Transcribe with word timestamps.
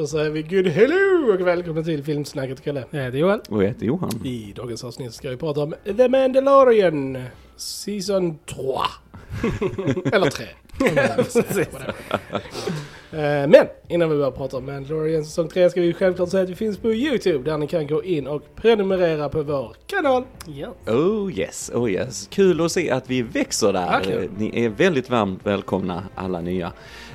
Då 0.00 0.06
säger 0.06 0.30
vi 0.30 0.42
good 0.42 0.66
hello 0.66 1.34
och 1.34 1.46
välkomna 1.46 1.82
till 1.82 2.04
Filmsnacket 2.04 2.64
Kalle. 2.64 2.84
Jag 2.90 3.04
heter 3.04 3.18
Johan. 3.18 3.40
Och 3.48 3.62
jag 3.62 3.68
heter 3.68 3.86
Johan. 3.86 4.26
I 4.26 4.52
dagens 4.56 4.84
avsnitt 4.84 5.14
ska 5.14 5.30
vi 5.30 5.36
prata 5.36 5.60
om 5.60 5.74
The 5.96 6.08
Mandalorian 6.08 7.18
Season 7.56 8.38
3. 8.46 8.56
Eller 10.12 10.30
3. 10.30 10.46
Men 13.46 13.66
innan 13.88 14.10
vi 14.10 14.16
börjar 14.16 14.30
prata 14.30 14.56
om 14.56 14.66
Mandalorian 14.66 15.24
säsong 15.24 15.48
3 15.48 15.70
ska 15.70 15.80
vi 15.80 15.92
självklart 15.92 16.28
säga 16.28 16.42
att 16.42 16.50
vi 16.50 16.54
finns 16.54 16.78
på 16.78 16.92
YouTube 16.92 17.50
där 17.50 17.58
ni 17.58 17.66
kan 17.66 17.86
gå 17.86 18.04
in 18.04 18.26
och 18.26 18.42
prenumerera 18.56 19.28
på 19.28 19.42
vår 19.42 19.76
kanal. 19.86 20.24
Ja. 20.46 20.92
Oh 20.92 21.38
yes, 21.38 21.70
oh 21.74 21.90
yes. 21.90 22.28
Kul 22.30 22.60
att 22.60 22.72
se 22.72 22.90
att 22.90 23.10
vi 23.10 23.22
växer 23.22 23.72
där. 23.72 24.28
Ni 24.36 24.64
är 24.64 24.68
väldigt 24.68 25.10
varmt 25.10 25.46
välkomna 25.46 26.04
alla 26.14 26.40
nya. 26.40 26.72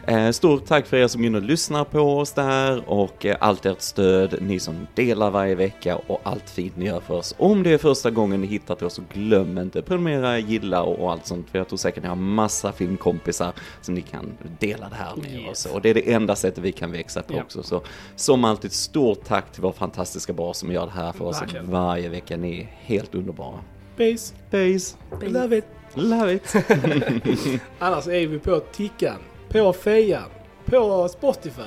Eh, 0.08 0.32
Stort 0.32 0.66
tack 0.66 0.86
för 0.88 0.98
er 0.98 1.08
som 1.08 1.24
inne 1.26 1.38
och 1.38 1.44
lyssnar 1.44 1.84
på 1.84 2.00
oss 2.00 2.32
där 2.32 2.90
och 2.90 3.26
eh, 3.26 3.36
allt 3.40 3.66
ert 3.66 3.82
stöd, 3.82 4.36
ni 4.42 4.60
som 4.60 4.88
delar 4.96 5.32
varje 5.32 5.56
vecka 5.56 5.96
och 6.08 6.20
allt 6.24 6.50
fint 6.50 6.78
ni 6.78 6.86
gör 6.86 7.00
för 7.00 7.14
oss. 7.14 7.36
Om 7.38 7.64
det 7.64 7.70
är 7.74 7.78
första 7.78 8.12
gången 8.12 8.42
ni 8.42 8.48
hittar 8.48 8.76
till 8.76 8.86
oss 8.88 8.94
så 8.94 9.02
glöm 9.14 9.58
inte 9.58 9.82
prenumerera, 9.82 10.40
gilla 10.40 10.82
och 10.84 11.12
allt 11.12 11.26
sånt 11.28 11.50
för 11.50 11.58
jag 11.58 11.68
tror 11.68 11.78
säkert 11.78 12.04
ni 12.04 12.10
har 12.10 12.16
massa 12.16 12.72
filmkompisar 12.72 13.54
som 13.82 13.94
ni 13.96 14.02
kan 14.02 14.32
dela 14.60 14.90
det 14.90 14.96
här 14.96 15.16
med 15.16 15.32
Yes. 15.32 15.50
och 15.50 15.58
så. 15.58 15.74
Och 15.74 15.82
det 15.82 15.90
är 15.90 15.94
det 15.94 16.12
enda 16.14 16.36
sättet 16.36 16.64
vi 16.64 16.72
kan 16.72 16.92
växa 16.92 17.22
på 17.22 17.34
Ja. 17.34 17.42
också. 17.42 17.64
Så 17.64 17.82
som 18.16 18.44
alltid, 18.46 18.72
stort 18.72 19.26
tack 19.26 19.52
till 19.52 19.62
vår 19.62 19.72
fantastiska 19.72 20.34
bas 20.34 20.58
som 20.58 20.72
gör 20.72 20.86
det 20.86 20.92
här 21.02 21.12
för 21.12 21.26
oss 21.26 21.42
Verkligen. 21.42 21.72
varje 21.72 22.10
vecka. 22.10 22.38
Ni 22.38 22.60
är 22.62 22.68
helt 22.82 23.16
underbara. 23.16 23.60
Base. 23.98 24.34
Base. 24.52 24.96
Love 25.22 25.58
it. 25.58 25.66
Love 25.94 26.34
it. 26.34 26.56
Annars 27.80 28.08
är 28.08 28.28
vi 28.28 28.40
på 28.40 28.60
Tickan, 28.60 29.16
på 29.64 29.74
Fejan, 29.74 30.30
på 30.66 31.08
Spotify, 31.10 31.62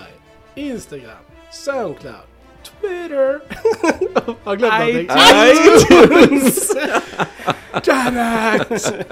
Instagram, 0.55 1.11
Soundcloud, 1.53 2.15
Twitter. 2.81 3.41
Har 4.45 4.53
jag 4.53 4.59
glömt 4.59 4.75
någonting? 4.75 5.09
iTunes. 6.31 6.71
Damn 7.85 8.63
it! 8.73 8.93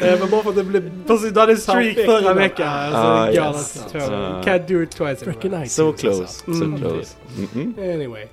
Eh, 0.00 0.20
Men 0.20 0.30
bara 0.30 0.42
för 0.42 0.50
att 0.50 0.56
det 0.56 0.64
blev 0.64 1.06
Precis, 1.06 1.32
du 1.32 1.40
hade 1.40 1.56
streak 1.56 1.94
förra 1.96 2.34
veckan. 2.34 2.68
Alltså, 2.68 2.98
Ah, 3.00 3.26
galet. 3.32 3.56
yes. 3.56 3.84
Så, 3.92 3.98
Ah. 3.98 4.42
Can't 4.44 4.66
do 4.68 4.82
it 4.82 4.90
twice. 4.90 5.24
Freaking 5.24 5.52
iTunes. 5.52 5.74
So 5.74 5.92
close, 5.92 6.20
alltså. 6.22 6.44
so 6.44 6.64
Mm. 6.64 6.78
close. 6.80 7.14
Anyway. 7.94 8.26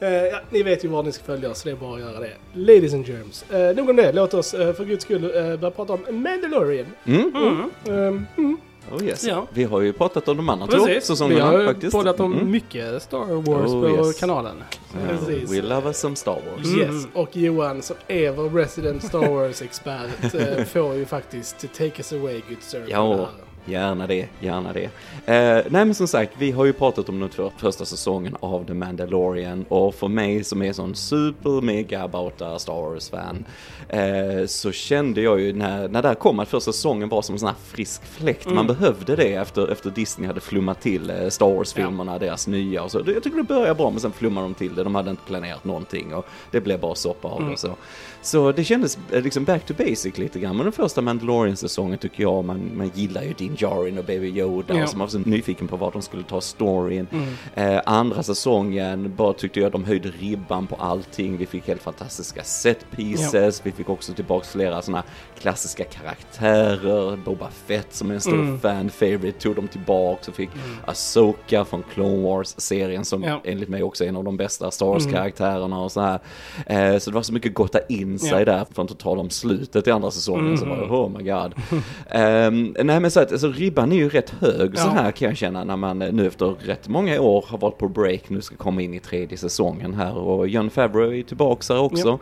Eh, 0.00 0.08
ja, 0.12 0.38
ni 0.50 0.62
vet 0.62 0.84
ju 0.84 0.88
var 0.88 1.02
ni 1.02 1.12
ska 1.12 1.24
följa 1.24 1.54
så 1.54 1.68
det 1.68 1.72
är 1.74 1.76
bara 1.76 1.94
att 1.94 2.00
göra 2.00 2.20
det. 2.20 2.30
Ladies 2.54 2.94
and 2.94 3.08
germs. 3.08 3.44
Uh, 3.54 3.76
nog 3.76 3.90
om 3.90 3.96
det, 3.96 4.12
låt 4.12 4.34
oss 4.34 4.54
uh, 4.54 4.72
för 4.72 4.84
guds 4.84 5.04
skull 5.04 5.24
uh, 5.24 5.56
börja 5.56 5.70
prata 5.70 5.92
om 5.92 6.00
Mandalorian. 6.22 6.86
Mm. 7.04 7.32
Mm. 7.36 7.70
Um, 7.84 8.26
mm. 8.36 8.56
Oh 8.92 9.04
yes. 9.04 9.24
Ja. 9.24 9.46
Vi 9.50 9.64
har 9.64 9.80
ju 9.80 9.92
pratat 9.92 10.28
om 10.28 10.36
de 10.36 10.48
andra 10.48 10.66
två 10.66 10.72
Precis, 10.72 10.96
vi 10.96 11.00
säsongerna 11.00 11.44
har 11.44 11.66
faktiskt. 11.66 11.92
poddat 11.92 12.20
om 12.20 12.32
Mm. 12.32 12.50
mycket 12.50 13.02
Star 13.02 13.18
Wars 13.18 13.70
Oh, 13.70 13.80
på 14.00 14.06
yes. 14.08 14.20
kanalen. 14.20 14.56
Precis. 15.08 15.50
We 15.52 15.62
love 15.62 15.86
us 15.88 15.98
some 15.98 16.16
Star 16.16 16.32
Wars. 16.56 16.66
Mm. 16.66 16.80
Yes, 16.80 17.06
och 17.14 17.36
Johan 17.36 17.82
som 17.82 17.96
är 18.08 18.30
vår 18.30 18.50
resident 18.50 19.02
Star 19.04 19.28
Wars-expert 19.28 20.34
eh, 20.58 20.64
får 20.64 20.94
ju 20.94 21.04
faktiskt 21.06 21.58
to 21.60 21.66
take 21.76 21.92
us 21.98 22.12
away 22.12 22.40
good 22.48 22.62
sir. 22.62 22.84
Ja. 22.88 23.28
Gärna 23.66 24.06
det, 24.06 24.28
gärna 24.40 24.72
det. 24.72 24.84
Eh, 24.84 25.64
nej 25.70 25.84
men 25.84 25.94
som 25.94 26.08
sagt, 26.08 26.32
vi 26.38 26.50
har 26.50 26.64
ju 26.64 26.72
pratat 26.72 27.08
om 27.08 27.20
den 27.20 27.28
för, 27.28 27.50
första 27.56 27.84
säsongen 27.84 28.36
av 28.40 28.64
The 28.64 28.74
Mandalorian 28.74 29.64
och 29.68 29.94
för 29.94 30.08
mig 30.08 30.44
som 30.44 30.62
är 30.62 30.72
sån 30.72 30.94
super 30.94 31.60
mega 31.60 32.02
about 32.02 32.42
a 32.42 32.58
Star 32.58 32.72
Wars-fan 32.72 33.44
eh, 33.88 34.46
så 34.46 34.72
kände 34.72 35.20
jag 35.20 35.40
ju 35.40 35.52
när, 35.52 35.88
när 35.88 36.02
det 36.02 36.08
här 36.08 36.14
kom 36.14 36.40
att 36.40 36.48
första 36.48 36.72
säsongen 36.72 37.08
var 37.08 37.22
som 37.22 37.34
en 37.34 37.38
sån 37.38 37.48
här 37.48 37.56
frisk 37.64 38.04
fläkt. 38.04 38.50
Man 38.50 38.66
behövde 38.66 39.16
det 39.16 39.34
efter, 39.34 39.68
efter 39.68 39.90
Disney 39.90 40.26
hade 40.26 40.40
flummat 40.40 40.80
till 40.80 41.10
eh, 41.10 41.28
Star 41.28 41.46
Wars-filmerna, 41.46 42.18
deras 42.18 42.46
nya 42.46 42.82
och 42.82 42.90
så. 42.90 42.98
Jag 43.06 43.22
tycker 43.22 43.36
det 43.36 43.42
började 43.42 43.74
bra 43.74 43.90
men 43.90 44.00
sen 44.00 44.12
flummade 44.12 44.46
de 44.46 44.54
till 44.54 44.74
det. 44.74 44.84
De 44.84 44.94
hade 44.94 45.10
inte 45.10 45.22
planerat 45.26 45.64
någonting 45.64 46.14
och 46.14 46.26
det 46.50 46.60
blev 46.60 46.80
bara 46.80 46.94
soppa 46.94 47.28
av 47.28 47.44
det 47.44 47.52
och 47.52 47.58
så. 47.58 47.76
Så 48.22 48.52
det 48.52 48.64
kändes 48.64 48.98
eh, 49.10 49.22
liksom 49.22 49.44
back 49.44 49.66
to 49.66 49.74
basic 49.74 50.18
lite 50.18 50.40
grann. 50.40 50.56
Men 50.56 50.64
den 50.64 50.72
första 50.72 51.00
Mandalorian-säsongen 51.00 51.98
tycker 51.98 52.22
jag, 52.22 52.44
man, 52.44 52.70
man 52.76 52.90
gillar 52.94 53.22
ju 53.22 53.32
Din 53.32 53.55
Djarin 53.62 53.98
och 53.98 54.04
Baby 54.04 54.26
Yoda 54.38 54.74
Ja. 54.76 54.84
och 54.84 54.90
man 54.96 54.98
var 55.00 55.06
så 55.06 55.18
nyfiken 55.18 55.68
på 55.68 55.76
vad 55.76 55.92
de 55.92 56.02
skulle 56.02 56.22
ta 56.22 56.40
storyn. 56.40 57.06
Eh, 57.54 57.80
andra 57.86 58.22
säsongen 58.22 59.14
bara 59.16 59.32
tyckte 59.32 59.60
jag 59.60 59.72
de 59.72 59.84
höjde 59.84 60.08
ribban 60.08 60.66
på 60.66 60.74
allting. 60.76 61.36
Vi 61.36 61.46
fick 61.46 61.68
helt 61.68 61.82
fantastiska 61.82 62.42
set 62.42 62.86
pieces. 62.96 63.60
Vi 63.64 63.72
fick 63.72 63.88
också 63.88 64.12
tillbaks 64.12 64.48
flera 64.52 64.82
sådana 64.82 65.02
klassiska 65.40 65.84
karaktärer. 65.84 67.16
Boba 67.16 67.48
Fett 67.66 67.94
som 67.94 68.10
är 68.10 68.14
en 68.14 68.20
stor 68.20 68.34
Mm. 68.34 68.60
fan 68.60 68.90
favorite 68.90 69.40
tog 69.40 69.56
de 69.56 69.68
tillbaks 69.68 70.28
och 70.28 70.34
fick 70.34 70.50
Ahsoka 70.86 71.64
från 71.64 71.82
Clone 71.94 72.22
Wars-serien 72.22 73.04
som 73.04 73.22
Ja. 73.22 73.40
enligt 73.44 73.68
mig 73.68 73.82
också 73.82 74.04
är 74.04 74.08
en 74.08 74.16
av 74.16 74.24
de 74.24 74.36
bästa 74.36 74.70
Star 74.70 74.86
Wars-karaktärerna 74.86 75.80
och 75.84 75.92
så 75.92 76.00
här. 76.00 76.18
Eh, 76.66 76.98
så 76.98 77.10
det 77.10 77.14
var 77.14 77.22
så 77.22 77.32
mycket 77.32 77.54
gotta 77.54 77.78
in 77.88 78.18
sig 78.18 78.30
Ja. 78.30 78.44
där, 78.44 78.64
för 78.72 78.82
att 78.82 78.90
inte 78.90 79.02
tala 79.02 79.20
om 79.20 79.30
slutet 79.30 79.86
i 79.86 79.90
andra 79.90 80.10
säsongen. 80.10 80.58
Så 80.58 80.66
var 80.66 80.76
det, 80.76 80.82
oh 80.82 81.10
my 81.18 81.30
god. 81.30 81.54
Ehm, 82.10 82.74
nej 82.84 83.00
men 83.00 83.10
så 83.10 83.20
att, 83.20 83.40
alltså, 83.46 83.60
ribban 83.62 83.92
är 83.92 83.96
ju 83.96 84.08
rätt 84.08 84.30
hög 84.30 84.78
så 84.78 84.86
Ja. 84.88 84.90
här 85.02 85.10
kan 85.10 85.28
jag 85.28 85.36
känna 85.36 85.64
när 85.64 85.76
man 85.76 86.02
eh, 86.02 86.12
nu 86.12 86.26
efter 86.26 86.46
rätt 86.46 86.88
många 86.88 87.20
år 87.20 87.44
har 87.48 87.58
varit 87.58 87.78
på 87.78 87.88
break, 87.88 88.28
nu 88.28 88.40
ska 88.42 88.56
komma 88.56 88.82
in 88.82 88.94
i 88.94 89.00
tredje 89.00 89.38
säsongen 89.38 89.94
här 89.94 90.16
och 90.18 90.48
John 90.48 90.70
Favreau 90.70 91.12
är 91.14 91.22
tillbaks 91.22 91.68
här 91.68 91.78
också. 91.80 92.18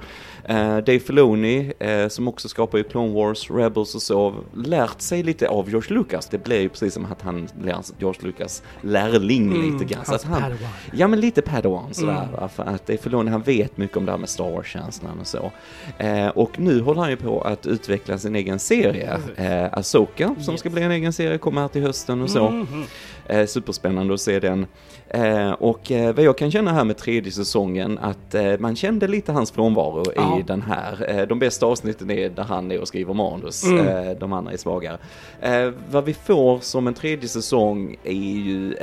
Eh, 0.48 0.76
Dave 0.76 0.98
Filoni, 0.98 1.72
eh, 1.78 2.08
som 2.08 2.28
också 2.28 2.48
skapar 2.48 2.78
ju 2.78 2.84
Clone 2.84 3.14
Wars, 3.14 3.50
Rebels 3.50 3.94
och 3.94 4.02
så, 4.02 4.34
lärt 4.54 5.00
sig 5.00 5.22
lite 5.22 5.48
av 5.48 5.70
George 5.70 5.94
Lucas. 5.94 6.28
Det 6.28 6.44
blev 6.44 6.60
ju 6.60 6.68
precis 6.68 6.94
som 6.94 7.04
att 7.04 7.22
han 7.22 7.48
lär 7.62 7.78
George 7.98 8.20
Lucas 8.22 8.62
lärling 8.80 9.72
lite 9.72 9.84
grann. 9.84 10.04
Så 10.04 10.14
att 10.14 10.22
han, 10.22 10.42
padawan. 10.42 10.68
Ja 10.92 11.08
men 11.08 11.20
lite 11.20 11.42
Padawan 11.42 11.94
sådär. 11.94 12.28
va, 12.40 12.48
För 12.48 12.62
att 12.62 12.86
Dave 12.86 12.98
Filoni 12.98 13.30
han 13.30 13.42
vet 13.42 13.76
mycket 13.76 13.96
om 13.96 14.04
det 14.06 14.12
här 14.12 14.18
med 14.18 14.28
Star 14.28 14.50
Wars-känslan 14.50 15.20
och 15.20 15.26
så. 15.26 15.52
Eh, 15.98 16.28
och 16.28 16.58
nu 16.58 16.80
håller 16.80 17.00
han 17.00 17.10
ju 17.10 17.16
på 17.16 17.40
att 17.40 17.66
utveckla 17.66 18.18
sin 18.18 18.36
egen 18.36 18.58
serie. 18.58 19.18
Eh, 19.36 19.78
Asoka 19.78 20.34
som 20.40 20.58
ska 20.58 20.70
bli 20.70 20.82
en 20.82 20.90
egen 20.90 21.12
serie 21.12 21.38
kommer 21.38 21.60
här 21.60 21.68
till 21.68 21.82
hösten 21.82 22.22
och 22.22 22.30
så. 22.30 22.50
Mhm. 22.50 22.84
Eh, 23.26 23.46
superspännande 23.46 24.14
att 24.14 24.20
se 24.20 24.40
den. 24.40 24.66
Eh, 25.08 25.50
och 25.50 25.92
eh, 25.92 26.14
vad 26.14 26.24
jag 26.24 26.38
kan 26.38 26.50
känna 26.50 26.72
här 26.72 26.84
med 26.84 26.96
tredje 26.96 27.32
säsongen 27.32 27.98
att 27.98 28.34
eh, 28.34 28.58
man 28.58 28.76
kände 28.76 29.08
lite 29.08 29.32
hans 29.32 29.50
frånvaro 29.50 30.04
Ja. 30.38 30.44
den 30.46 30.62
här. 30.62 31.18
Eh, 31.20 31.26
de 31.26 31.38
bästa 31.38 31.66
avsnitten 31.66 32.10
är 32.10 32.28
där 32.30 32.42
han 32.42 32.72
är 32.72 32.80
och 32.80 32.88
skriver 32.88 33.14
manus, 33.14 33.64
Mm. 33.64 33.88
eh, 33.88 34.10
de 34.18 34.32
andra 34.32 34.52
är 34.52 34.56
svagare. 34.56 34.98
Eh, 35.40 35.70
vad 35.90 36.04
vi 36.04 36.14
får 36.14 36.60
som 36.60 36.86
en 36.86 36.94
tredje 36.94 37.28
säsong 37.28 37.96
är 38.04 38.12
ju 38.12 38.74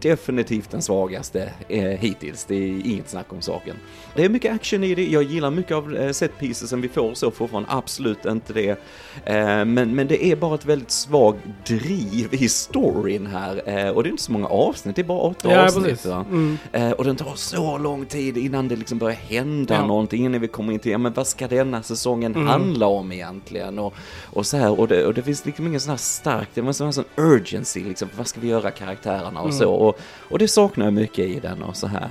definitivt 0.00 0.70
den 0.70 0.82
svagaste 0.82 1.52
hittills. 1.98 2.44
Det 2.44 2.54
är 2.54 2.68
inget 2.86 3.08
snack 3.08 3.32
om 3.32 3.40
saken. 3.40 3.76
Det 4.14 4.24
är 4.24 4.28
mycket 4.28 4.54
action 4.54 4.84
i 4.84 4.94
det, 4.94 5.06
jag 5.06 5.22
gillar 5.22 5.50
mycket 5.50 5.72
av 5.76 6.12
set 6.12 6.38
piecesen 6.38 6.80
vi 6.80 6.88
får 6.88 7.14
så 7.14 7.30
fortfarande, 7.30 7.68
absolut 7.72 8.24
inte 8.24 8.52
det. 8.52 8.76
Men, 9.64 9.94
men 9.94 10.06
det 10.06 10.24
är 10.26 10.36
bara 10.36 10.54
ett 10.54 10.64
väldigt 10.66 10.90
svagt 10.90 11.38
driv 11.66 12.28
i 12.34 12.48
storyn 12.48 13.26
här. 13.26 13.56
Och 13.96 14.02
det 14.02 14.08
är 14.08 14.10
inte 14.10 14.22
så 14.22 14.32
många 14.32 14.46
avsnitt, 14.46 14.96
det 14.96 15.02
är 15.02 15.06
bara 15.06 15.18
åtta 15.20 15.52
Ja, 15.52 15.64
avsnitt. 15.64 16.04
Mm. 16.04 16.58
Och 16.98 17.04
den 17.04 17.16
tar 17.16 17.34
så 17.34 17.78
lång 17.78 18.04
tid 18.06 18.36
innan 18.36 18.68
det 18.68 18.76
liksom 18.76 18.98
börjar 18.98 19.16
hända 19.16 19.74
Ja. 19.74 19.86
någonting, 19.86 20.24
innan 20.24 20.40
vi 20.40 20.48
kommer 20.48 20.72
in 20.72 20.78
till, 20.78 20.95
ja 20.96 20.98
men 20.98 21.12
vad 21.12 21.26
ska 21.26 21.48
denna 21.48 21.82
säsongen 21.82 22.34
Mm. 22.34 22.46
handla 22.46 22.86
om 22.86 23.12
egentligen? 23.12 23.78
Och, 23.78 23.94
och 24.24 24.46
så 24.46 24.56
här, 24.56 24.80
och 24.80 24.88
det, 24.88 25.06
och 25.06 25.14
det 25.14 25.22
finns 25.22 25.46
liksom 25.46 25.66
ingen 25.66 25.80
sån 25.80 25.90
här 25.90 25.96
stark, 25.96 26.48
det 26.54 26.60
var 26.60 26.68
en 26.68 26.74
sån 26.74 26.86
här 26.86 26.92
sån 26.92 27.04
urgency 27.16 27.84
liksom, 27.84 28.08
vad 28.16 28.26
ska 28.26 28.40
vi 28.40 28.48
göra 28.48 28.70
karaktärerna 28.70 29.40
och 29.40 29.46
Mm. 29.46 29.58
så. 29.58 29.70
Och, 29.72 29.98
och 30.30 30.38
det 30.38 30.48
saknar 30.48 30.84
jag 30.86 30.92
mycket 30.94 31.18
i 31.26 31.40
den 31.40 31.62
och 31.62 31.76
så 31.76 31.86
här. 31.86 32.08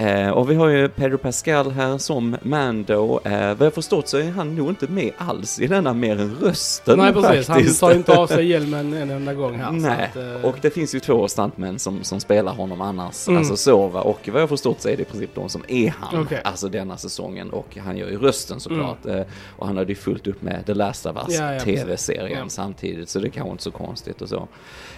Eh, 0.00 0.30
och 0.30 0.50
vi 0.50 0.54
har 0.54 0.68
ju 0.68 0.88
Pedro 0.88 1.18
Pascal 1.18 1.70
här 1.70 1.98
som 1.98 2.36
Mando. 2.42 3.20
Eh, 3.24 3.54
vad 3.54 3.66
jag 3.66 3.74
förstått 3.74 4.08
så 4.08 4.18
är 4.18 4.30
han 4.30 4.54
nog 4.56 4.68
inte 4.68 4.86
med 4.86 5.12
alls 5.18 5.60
i 5.60 5.66
denna 5.66 5.94
mer 5.94 6.20
än 6.20 6.36
rösten 6.42 6.98
Nej 6.98 7.12
precis, 7.12 7.48
han 7.48 7.56
faktiskt. 7.56 7.80
tar 7.80 7.90
ju 7.90 7.96
inte 7.96 8.16
av 8.18 8.26
sig 8.26 8.46
hjälmen 8.50 8.94
en 8.94 9.10
enda 9.10 9.34
gång 9.34 9.54
här. 9.58 9.70
Nej, 9.72 10.10
att, 10.10 10.16
eh, 10.16 10.44
och 10.48 10.56
det 10.62 10.70
finns 10.70 10.94
ju 10.94 11.00
två 11.00 11.28
stuntmän 11.28 11.78
som, 11.78 12.04
som 12.04 12.20
spelar 12.20 12.52
honom 12.54 12.80
annars, 12.80 13.28
Mm. 13.28 13.38
alltså 13.38 13.56
så 13.56 13.86
va, 13.88 14.00
och 14.00 14.28
vad 14.32 14.42
jag 14.42 14.48
förstått 14.48 14.80
så 14.80 14.88
är 14.88 14.96
det 14.96 15.02
i 15.02 15.04
princip 15.04 15.30
de 15.34 15.48
som 15.48 15.62
är 15.68 15.94
han, 16.00 16.22
Okej. 16.22 16.40
alltså 16.44 16.68
denna 16.68 16.96
säsongen, 16.96 17.50
och 17.50 17.76
han 17.84 17.96
gör 17.96 18.08
ju 18.08 18.18
rösten 18.18 18.60
såklart, 18.60 19.06
eh, 19.06 19.20
och 19.56 19.66
han 19.66 19.76
hade 19.76 19.88
ju 19.92 19.96
fullt 19.96 20.26
upp 20.26 20.42
med 20.42 20.66
The 20.66 20.74
Last 20.74 21.06
of 21.06 21.16
Us 21.16 21.38
Ja, 21.38 21.52
ja, 21.54 21.60
tv-serien 21.60 22.38
Ja. 22.42 22.48
samtidigt, 22.48 23.08
så 23.08 23.18
det 23.18 23.30
kanske 23.30 23.50
inte 23.50 23.62
så 23.62 23.70
konstigt 23.70 24.22
och 24.22 24.28
så. 24.28 24.48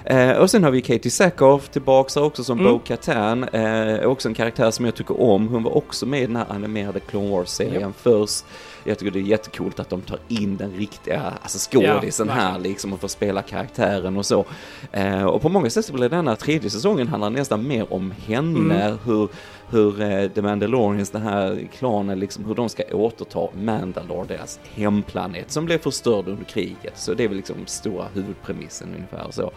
Eh, 0.05 0.31
och 0.33 0.51
sen 0.51 0.65
har 0.65 0.71
vi 0.71 0.81
Katie 0.83 1.11
Sackhoff 1.11 1.69
tillbaks 1.69 2.15
här 2.17 2.23
också 2.23 2.45
som 2.45 2.61
Mm. 2.61 2.73
Bo-Katan, 2.73 3.45
eh, 3.45 4.07
också 4.07 4.29
en 4.29 4.35
karaktär 4.35 4.71
som 4.71 4.85
jag 4.85 4.90
tycker 4.95 5.21
om, 5.21 5.49
hon 5.49 5.63
var 5.63 5.77
också 5.77 6.07
med 6.07 6.23
i 6.23 6.27
den 6.27 6.37
här 6.37 6.47
animerade 6.49 7.01
Clone 7.01 7.31
Wars-serien 7.31 7.93
först. 7.93 8.45
Jag 8.85 8.99
tycker 8.99 9.13
det 9.13 9.19
är 9.19 9.23
jättekult 9.23 9.81
att 9.81 9.89
de 9.89 10.01
tar 10.03 10.19
in 10.29 10.57
den 10.57 10.73
riktiga 10.73 11.33
alltså 11.43 11.71
skådisen 11.71 12.27
Ja, 12.29 12.35
här 12.35 12.59
liksom 12.59 12.93
och 12.93 13.01
får 13.01 13.09
spela 13.09 13.43
karaktären 13.43 14.17
och 14.17 14.27
så. 14.27 14.45
Eh, 14.93 15.25
och 15.25 15.43
på 15.43 15.49
många 15.49 15.71
sätt 15.71 15.85
så 15.85 15.93
blir 15.93 16.09
denna 16.09 16.37
tredje 16.37 16.71
säsongen 16.71 17.09
handlar 17.09 17.31
nästan 17.31 17.69
mer 17.69 17.93
om 17.93 18.11
henne, 18.27 18.85
Mm. 18.85 18.99
hur, 19.05 19.29
hur 19.71 20.01
eh, 20.01 20.29
The 20.29 20.43
Mandalorians, 20.43 21.11
den 21.11 21.23
här 21.23 21.69
klanen, 21.79 22.19
liksom 22.19 22.45
hur 22.45 22.55
de 22.55 22.69
ska 22.69 22.83
återta 22.93 23.49
Mandalore, 23.55 24.27
deras 24.29 24.61
hemplanet, 24.75 25.51
som 25.51 25.65
blev 25.65 25.79
förstörd 25.79 26.29
under 26.29 26.45
kriget. 26.45 26.93
Så 26.99 27.15
det 27.15 27.25
är 27.25 27.29
väl 27.29 27.37
liksom 27.37 27.57
stora 27.67 28.05
huvudpremissen 28.15 28.95
ungefär 28.97 29.31
så. 29.31 29.51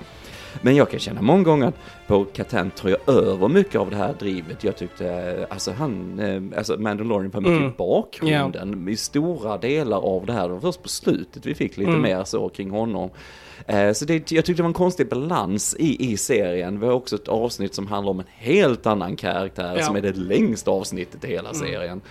Men 0.61 0.75
jag 0.75 0.89
kan 0.89 0.99
känna 0.99 1.21
många 1.21 1.43
gånger 1.43 1.67
att 1.67 1.75
på 2.07 2.25
Catan 2.25 2.71
tar 2.71 2.89
jag 2.89 3.09
över 3.15 3.47
mycket 3.47 3.75
av 3.75 3.89
det 3.89 3.95
här 3.95 4.13
drivet. 4.19 4.63
Jag 4.63 4.75
tyckte, 4.77 5.07
eh, 5.09 5.45
alltså 5.49 5.71
han, 5.71 6.19
eh, 6.19 6.57
alltså 6.57 6.77
Mandalorian 6.79 7.29
var 7.31 7.41
mycket 7.41 7.57
Mm. 7.57 7.69
i 7.69 7.73
bakgrunden 7.77 8.89
i 8.89 8.95
stora 8.95 9.57
delar 9.57 9.97
av 9.97 10.25
det 10.25 10.33
här. 10.33 10.47
Det 10.47 10.53
var 10.53 10.59
först 10.61 10.81
på 10.83 10.89
slutet 10.89 11.45
vi 11.45 11.53
fick 11.55 11.77
lite 11.77 11.89
Mm. 11.91 12.01
mer 12.01 12.23
så 12.23 12.49
kring 12.49 12.69
honom. 12.71 13.09
Eh, 13.67 13.91
Så 13.93 14.05
det, 14.05 14.31
jag 14.31 14.45
tyckte 14.45 14.53
det 14.53 14.61
var 14.63 14.67
en 14.69 14.73
konstig 14.73 15.09
balans 15.09 15.75
i, 15.79 16.11
i 16.11 16.17
serien. 16.17 16.79
Vi 16.79 16.85
har 16.85 16.93
också 16.93 17.15
ett 17.15 17.27
avsnitt 17.27 17.75
som 17.75 17.87
handlar 17.87 18.11
om 18.11 18.19
en 18.19 18.25
helt 18.37 18.85
annan 18.85 19.15
karaktär 19.15 19.75
Ja. 19.77 19.85
som 19.85 19.95
är 19.95 20.01
det 20.01 20.15
längsta 20.17 20.71
avsnittet 20.71 21.23
i 21.23 21.27
hela 21.27 21.53
serien. 21.53 22.01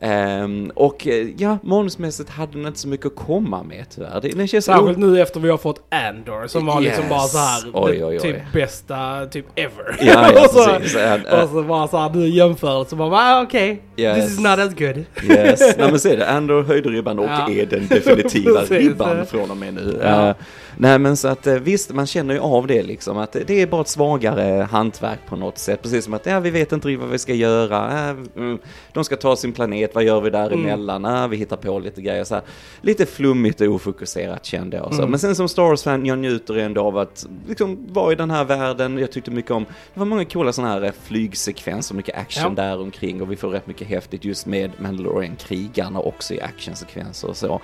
Ehm, 0.00 0.72
och 0.74 1.06
eh, 1.06 1.26
ja, 1.38 1.58
manusmässigt 1.62 2.30
hade 2.30 2.52
den 2.52 2.66
inte 2.66 2.78
så 2.78 2.88
mycket 2.88 3.06
att 3.06 3.16
komma 3.16 3.62
med 3.62 3.84
tyvärr. 3.94 4.20
Det, 4.20 4.28
den 4.28 4.48
känns 4.48 4.64
Särskilt 4.64 4.98
nu 4.98 5.20
efter 5.22 5.40
vi 5.40 5.50
har 5.50 5.58
fått 5.58 5.82
Andor 5.94 6.46
som 6.46 6.66
var 6.66 6.80
liksom 6.80 7.04
Yes. 7.04 7.10
bara 7.10 7.20
så 7.20 7.38
här 7.38 7.60
Oj, 7.72 8.04
oj, 8.04 8.04
oj. 8.04 8.18
typ 8.18 8.36
bästa 8.52 9.26
typ 9.26 9.46
ever. 9.54 9.96
Ja, 10.00 10.32
ja, 10.34 10.40
och, 10.44 10.50
så, 10.50 10.70
äh. 10.98 11.42
och 11.42 11.48
så 11.50 11.62
bara 11.62 11.88
så 11.88 11.96
här 11.98 12.10
nu 12.10 12.28
jämförelse 12.28 12.96
bara 12.96 13.16
ah, 13.16 13.42
okej, 13.42 13.82
Yes. 13.96 14.24
this 14.24 14.32
is 14.32 14.38
not 14.40 14.58
as 14.58 14.74
good. 14.74 15.04
Yes, 15.30 15.60
nej 15.78 15.90
men 15.90 16.00
se 16.00 16.16
det, 16.16 16.28
Andor 16.30 16.62
höjde 16.62 16.88
ribban 16.88 17.18
och 17.18 17.24
Ja. 17.24 17.50
är 17.50 17.66
den 17.66 17.86
definitiva 17.88 18.60
ribban 18.68 19.26
från 19.26 19.50
och 19.50 19.56
med 19.56 19.74
nu. 19.74 20.00
Ja. 20.02 20.28
Eh, 20.28 20.34
nej 20.76 20.98
men 20.98 21.16
så 21.16 21.28
att 21.28 21.46
eh, 21.46 21.54
visst, 21.54 21.92
man 21.92 22.06
känner 22.06 22.34
ju 22.34 22.40
av 22.40 22.66
det 22.66 22.82
liksom, 22.82 23.18
att 23.18 23.36
det 23.46 23.62
är 23.62 23.66
bara 23.66 23.80
ett 23.80 23.88
svagare 23.88 24.62
hantverk 24.70 25.18
på 25.28 25.36
något 25.36 25.58
sätt. 25.58 25.82
Precis 25.82 26.04
som 26.04 26.14
att, 26.14 26.26
ja 26.26 26.40
vi 26.40 26.50
vet 26.50 26.72
inte 26.72 26.88
riktigt 26.88 27.00
vad 27.02 27.10
vi 27.10 27.18
ska 27.18 27.34
göra, 27.34 27.90
mm, 28.36 28.58
de 28.92 29.04
ska 29.04 29.16
ta 29.16 29.36
sin 29.36 29.52
planet, 29.52 29.85
vad 29.94 30.04
gör 30.04 30.20
vi 30.20 30.30
däremellan? 30.30 31.04
Mm. 31.04 31.22
Äh, 31.22 31.28
vi 31.28 31.36
hittar 31.36 31.56
på 31.56 31.78
lite 31.78 32.02
grejer 32.02 32.24
så 32.24 32.34
här. 32.34 32.44
Lite 32.80 33.06
flummigt 33.06 33.60
och 33.60 33.66
ofokuserat 33.66 34.44
kände 34.44 34.76
jag. 34.76 34.94
Så. 34.94 34.98
Mm. 34.98 35.10
Men 35.10 35.20
sen 35.20 35.36
som 35.36 35.48
Star 35.48 35.62
Wars-fan, 35.62 36.06
jag 36.06 36.18
njuter 36.18 36.56
ändå 36.58 36.80
av 36.80 36.98
att 36.98 37.26
liksom 37.48 37.86
vara 37.88 38.12
i 38.12 38.14
den 38.14 38.30
här 38.30 38.44
världen. 38.44 38.98
Jag 38.98 39.12
tyckte 39.12 39.30
mycket 39.30 39.50
om, 39.50 39.64
det 39.94 40.00
var 40.00 40.06
många 40.06 40.24
coola 40.24 40.52
sådana 40.52 40.72
här 40.74 40.82
eh, 40.82 40.92
flygsekvenser, 41.02 41.94
mycket 41.94 42.16
action 42.16 42.54
Ja. 42.56 42.62
där 42.62 42.80
omkring 42.80 43.22
och 43.22 43.32
vi 43.32 43.36
får 43.36 43.48
rätt 43.48 43.66
mycket 43.66 43.88
häftigt 43.88 44.24
just 44.24 44.46
med 44.46 44.70
Mandalorian-krigarna 44.78 46.00
också 46.00 46.34
i 46.34 46.40
actionsekvenser 46.40 47.28
och 47.28 47.36
så. 47.36 47.60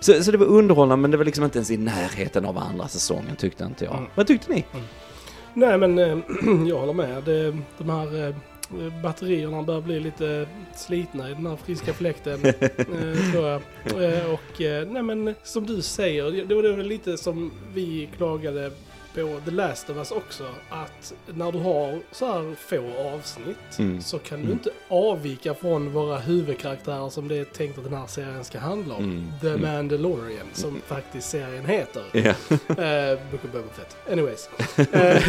så. 0.00 0.22
Så 0.22 0.30
det 0.30 0.38
var 0.38 0.46
underhållande 0.46 1.02
men 1.02 1.10
det 1.10 1.16
var 1.16 1.24
liksom 1.24 1.44
inte 1.44 1.58
ens 1.58 1.70
i 1.70 1.76
närheten 1.76 2.44
av 2.44 2.58
andra 2.58 2.88
säsongen 2.88 3.36
tyckte 3.36 3.64
inte 3.64 3.84
jag. 3.84 3.94
Mm. 3.96 4.10
Vad 4.14 4.26
tyckte 4.26 4.52
ni? 4.52 4.64
Nej 5.54 5.78
men 5.78 5.98
eh, 5.98 6.18
jag 6.68 6.78
håller 6.78 6.92
med. 6.92 7.24
Det, 7.24 7.56
de 7.78 7.90
här 7.90 8.28
eh, 8.28 8.34
batterierna 9.02 9.62
börjar 9.62 9.80
bli 9.80 10.00
lite 10.00 10.46
slitna 10.74 11.30
i 11.30 11.34
den 11.34 11.46
här 11.46 11.56
friska 11.56 11.92
fläkten. 11.92 12.44
eh, 12.44 13.32
tror 13.32 13.46
jag. 13.46 13.62
Eh, 13.86 14.30
och 14.32 14.60
eh, 14.60 14.88
nej 14.88 15.02
men 15.02 15.34
som 15.42 15.66
du 15.66 15.82
säger, 15.82 16.44
det 16.46 16.54
var 16.54 16.62
det 16.62 16.72
var 16.72 16.82
lite 16.82 17.18
som 17.18 17.52
vi 17.74 18.08
klagade 18.16 18.70
på 19.14 19.40
The 19.44 19.50
Last 19.50 19.90
of 19.90 19.96
Us 19.96 20.10
också. 20.10 20.44
Att 20.68 21.14
när 21.26 21.52
du 21.52 21.58
har 21.58 21.98
så 22.12 22.26
här 22.26 22.54
få 22.58 23.08
avsnitt 23.14 23.78
Mm. 23.78 24.02
så 24.02 24.18
kan 24.18 24.38
du 24.38 24.44
Mm. 24.44 24.52
inte 24.52 24.70
avvika 24.88 25.54
från 25.54 25.92
våra 25.92 26.18
huvudkaraktärer 26.18 27.08
som 27.08 27.28
det 27.28 27.36
är 27.36 27.44
tänkt 27.44 27.78
att 27.78 27.84
den 27.84 27.94
här 27.94 28.06
serien 28.06 28.44
ska 28.44 28.58
handla 28.58 28.94
om. 28.94 29.04
Mm. 29.04 29.26
The 29.40 29.48
Mm. 29.48 29.62
Mandalorian 29.62 30.46
som 30.52 30.80
faktiskt 30.86 31.30
serien 31.30 31.66
heter. 31.66 32.02
Ja. 32.12 32.20
Eh, 32.84 33.18
Book 33.30 33.44
of 33.44 33.52
Boba 33.52 33.68
Fett. 33.76 33.96
Anyways. 34.12 34.48
Eh, 34.92 35.28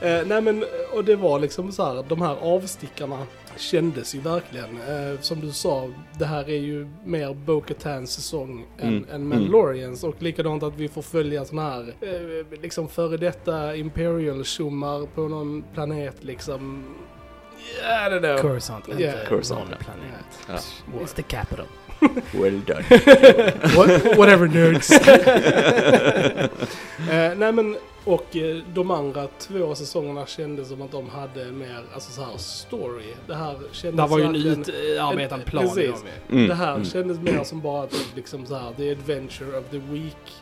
eh, 0.20 0.26
nej 0.26 0.40
men, 0.40 0.64
och 0.92 1.04
det 1.04 1.16
var 1.16 1.38
liksom 1.38 1.72
så 1.72 1.84
här, 1.84 2.04
de 2.08 2.22
här 2.22 2.36
avstickarna 2.40 3.26
kändes 3.56 4.14
ju 4.14 4.20
verkligen. 4.20 4.80
Eh, 4.80 5.20
som 5.20 5.40
du 5.40 5.52
sa, 5.52 5.90
det 6.18 6.24
här 6.24 6.50
är 6.50 6.58
ju 6.58 6.88
mer 7.04 7.34
Bo-Katans 7.34 8.10
säsong 8.12 8.66
än, 8.78 8.88
Mm, 8.88 9.06
än 9.12 9.28
Mandalorians. 9.28 10.04
Och 10.04 10.22
likadant 10.22 10.62
att 10.62 10.76
vi 10.76 10.88
får 10.88 11.02
följa 11.02 11.44
såna 11.44 11.62
här, 11.70 11.94
eh, 12.00 12.60
liksom 12.62 12.88
före 12.88 13.16
detta 13.16 13.76
Imperial-tjommar 13.76 15.06
på 15.14 15.28
någon 15.28 15.64
planet 15.74 16.16
liksom. 16.24 16.84
I 17.82 18.10
don't 18.10 18.18
know. 18.20 18.38
Coruscant, 18.38 18.88
Yeah. 18.98 19.28
Coruscant, 19.28 19.68
ja. 19.70 19.76
planet. 19.84 20.38
Ja. 20.48 20.98
It's 21.04 21.14
the 21.14 21.22
capital. 21.22 21.66
Well 22.32 22.60
done. 22.66 22.82
What, 23.76 24.16
whatever 24.16 24.48
nerds. 24.48 24.90
eh, 27.10 27.34
nej 27.36 27.52
men, 27.52 27.76
och 28.04 28.36
eh, 28.36 28.56
de 28.74 28.90
andra 28.90 29.26
två 29.38 29.74
säsongerna 29.74 30.26
kändes 30.26 30.68
som 30.68 30.82
att 30.82 30.92
de 30.92 31.08
hade 31.08 31.44
mer, 31.52 31.82
alltså 31.94 32.12
så 32.12 32.22
här 32.22 32.36
story. 32.36 33.14
Det 33.26 33.34
här 33.34 33.56
kändes 33.72 34.04
Det 34.04 34.10
var 34.10 34.18
ju 34.18 34.24
en 34.24 34.34
utarbetad 34.34 35.34
en- 35.34 35.42
plan. 35.42 35.64
precis. 35.64 36.04
Mm. 36.30 36.48
Det 36.48 36.54
här 36.54 36.74
mm. 36.74 36.84
kändes 36.84 37.20
mer 37.20 37.44
som 37.44 37.60
bara 37.60 37.86
liksom 38.16 38.46
så 38.46 38.54
här, 38.54 38.72
the 38.76 38.90
adventure 38.90 39.58
of 39.58 39.64
the 39.70 39.78
week 39.78 40.32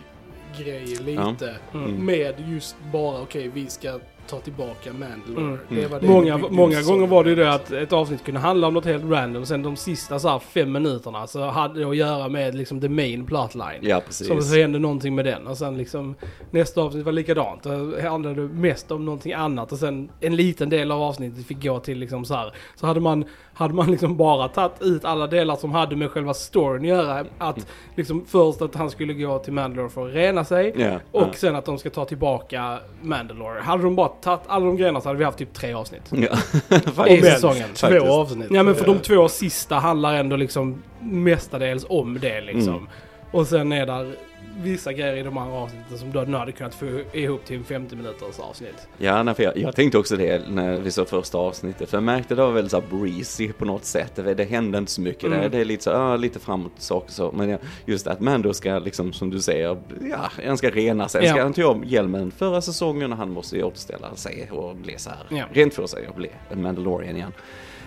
grej 0.58 0.86
lite. 0.86 1.56
Mm. 1.74 2.06
Med 2.06 2.34
just 2.48 2.76
bara, 2.92 3.20
okej 3.20 3.50
vi 3.54 3.66
ska 3.66 3.98
ta 4.28 4.40
tillbaka 4.40 4.92
Mandalore. 4.92 5.44
Mm. 5.44 5.58
Det 5.68 5.86
var 5.86 6.00
det 6.00 6.06
Många, 6.08 6.36
många 6.36 6.82
gånger 6.82 7.06
var 7.06 7.24
det 7.24 7.30
ju 7.30 7.36
det 7.36 7.52
att 7.52 7.72
ett 7.72 7.92
avsnitt 7.92 8.24
kunde 8.24 8.40
handla 8.40 8.66
om 8.66 8.74
något 8.74 8.84
helt 8.84 9.04
random. 9.04 9.46
Sen 9.46 9.62
de 9.62 9.76
sista 9.76 10.18
så 10.18 10.28
här 10.28 10.38
fem 10.38 10.72
minuterna 10.72 11.26
så 11.26 11.44
hade 11.44 11.80
det 11.80 11.86
att 11.86 11.96
göra 11.96 12.28
med 12.28 12.54
liksom 12.54 12.80
the 12.80 12.88
main 12.88 13.26
plotline. 13.26 13.78
Ja, 13.80 14.00
precis. 14.06 14.28
Så 14.28 14.42
så 14.42 14.56
hände 14.56 14.78
någonting 14.78 15.14
med 15.14 15.24
den 15.24 15.46
och 15.46 15.58
sen 15.58 15.76
liksom 15.78 16.14
nästa 16.50 16.80
avsnitt 16.80 17.04
var 17.04 17.12
likadant. 17.12 17.62
Det 17.62 18.08
handlade 18.08 18.40
mest 18.40 18.90
om 18.90 19.04
någonting 19.04 19.32
annat 19.32 19.72
och 19.72 19.78
sen 19.78 20.10
en 20.20 20.36
liten 20.36 20.68
del 20.70 20.92
av 20.92 21.02
avsnittet 21.02 21.46
fick 21.46 21.62
gå 21.62 21.80
till 21.80 21.98
liksom 21.98 22.24
så 22.24 22.34
här. 22.34 22.52
Så 22.76 22.86
hade 22.86 23.00
man, 23.00 23.24
hade 23.54 23.74
man 23.74 23.90
liksom 23.90 24.16
bara 24.16 24.48
tagit 24.48 24.82
ut 24.82 25.04
alla 25.04 25.26
delar 25.26 25.56
som 25.56 25.72
hade 25.72 25.96
med 25.96 26.10
själva 26.10 26.34
storyn 26.34 26.82
att 26.82 26.88
göra. 26.88 27.24
Att 27.38 27.66
liksom 27.94 28.24
först 28.26 28.62
att 28.62 28.74
han 28.74 28.90
skulle 28.90 29.14
gå 29.14 29.38
till 29.38 29.52
Mandalore 29.52 29.88
för 29.88 30.08
att 30.08 30.14
rena 30.14 30.44
sig. 30.44 30.74
Ja, 30.76 31.00
Och 31.12 31.22
ja. 31.22 31.32
sen 31.34 31.56
att 31.56 31.64
de 31.64 31.78
ska 31.78 31.90
ta 31.90 32.04
tillbaka 32.04 32.78
Mandalore. 33.02 33.60
Hade 33.60 33.82
de 33.82 33.96
bara 33.96 34.08
tagit 34.20 34.40
alla 34.46 34.66
de 34.66 34.76
grejerna 34.76 35.00
så 35.00 35.08
hade 35.08 35.18
vi 35.18 35.24
haft 35.24 35.38
typ 35.38 35.54
tre 35.54 35.72
avsnitt. 35.72 36.02
Ja, 36.10 37.06
I 37.06 37.22
säsongen. 37.22 37.68
Två 37.74 37.86
Faktiskt. 37.86 38.06
avsnitt. 38.06 38.48
Ja 38.50 38.62
men 38.62 38.74
för 38.74 38.86
de 38.86 38.98
två 38.98 39.28
sista 39.28 39.74
handlar 39.74 40.14
ändå 40.14 40.36
liksom 40.36 40.82
mestadels 41.00 41.86
om 41.88 42.18
det 42.20 42.40
liksom. 42.40 42.74
Mm. 42.74 42.88
Och 43.30 43.46
sen 43.46 43.72
är 43.72 43.86
där 43.86 44.14
vissa 44.62 44.92
grejer 44.92 45.16
i 45.16 45.22
de 45.22 45.38
andra 45.38 45.54
avsnitten 45.56 45.98
som 45.98 46.10
du 46.12 46.24
nu 46.26 46.36
hade 46.36 46.52
kunnat 46.52 46.74
få 46.74 47.00
ihop 47.12 47.44
till 47.44 47.56
en 47.56 47.64
50 47.64 47.96
minuters 47.96 48.38
avsnitt. 48.38 48.88
Ja, 48.98 49.22
nej, 49.22 49.34
för 49.34 49.42
jag, 49.42 49.56
jag 49.56 49.76
tänkte 49.76 49.98
också 49.98 50.16
det 50.16 50.48
när 50.50 50.76
vi 50.78 50.90
såg 50.90 51.08
första 51.08 51.38
avsnittet. 51.38 51.90
För 51.90 51.96
jag 51.96 52.02
märkte 52.04 52.34
det 52.34 52.42
var 52.42 52.52
väldigt 52.52 52.70
så 52.70 52.82
breezy 52.90 53.52
på 53.52 53.64
något 53.64 53.84
sätt. 53.84 54.12
Det, 54.14 54.34
det 54.34 54.44
hände 54.44 54.78
inte 54.78 54.92
så 54.92 55.00
mycket. 55.00 55.24
Mm. 55.24 55.40
Det, 55.40 55.48
det 55.48 55.58
är 55.58 55.64
lite 55.64 55.84
så, 55.84 55.90
ja, 55.90 56.16
lite 56.16 56.38
framåt 56.38 56.72
saker 56.76 57.12
så. 57.12 57.32
Men 57.32 57.58
just 57.86 58.06
att 58.06 58.20
Mando 58.20 58.54
ska 58.54 58.78
liksom, 58.78 59.12
som 59.12 59.30
du 59.30 59.40
säger, 59.40 59.78
ja, 60.10 60.30
han 60.46 60.58
ska 60.58 60.70
rena 60.70 61.08
sig. 61.08 61.24
Ja. 61.24 61.32
Ska 61.32 61.42
han 61.42 61.52
ta 61.52 61.66
om 61.66 61.84
hjälmen 61.84 62.30
förra 62.30 62.60
säsongen 62.60 63.12
och 63.12 63.18
han 63.18 63.30
måste 63.30 63.62
återställa 63.62 64.14
sig 64.14 64.48
och 64.50 64.76
bli 64.76 64.94
så 64.98 65.10
här, 65.10 65.38
Ja. 65.38 65.44
rent 65.52 65.74
för 65.74 65.86
sig 65.86 66.08
och 66.08 66.14
bli 66.14 66.28
en 66.50 66.62
Mandalorian 66.62 67.16
igen. 67.16 67.32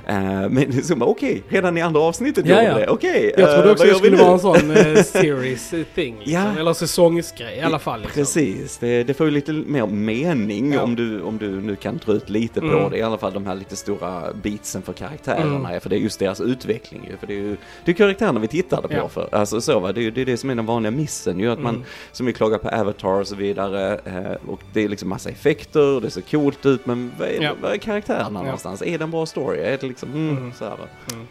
Eh, 0.08 0.50
men 0.50 0.84
så 0.84 0.96
bara, 0.96 1.10
okej, 1.10 1.44
redan 1.50 1.78
i 1.78 1.82
andra 1.82 2.02
avsnittet 2.02 2.46
Ja, 2.48 2.56
vi 2.60 2.82
det. 2.82 2.88
Okej, 2.88 3.34
Jag 3.38 3.50
trodde 3.54 3.68
eh, 3.68 3.72
också 3.72 3.84
vad 3.86 3.94
det 3.94 3.98
skulle 3.98 4.18
vara 4.18 4.34
en 4.34 4.40
sån 4.40 4.72
eh, 4.72 5.04
series 5.04 5.70
thing. 5.96 6.16
Liksom. 6.20 6.34
Ja. 6.34 6.60
Eller 6.60 6.74
säsongsgrej 6.74 7.58
i 7.58 7.62
alla 7.62 7.80
fall. 7.80 8.02
Liksom. 8.02 8.20
Precis, 8.22 8.78
det, 8.78 9.04
det 9.04 9.14
får 9.14 9.26
ju 9.26 9.32
lite 9.32 9.52
mer 9.54 9.86
mening 9.86 10.74
Ja. 10.74 10.82
om, 10.82 10.96
du, 10.96 11.22
om 11.22 11.38
du 11.38 11.50
nu 11.62 11.76
kan 11.76 11.98
dra 12.06 12.14
ut 12.14 12.30
lite 12.30 12.60
på 12.62 12.66
Mm. 12.68 12.90
det. 12.92 12.98
I 12.98 13.02
alla 13.02 13.18
fall 13.18 13.34
de 13.34 13.46
här 13.46 13.56
lite 13.56 13.76
stora 13.76 14.24
beatsen 14.44 14.82
för 14.82 14.94
karaktärerna. 14.94 15.70
Mm. 15.70 15.82
För 15.82 15.90
det 15.90 15.96
är 15.96 16.00
just 16.00 16.20
deras 16.20 16.42
utveckling 16.42 17.08
ju. 17.12 17.18
För 17.18 17.28
det 17.28 17.34
är 17.34 17.38
ju 17.38 17.58
det 17.86 17.92
är 17.92 17.96
karaktärerna 17.96 18.40
vi 18.40 18.48
tittade 18.48 18.88
på 18.88 18.94
Ja. 18.94 19.08
för. 19.10 19.30
Alltså 19.32 19.62
så 19.62 19.80
va, 19.80 19.92
det 19.92 20.02
är 20.08 20.12
det, 20.12 20.22
är 20.22 20.26
det 20.26 20.38
som 20.38 20.50
är 20.50 20.56
den 20.56 20.66
vanliga 20.66 20.92
missen 20.92 21.40
ju. 21.40 21.52
Att 21.52 21.60
man, 21.60 21.76
Mm. 21.76 21.88
som 22.12 22.26
vi 22.26 22.34
klagar 22.34 22.58
på 22.58 22.70
Avatar 22.70 23.20
och 23.20 23.28
så 23.28 23.36
vidare. 23.36 24.00
Och 24.48 24.60
det 24.74 24.84
är 24.84 24.90
liksom 24.90 25.10
massa 25.10 25.30
effekter 25.30 25.96
och 25.96 26.02
det 26.02 26.10
ser 26.10 26.22
coolt 26.22 26.66
ut. 26.66 26.86
Men 26.86 27.12
vad 27.20 27.28
är, 27.28 27.42
Ja. 27.42 27.52
vad 27.62 27.72
är 27.74 27.78
karaktärerna 27.78 28.42
någonstans? 28.44 28.82
Är 28.82 28.98
det 28.98 29.04
en 29.04 29.12
bra 29.12 29.26
story? 29.26 29.60
Liksom, 29.92 30.10
mm, 30.12 30.38
Mm. 30.38 30.54
så 30.54 30.64
här 30.66 30.72
va? 30.72 30.86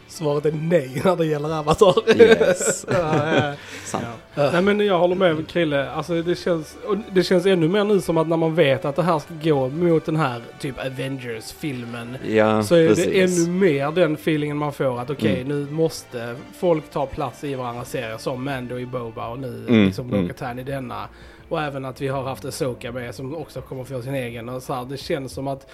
Svaret 0.09 0.45
är 0.47 0.53
nej 0.53 1.01
när 1.05 1.17
det 1.17 1.27
gäller 1.27 1.59
Avatar. 1.59 1.95
Yes. 2.21 2.87
Ja, 2.93 3.35
ja. 3.37 3.53
Sant. 3.85 4.05
Ja. 4.35 4.51
Nej 4.53 4.63
men 4.63 4.81
jag 4.87 4.99
håller 4.99 5.15
med 5.17 5.49
Krille. 5.49 5.91
Alltså 5.91 6.23
det 6.23 6.35
känns, 6.35 6.77
och 6.87 6.97
det 7.13 7.23
känns 7.23 7.47
ännu 7.47 7.69
mer 7.69 7.85
nu 7.85 8.01
som 8.01 8.17
att 8.19 8.29
när 8.29 8.37
man 8.37 8.55
vet 8.55 8.85
att 8.85 8.97
det 8.97 9.03
här 9.03 9.19
ska 9.19 9.35
gå 9.43 9.69
mot 9.69 10.05
den 10.07 10.17
här 10.17 10.41
typ 10.61 10.79
Avengers-filmen. 10.87 12.17
Ja, 12.29 12.63
Så 12.63 12.75
är 12.75 12.89
precis. 12.89 13.07
det 13.07 13.23
ännu 13.45 13.51
mer 13.61 13.91
den 13.93 14.15
feelingen 14.15 14.57
man 14.57 14.73
får 14.73 15.01
att 15.01 15.11
okej 15.11 15.41
Mm. 15.41 15.49
nu 15.49 15.71
måste 15.73 16.37
folk 16.59 16.91
ta 16.91 17.07
plats 17.07 17.45
i 17.45 17.55
varandra 17.55 17.85
serier 17.85 18.19
som 18.19 18.45
Mando 18.45 18.79
i 18.79 18.87
Boba 18.87 19.29
och 19.29 19.39
nu 19.39 19.65
Mm, 19.69 19.87
liksom 19.87 20.09
mm. 20.09 20.23
Bo-Katan 20.23 20.59
i 20.59 20.63
denna. 20.63 21.09
Och 21.49 21.63
även 21.63 21.85
att 21.85 22.01
vi 22.01 22.09
har 22.09 22.23
haft 22.23 22.45
Asoka 22.45 22.93
med 22.93 23.15
som 23.15 23.35
också 23.37 23.61
kommer 23.61 23.85
få 23.85 24.03
sin 24.03 24.15
egen. 24.15 24.49
Och 24.49 24.63
så 24.63 24.75
här, 24.75 24.85
det 24.85 24.97
känns 24.97 25.33
som 25.33 25.49
att 25.49 25.67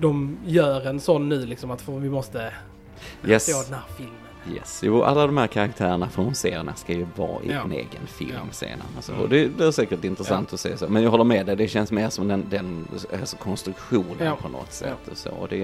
de 0.00 0.38
gör 0.46 0.86
en 0.86 1.00
sån 1.00 1.28
nu 1.28 1.46
liksom 1.46 1.70
att 1.70 1.88
vi 1.88 2.10
måste 2.10 2.52
Yes. 3.26 3.44
se 3.44 3.52
den 3.52 3.74
här 3.74 3.82
filmen. 3.96 4.14
Yes, 4.56 4.80
jo 4.84 5.02
alla 5.02 5.26
de 5.26 5.36
här 5.36 5.46
karaktärerna 5.46 6.08
från 6.08 6.34
serierna 6.34 6.74
ska 6.74 6.92
ju 6.92 7.06
vara 7.16 7.42
i 7.42 7.50
Ja. 7.50 7.60
en 7.64 7.72
egen 7.72 8.06
film 8.06 8.30
Ja. 8.34 8.40
sen. 8.50 8.68
Alltså, 8.96 9.12
och 9.14 9.28
det 9.28 9.56
blir 9.56 9.70
säkert 9.70 10.04
intressant 10.04 10.52
att 10.52 10.60
se 10.60 10.76
så. 10.76 10.88
Men 10.88 11.02
jag 11.02 11.10
håller 11.10 11.24
med 11.24 11.46
dig, 11.46 11.56
det 11.56 11.68
känns 11.68 11.92
mer 11.92 12.08
som 12.08 12.28
den, 12.28 12.46
den 12.50 12.88
alltså 13.20 13.36
konstruktionen 13.36 14.26
Ja. 14.26 14.36
på 14.42 14.48
något 14.48 14.72
sätt. 14.72 15.08
Och 15.10 15.16
så. 15.16 15.30
Och 15.30 15.48
det, 15.48 15.56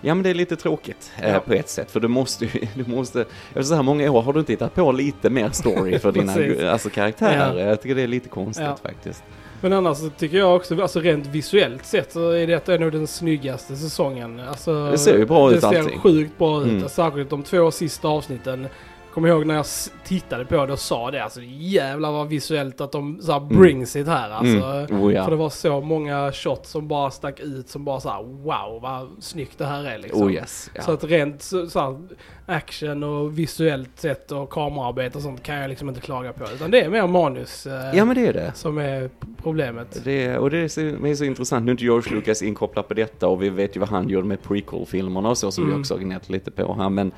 ja 0.00 0.14
men 0.14 0.22
det 0.22 0.30
är 0.30 0.34
lite 0.34 0.56
tråkigt 0.56 1.12
Ja. 1.20 1.24
eh, 1.26 1.38
på 1.40 1.52
ett 1.52 1.68
sätt. 1.68 1.90
För 1.90 2.00
du 2.00 2.08
måste 2.08 2.44
ju, 2.44 2.50
du 2.84 2.84
måste, 2.90 3.20
efter 3.48 3.62
så 3.62 3.74
här 3.74 3.82
många 3.82 4.10
år 4.10 4.22
har 4.22 4.32
du 4.32 4.38
inte 4.40 4.52
hittat 4.52 4.74
på 4.74 4.92
lite 4.92 5.30
mer 5.30 5.50
story 5.50 5.98
för 5.98 6.12
dina 6.12 6.70
alltså, 6.72 6.90
karaktärer. 6.90 7.58
Ja. 7.58 7.66
Jag 7.68 7.82
tycker 7.82 7.94
det 7.94 8.02
är 8.02 8.06
lite 8.06 8.28
konstigt 8.28 8.64
Ja. 8.66 8.76
faktiskt. 8.82 9.24
Men 9.64 9.72
annars 9.72 9.98
tycker 10.18 10.38
jag 10.38 10.56
också, 10.56 10.82
alltså 10.82 11.00
rent 11.00 11.26
visuellt 11.26 11.86
sett 11.86 12.12
så 12.12 12.30
är 12.30 12.46
detta 12.46 12.76
nog 12.76 12.92
den 12.92 13.06
snyggaste 13.06 13.76
säsongen. 13.76 14.40
Alltså, 14.48 14.90
Det 14.90 14.98
ser 14.98 15.18
ju 15.18 15.26
bra 15.26 15.50
ut 15.50 15.54
Det 15.54 15.68
ser 15.68 15.78
allting. 15.78 15.98
sjukt 16.00 16.38
bra 16.38 16.62
ut. 16.62 16.68
Mm. 16.68 16.88
Särskilt 16.88 17.30
de 17.30 17.42
två 17.42 17.70
sista 17.70 18.08
avsnitten. 18.08 18.66
Kommer 19.14 19.28
ihåg 19.28 19.46
när 19.46 19.54
jag 19.54 19.66
tittade 20.04 20.44
på 20.44 20.66
det 20.66 20.72
och 20.72 20.78
sa 20.78 21.10
det, 21.10 21.24
alltså 21.24 21.40
jävlar 21.44 22.12
vad 22.12 22.28
visuellt 22.28 22.80
att 22.80 22.92
de 22.92 23.20
så 23.20 23.32
här 23.32 23.40
brings 23.40 23.96
it 23.96 24.06
här 24.06 24.30
alltså. 24.30 24.66
Mm. 24.66 25.02
Oh, 25.02 25.14
ja. 25.14 25.24
För 25.24 25.30
det 25.30 25.36
var 25.36 25.50
så 25.50 25.80
många 25.80 26.32
shots 26.32 26.70
som 26.70 26.88
bara 26.88 27.10
stack 27.10 27.40
ut 27.40 27.68
som 27.68 27.84
bara 27.84 28.00
så 28.00 28.08
här: 28.08 28.22
wow 28.22 28.82
vad 28.82 29.08
snyggt 29.20 29.58
det 29.58 29.66
här 29.66 29.84
är 29.84 29.98
liksom. 29.98 30.22
Oh 30.22 30.32
yes. 30.32 30.70
Ja. 30.74 30.82
Så 30.82 30.92
att 30.92 31.04
rent 31.04 31.42
så, 31.42 31.66
så 31.66 31.80
här, 31.80 31.98
action 32.46 33.02
och 33.02 33.38
visuellt 33.38 33.90
sett 33.94 34.32
och 34.32 34.50
kamerarbete 34.50 35.18
och 35.18 35.22
sånt 35.22 35.42
kan 35.42 35.56
jag 35.56 35.68
liksom 35.68 35.88
inte 35.88 36.00
klaga 36.00 36.32
på. 36.32 36.44
Utan 36.54 36.70
det 36.70 36.80
är 36.80 36.88
mer 36.90 37.06
manus 37.06 37.66
eh, 37.66 37.96
ja 37.96 38.04
men 38.04 38.16
det 38.16 38.26
är 38.26 38.32
det. 38.32 38.52
som 38.54 38.78
är 38.78 39.10
problemet. 39.42 40.00
Det, 40.04 40.38
och 40.38 40.50
det 40.50 40.58
är, 40.58 40.68
så, 40.68 40.80
det 40.80 41.10
är 41.10 41.14
så 41.14 41.24
intressant, 41.24 41.64
nu 41.64 41.70
är 41.70 41.72
inte 41.72 41.84
George 41.84 42.14
Lucas 42.14 42.42
inkopplad 42.42 42.88
på 42.88 42.94
detta 42.94 43.28
och 43.28 43.42
vi 43.42 43.48
vet 43.48 43.76
ju 43.76 43.80
vad 43.80 43.88
han 43.88 44.08
gjorde 44.08 44.26
med 44.26 44.42
prequel-filmerna 44.42 45.28
och 45.28 45.38
så 45.38 45.50
som 45.50 45.64
vi 45.64 45.70
Mm. 45.70 45.80
också 45.80 45.94
har 45.94 45.98
gnällt 46.00 46.28
lite 46.28 46.50
på 46.50 46.74
här 46.74 46.88
men 46.88 47.12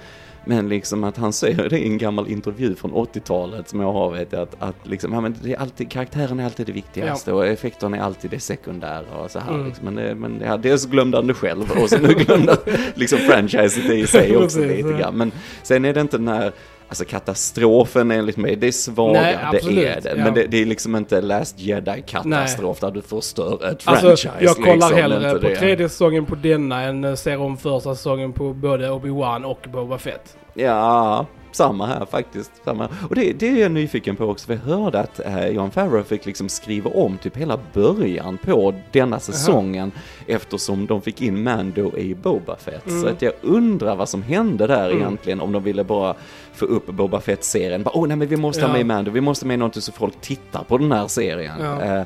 men 0.48 0.68
liksom 0.68 1.04
att 1.04 1.16
han 1.16 1.32
säger 1.32 1.68
det 1.68 1.78
i 1.78 1.86
en 1.86 1.98
gammal 1.98 2.28
intervju 2.28 2.74
från 2.74 2.92
80-talet 2.92 3.68
som 3.68 3.80
jag 3.80 3.92
har 3.92 4.10
vet 4.10 4.32
jag, 4.32 4.42
att, 4.42 4.56
att 4.58 4.76
liksom, 4.82 5.12
ja 5.12 5.20
men 5.20 5.36
det 5.42 5.52
är 5.52 5.56
alltid, 5.56 5.90
karaktären 5.90 6.40
är 6.40 6.44
alltid 6.44 6.66
det 6.66 6.72
viktigaste 6.72 7.32
och 7.32 7.46
effekterna 7.46 7.96
är 7.96 8.00
alltid 8.00 8.30
det 8.30 8.40
sekundära 8.40 9.16
och 9.24 9.30
så 9.30 9.38
här 9.38 9.54
Mm. 9.54 9.66
liksom. 9.66 9.84
Men, 9.84 9.94
det, 9.94 10.14
men 10.14 10.40
ja, 10.44 10.56
dels 10.56 10.86
glömde 10.86 11.16
han 11.16 11.26
det 11.26 11.34
själv 11.34 11.70
och 11.82 11.90
så 11.90 11.98
nu 11.98 12.08
glömde 12.26 12.56
liksom 12.94 13.18
franchiset 13.18 13.90
i 13.90 14.06
sig 14.06 14.36
också 14.44 14.60
lite 14.60 14.88
ja. 14.88 14.98
grann. 14.98 15.16
Men 15.16 15.32
sen 15.62 15.84
är 15.84 15.94
det 15.94 16.00
inte 16.00 16.18
den 16.18 16.28
här 16.28 16.52
Alltså 16.88 17.04
katastrofen 17.04 18.10
enligt 18.10 18.36
mig, 18.36 18.56
det 18.56 18.66
är 18.66 18.72
svaga, 18.72 19.20
Nej, 19.20 19.38
det 19.52 19.56
absolut, 19.58 19.84
är 19.86 20.00
det. 20.00 20.08
ja. 20.16 20.24
Men 20.24 20.34
det, 20.34 20.46
det 20.46 20.62
är 20.62 20.66
liksom 20.66 20.96
inte 20.96 21.20
Last 21.20 21.58
Jedi-katastrof 21.58 22.80
där 22.80 22.90
du 22.90 23.02
förstör 23.02 23.54
ett 23.70 23.82
Alltså, 23.84 24.06
franchise. 24.06 24.30
jag 24.40 24.56
kollar 24.56 24.74
liksom, 24.74 24.94
hellre 24.96 25.32
på 25.32 25.38
det. 25.38 25.56
tredje 25.56 25.88
säsongen 25.88 26.26
på 26.26 26.34
denna 26.34 26.82
än 26.82 27.04
eh, 27.04 27.14
ser 27.14 27.40
om 27.40 27.56
första 27.56 27.94
säsongen 27.94 28.32
på 28.32 28.52
både 28.52 28.88
Obi-Wan 28.90 29.44
och 29.44 29.66
Boba 29.72 29.98
Fett. 29.98 30.36
Ja, 30.54 31.26
samma 31.56 31.86
här 31.86 32.04
faktiskt. 32.10 32.52
Samma. 32.64 32.88
Och 33.08 33.14
det, 33.14 33.32
det 33.32 33.48
är 33.48 33.56
jag 33.62 33.72
nyfiken 33.72 34.16
på 34.16 34.24
också, 34.24 34.46
för 34.46 34.54
jag 34.54 34.76
hörde 34.76 35.00
att 35.00 35.20
eh, 35.26 35.48
Jon 35.48 35.70
Favreau 35.70 36.02
fick 36.02 36.26
liksom 36.26 36.48
skriva 36.48 36.90
om 36.90 37.18
typ 37.18 37.36
hela 37.36 37.58
början 37.72 38.38
på 38.44 38.74
denna 38.92 39.20
säsongen 39.20 39.92
eftersom 40.26 40.86
de 40.86 41.02
fick 41.02 41.22
in 41.22 41.42
Mando 41.42 41.96
i 41.96 42.14
Boba 42.14 42.56
Fett. 42.56 42.86
Mm. 42.86 43.02
Så 43.02 43.08
att 43.08 43.22
jag 43.22 43.32
undrar 43.42 43.96
vad 43.96 44.08
som 44.08 44.22
hände 44.22 44.66
där 44.66 44.86
Mm. 44.90 44.98
egentligen, 44.98 45.40
om 45.40 45.52
de 45.52 45.62
ville 45.62 45.84
bara 45.84 46.14
få 46.54 46.64
upp 46.64 46.86
Boba 46.86 47.20
Fett-serien. 47.20 47.82
Åh 47.92 48.06
nej 48.08 48.16
men 48.16 48.28
vi 48.28 48.36
måste 48.36 48.62
ha 48.62 48.68
Ja. 48.68 48.72
med 48.72 48.86
Mando, 48.86 49.10
vi 49.10 49.20
måste 49.20 49.44
ha 49.44 49.48
med 49.48 49.58
någonting 49.58 49.82
så 49.82 49.92
folk 49.92 50.20
tittar 50.20 50.62
på 50.64 50.78
den 50.78 50.92
här 50.92 51.06
serien. 51.08 51.54
Ja. 51.60 51.82
Eh, 51.82 52.02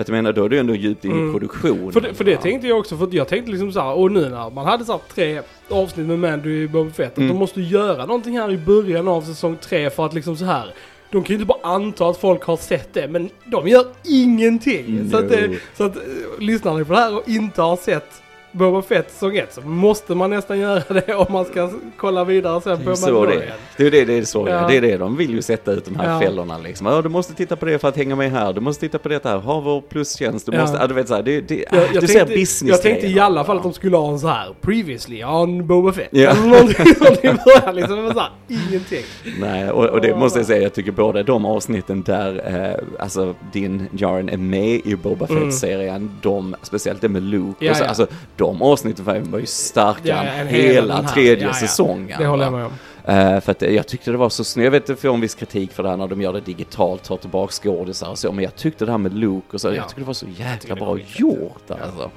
för 0.00 0.04
att 0.04 0.08
jag 0.08 0.14
menar, 0.22 0.32
då 0.32 0.44
är 0.44 0.48
du 0.48 0.58
ändå 0.58 0.74
djupt 0.74 1.04
in 1.04 1.10
i 1.10 1.14
Mm. 1.14 1.32
produktionen. 1.32 1.92
För 1.92 2.00
det, 2.00 2.14
för 2.14 2.24
det 2.24 2.36
tänkte 2.36 2.68
jag 2.68 2.78
också, 2.78 2.96
för 2.96 3.08
jag 3.12 3.28
tänkte 3.28 3.50
liksom 3.50 3.72
så 3.72 3.80
här, 3.80 3.92
och 3.94 4.12
nu 4.12 4.28
när 4.28 4.50
man 4.50 4.66
hade 4.66 4.84
så 4.84 4.92
här 4.92 5.00
tre 5.14 5.40
avsnitt 5.68 6.06
med 6.06 6.18
Mando 6.18 6.48
i 6.48 6.68
Boba 6.68 6.90
Fett, 6.90 7.12
att 7.12 7.18
Mm. 7.18 7.28
de 7.28 7.38
måste 7.38 7.60
göra 7.60 8.06
någonting 8.06 8.38
här 8.38 8.50
i 8.52 8.58
början 8.58 9.08
av 9.08 9.22
säsong 9.22 9.56
tre 9.60 9.90
för 9.90 10.06
att 10.06 10.14
liksom 10.14 10.36
så 10.36 10.44
här 10.44 10.74
de 11.12 11.22
kan 11.22 11.28
ju 11.28 11.34
inte 11.42 11.46
bara 11.46 11.74
anta 11.74 12.06
att 12.08 12.16
folk 12.16 12.42
har 12.44 12.56
sett 12.56 12.94
det, 12.94 13.08
men 13.08 13.30
de 13.44 13.68
gör 13.68 13.84
ingenting. 14.08 15.10
Så 15.10 15.16
att, 15.16 15.30
No. 15.30 15.56
så 15.76 15.84
att 15.84 15.96
eh, 15.96 16.02
lyssnar 16.38 16.78
ni 16.78 16.84
på 16.84 16.92
det 16.92 16.98
här 16.98 17.16
och 17.16 17.28
inte 17.28 17.62
har 17.62 17.76
sett 17.76 18.22
Boba 18.52 18.82
Fett 18.82 19.10
säsong 19.12 19.36
1 19.36 19.52
så 19.54 19.60
måste 19.60 20.14
man 20.14 20.30
nästan 20.30 20.58
göra 20.58 20.82
det 21.06 21.14
om 21.14 21.26
man 21.32 21.44
ska 21.44 21.70
kolla 21.96 22.24
vidare 22.24 22.60
sen 22.60 22.78
på 22.78 22.90
Mandalorian. 22.90 23.42
Det 23.76 23.86
är 23.86 23.90
det, 23.90 24.04
det 24.04 24.18
är 24.18 24.22
så 24.24 24.48
Ja. 24.48 24.66
det 24.68 24.76
är 24.76 24.80
det. 24.80 24.96
De 24.96 25.16
vill 25.16 25.30
ju 25.30 25.42
sätta 25.42 25.72
ut 25.72 25.84
de 25.84 25.96
här 25.96 26.12
Ja. 26.14 26.20
fällorna 26.20 26.58
liksom. 26.58 26.86
Ja, 26.86 27.02
du 27.02 27.08
måste 27.08 27.34
titta 27.34 27.56
på 27.56 27.66
det 27.66 27.78
för 27.78 27.88
att 27.88 27.96
hänga 27.96 28.16
med 28.16 28.30
här. 28.30 28.52
Du 28.52 28.60
måste 28.60 28.80
titta 28.80 28.98
på 28.98 29.08
det 29.08 29.24
här. 29.24 29.36
Ha 29.38 29.60
vår 29.60 29.80
plustjänst. 29.80 30.46
Du 30.46 30.52
Ja. 30.52 30.60
måste, 30.60 30.78
ja, 30.80 30.86
du 30.86 30.94
vet 30.94 31.08
så 31.08 31.14
här, 31.14 31.22
det, 31.22 31.40
det, 31.40 31.64
Jag, 31.72 31.82
jag, 31.94 32.02
du 32.02 32.06
ser 32.08 32.26
business 32.26 32.62
jag 32.70 32.82
tänkte 32.82 33.06
i 33.06 33.20
alla 33.20 33.44
fall 33.44 33.56
att 33.56 33.62
de 33.62 33.72
skulle 33.72 33.96
ha 33.96 34.10
en 34.12 34.18
så 34.18 34.28
här 34.28 34.54
previously 34.60 35.24
on 35.24 35.66
Boba 35.66 35.92
Fett. 35.92 36.08
Ja. 36.10 36.30
Eller 36.30 36.46
någonting 36.46 36.94
sånt 36.94 37.24
i 37.24 37.28
början 37.28 37.74
liksom. 37.74 38.10
Så 38.14 38.20
här, 38.20 38.30
ingenting. 38.48 39.04
Nej, 39.40 39.70
och, 39.70 39.84
och 39.84 40.00
det 40.00 40.16
måste 40.16 40.38
jag 40.38 40.46
säga, 40.46 40.62
jag 40.62 40.74
tycker 40.74 40.92
båda 40.92 41.22
de 41.22 41.44
avsnitten 41.44 42.02
där, 42.02 42.42
eh, 42.46 43.02
alltså 43.02 43.34
din 43.52 43.86
Jaren 43.92 44.28
är 44.28 44.36
med 44.36 44.80
i 44.84 44.96
Boba 45.02 45.26
Fett-serien, 45.26 46.10
de, 46.22 46.56
speciellt 46.62 47.00
det 47.00 47.08
med 47.08 47.22
Luke, 47.22 47.40
Mm. 47.40 47.54
Ja, 47.58 47.74
så, 47.74 47.84
alltså 47.84 48.06
de 48.40 48.62
avsnitten 48.62 49.04
var 49.04 49.38
ju- 49.38 49.46
starkare 49.46 50.26
Ja, 50.26 50.32
än 50.32 50.46
hela 50.46 51.02
här. 51.02 51.08
tredje 51.08 51.44
Ja, 51.44 51.48
ja. 51.48 51.54
säsongen. 51.54 52.18
Det 52.18 52.26
håller 52.26 52.44
jag 52.44 52.52
med 52.52 52.64
om. 52.66 52.72
Eh, 53.04 53.40
för 53.40 53.50
att 53.52 53.62
jag 53.62 53.86
tyckte 53.88 54.10
det 54.10 54.16
var 54.16 54.28
så 54.28 54.44
snyggt, 54.44 54.64
jag 54.64 54.70
vet 54.70 54.88
jag 54.88 54.98
får 54.98 55.14
en 55.14 55.20
viss 55.20 55.34
kritik 55.34 55.72
för 55.72 55.82
det 55.82 55.88
här 55.88 55.96
när 55.96 56.06
de 56.08 56.20
gör 56.22 56.32
det 56.32 56.40
digitalt, 56.40 57.02
tar 57.04 57.16
tillbaka 57.16 57.52
skådisar 57.52 58.08
och 58.10 58.18
så, 58.18 58.32
men 58.32 58.44
jag 58.44 58.56
tyckte 58.56 58.84
det 58.84 58.90
här 58.90 58.98
med 58.98 59.14
Luke 59.14 59.46
och 59.52 59.60
så, 59.60 59.68
Ja. 59.68 59.74
jag 59.74 59.88
tyckte 59.88 60.00
det 60.00 60.06
var 60.06 60.14
så 60.14 60.26
jäkla 60.36 60.74
bra 60.74 60.98
gjort 61.16 61.70
alltså. 61.70 62.10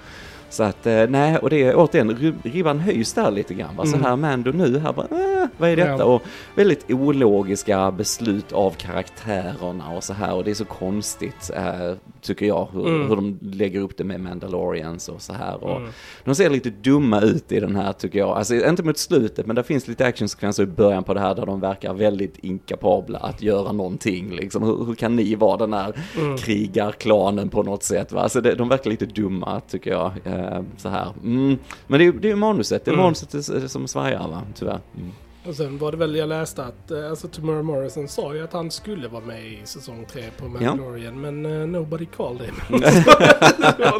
Så 0.50 0.64
att, 0.64 0.86
eh, 0.88 1.04
nej, 1.10 1.38
och 1.38 1.50
det 1.50 1.64
är 1.64 1.74
återigen, 1.78 2.12
rib- 2.18 2.40
ribban 2.44 2.80
höjs 2.80 3.14
där 3.14 3.32
lite 3.32 3.54
grann. 3.54 3.76
Va? 3.76 3.86
Så 3.86 3.96
Mm. 3.96 4.06
här 4.06 4.16
Mando 4.16 4.52
nu, 4.52 4.80
här 4.80 4.94
bara, 4.94 5.08
vad 5.58 5.70
är 5.70 5.76
detta? 5.76 5.90
Ja. 5.98 6.04
Och 6.04 6.22
väldigt 6.56 6.92
ologiska 6.92 7.92
beslut 7.92 8.52
av 8.52 8.72
karaktärerna 8.72 9.90
och 9.98 10.04
så 10.04 10.14
här. 10.14 10.34
Och 10.36 10.44
det 10.44 10.52
är 10.52 10.56
så 10.56 10.66
konstigt, 10.66 11.52
eh, 11.56 11.94
tycker 12.22 12.46
jag, 12.46 12.68
hur, 12.74 12.88
Mm. 12.88 13.10
hur 13.10 13.16
de 13.16 13.40
lägger 13.42 13.80
upp 13.80 13.98
det 13.98 14.04
med 14.04 14.20
Mandalorians 14.22 15.10
och 15.10 15.22
så 15.22 15.34
här. 15.34 15.64
Och 15.64 15.78
Mm. 15.78 15.90
De 16.24 16.36
ser 16.36 16.50
lite 16.50 16.70
dumma 16.70 17.22
ut 17.22 17.52
i 17.52 17.60
den 17.60 17.76
här, 17.76 17.94
tycker 17.94 18.20
jag. 18.20 18.30
Alltså 18.38 18.56
inte 18.56 18.84
mot 18.84 18.98
slutet, 18.98 19.46
men 19.46 19.56
det 19.56 19.64
finns 19.64 19.88
lite 19.88 20.06
actionsekvenser 20.06 20.64
i 20.64 20.66
början 20.66 21.04
på 21.04 21.14
det 21.14 21.20
här 21.20 21.36
där 21.36 21.46
de 21.46 21.60
verkar 21.60 21.94
väldigt 21.94 22.38
inkapabla 22.38 23.20
att 23.20 23.42
göra 23.42 23.72
någonting. 23.72 24.32
Liksom. 24.36 24.64
Hur, 24.64 24.86
hur 24.86 24.96
kan 24.96 25.16
ni 25.16 25.36
vara 25.36 25.58
den 25.58 25.74
här 25.74 25.94
Mm. 26.20 26.38
krigarklanen 26.38 27.50
på 27.50 27.64
något 27.64 27.84
sätt? 27.84 28.12
Va? 28.12 28.22
Alltså 28.22 28.42
det, 28.42 28.56
de 28.56 28.70
verkar 28.70 28.90
lite 28.90 29.06
dumma, 29.06 29.60
tycker 29.60 29.92
jag. 29.92 30.12
Eh, 30.24 30.62
så 30.78 30.90
här. 30.90 31.08
Mm. 31.24 31.58
Men 31.88 31.98
det 32.00 32.04
är 32.04 32.06
ju 32.06 32.20
det 32.20 32.28
är 32.28 32.30
ju 32.30 32.36
manuset, 32.36 32.86
det 32.86 32.92
är 32.92 32.94
Mm. 32.94 33.04
manuset 33.04 33.72
som 33.72 33.88
svajar, 33.88 34.28
va? 34.28 34.42
tyvärr. 34.56 34.80
Mm. 34.98 35.12
Och 35.48 35.56
sen 35.56 35.78
var 35.78 35.92
det 35.92 35.98
väl 35.98 36.16
jag 36.16 36.30
läste 36.30 36.64
att, 36.64 36.92
eh, 36.92 37.10
alltså 37.10 37.28
Tomorrow 37.28 37.64
Morrison 37.66 38.08
sa 38.08 38.34
ju 38.36 38.44
att 38.44 38.54
han 38.54 38.72
skulle 38.72 39.08
vara 39.08 39.24
med 39.26 39.46
i 39.46 39.60
säsong 39.64 40.06
3 40.12 40.24
på 40.38 40.46
Mandalorian, 40.48 41.22
men 41.22 41.46
uh, 41.46 41.68
nobody 41.68 42.06
called 42.06 42.42
him. 42.42 42.56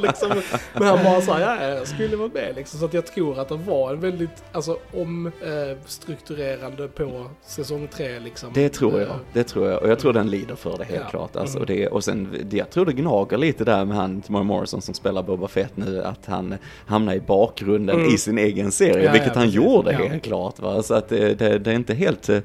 Liksom, 0.04 0.30
men 0.74 0.84
han 0.84 1.04
bara 1.04 1.22
sa 1.22 1.40
ja, 1.40 1.64
jag 1.68 1.88
skulle 1.88 2.16
vara 2.16 2.30
med 2.34 2.56
liksom. 2.56 2.80
Så 2.80 2.86
att 2.86 2.94
jag 2.94 3.06
tror 3.08 3.40
att 3.40 3.50
det 3.50 3.56
var 3.56 3.94
en 3.94 4.00
väldigt, 4.00 4.44
alltså 4.52 4.78
omstrukturerande 4.94 6.88
på 6.88 7.26
säsong 7.46 7.88
3 7.94 8.20
liksom. 8.20 8.50
Det 8.54 8.70
tror 8.70 9.00
jag, 9.00 9.10
Eh, 9.10 9.16
det 9.34 9.44
tror 9.44 9.70
jag. 9.70 9.84
Och 9.84 9.90
jag 9.90 10.00
tror 10.00 10.14
den 10.14 10.30
lider 10.30 10.56
för 10.56 10.78
det 10.78 10.84
helt 10.84 11.00
Ja. 11.04 11.10
klart. 11.10 11.36
Alltså, 11.36 11.58
Mm. 11.58 11.62
och, 11.62 11.68
det, 11.68 11.88
och 11.88 12.04
sen, 12.04 12.38
det, 12.44 12.58
jag 12.58 12.70
tror 12.70 12.86
det 12.86 12.94
gnager 12.94 13.38
lite 13.38 13.64
där 13.64 13.86
med 13.86 13.98
han, 13.98 14.22
Tomorrow 14.22 14.46
Morrison 14.46 14.82
som 14.82 14.94
spelar 14.94 15.24
Boba 15.24 15.48
Fett 15.48 15.78
nu, 15.78 16.04
att 16.04 16.26
han 16.26 16.56
hamnar 16.86 17.14
i 17.14 17.20
bakgrunden 17.20 17.96
Mm. 18.00 18.14
i 18.14 18.18
sin 18.18 18.38
egen 18.38 18.72
serie, 18.72 19.04
Ja, 19.06 19.12
vilket 19.12 19.28
ja, 19.28 19.34
han 19.36 19.44
precis. 19.44 19.56
gjorde 19.56 19.92
Ja. 19.92 19.98
helt 20.08 20.24
klart. 20.24 20.60
Va? 20.60 20.84
Så 20.84 20.94
att 20.94 21.12
det, 21.36 21.50
det, 21.50 21.60
det 21.60 21.72
är 21.72 21.76
inte 21.76 21.94
helt 21.94 22.30
eh, 22.30 22.40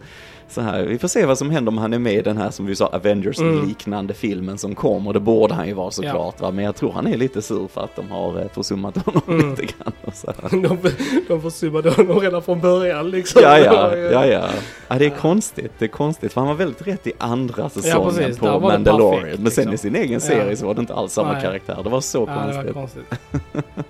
så 0.51 0.61
här. 0.61 0.83
Vi 0.83 0.99
får 0.99 1.09
se 1.09 1.27
vad 1.27 1.39
som 1.39 1.51
händer 1.51 1.73
om 1.73 1.79
han 1.79 1.93
är 1.93 1.99
med 1.99 2.13
i 2.15 2.23
den 2.23 2.37
här, 2.37 2.51
som 2.51 2.67
vi 2.67 2.77
sa, 2.77 2.87
Avengers-liknande 2.87 4.15
filmen 4.15 4.59
som 4.59 4.75
kommer. 4.75 5.13
Det 5.13 5.21
borde 5.21 5.55
han 5.55 5.67
ju 5.69 5.75
vara 5.75 5.91
såklart, 5.91 6.41
va? 6.41 6.51
men 6.51 6.65
jag 6.65 6.77
tror 6.77 6.93
han 6.93 7.07
är 7.07 7.17
lite 7.17 7.43
sur 7.43 7.69
för 7.69 7.81
att 7.81 7.97
de 7.97 8.11
har 8.11 8.41
eh, 8.41 8.49
försummat 8.55 8.97
honom 8.97 9.23
Mm. 9.29 9.51
lite 9.61 9.63
grann. 9.63 9.93
Och 10.05 10.15
så 10.15 10.33
här. 10.43 10.51
De, 10.63 10.79
de 11.29 11.43
försummade 11.43 11.91
honom 11.91 12.21
redan 12.21 12.43
från 12.43 12.61
början 12.61 13.11
liksom. 13.11 13.43
Ja, 13.45 13.59
ja, 13.65 13.97
ja, 13.97 14.27
ja. 14.27 14.49
ja, 14.89 14.99
det 14.99 15.07
är 15.07 15.11
konstigt. 15.11 15.73
Det 15.79 15.85
är 15.85 15.89
konstigt, 15.89 16.33
för 16.33 16.41
han 16.41 16.49
var 16.49 16.57
väldigt 16.57 16.87
rätt 16.87 17.07
i 17.07 17.13
andra 17.19 17.69
säsongen 17.69 18.09
precis. 18.15 18.37
Där 18.37 18.53
på 18.53 18.61
Mandalorian. 18.61 19.21
perfekt, 19.23 19.43
men 19.43 19.53
sen 19.53 19.71
liksom. 19.71 19.75
i 19.75 19.93
sin 19.93 20.03
egen 20.03 20.21
serie 20.21 20.51
Ja. 20.51 20.57
så 20.57 20.67
var 20.67 20.75
det 20.75 20.81
inte 20.81 20.95
alls 20.95 21.13
samma 21.13 21.41
karaktär. 21.41 21.81
Det 21.85 21.91
var 21.91 22.01
så 22.01 22.29
Ja, 22.29 22.47
det 22.47 22.67
var 22.67 22.73
konstigt. 22.73 23.05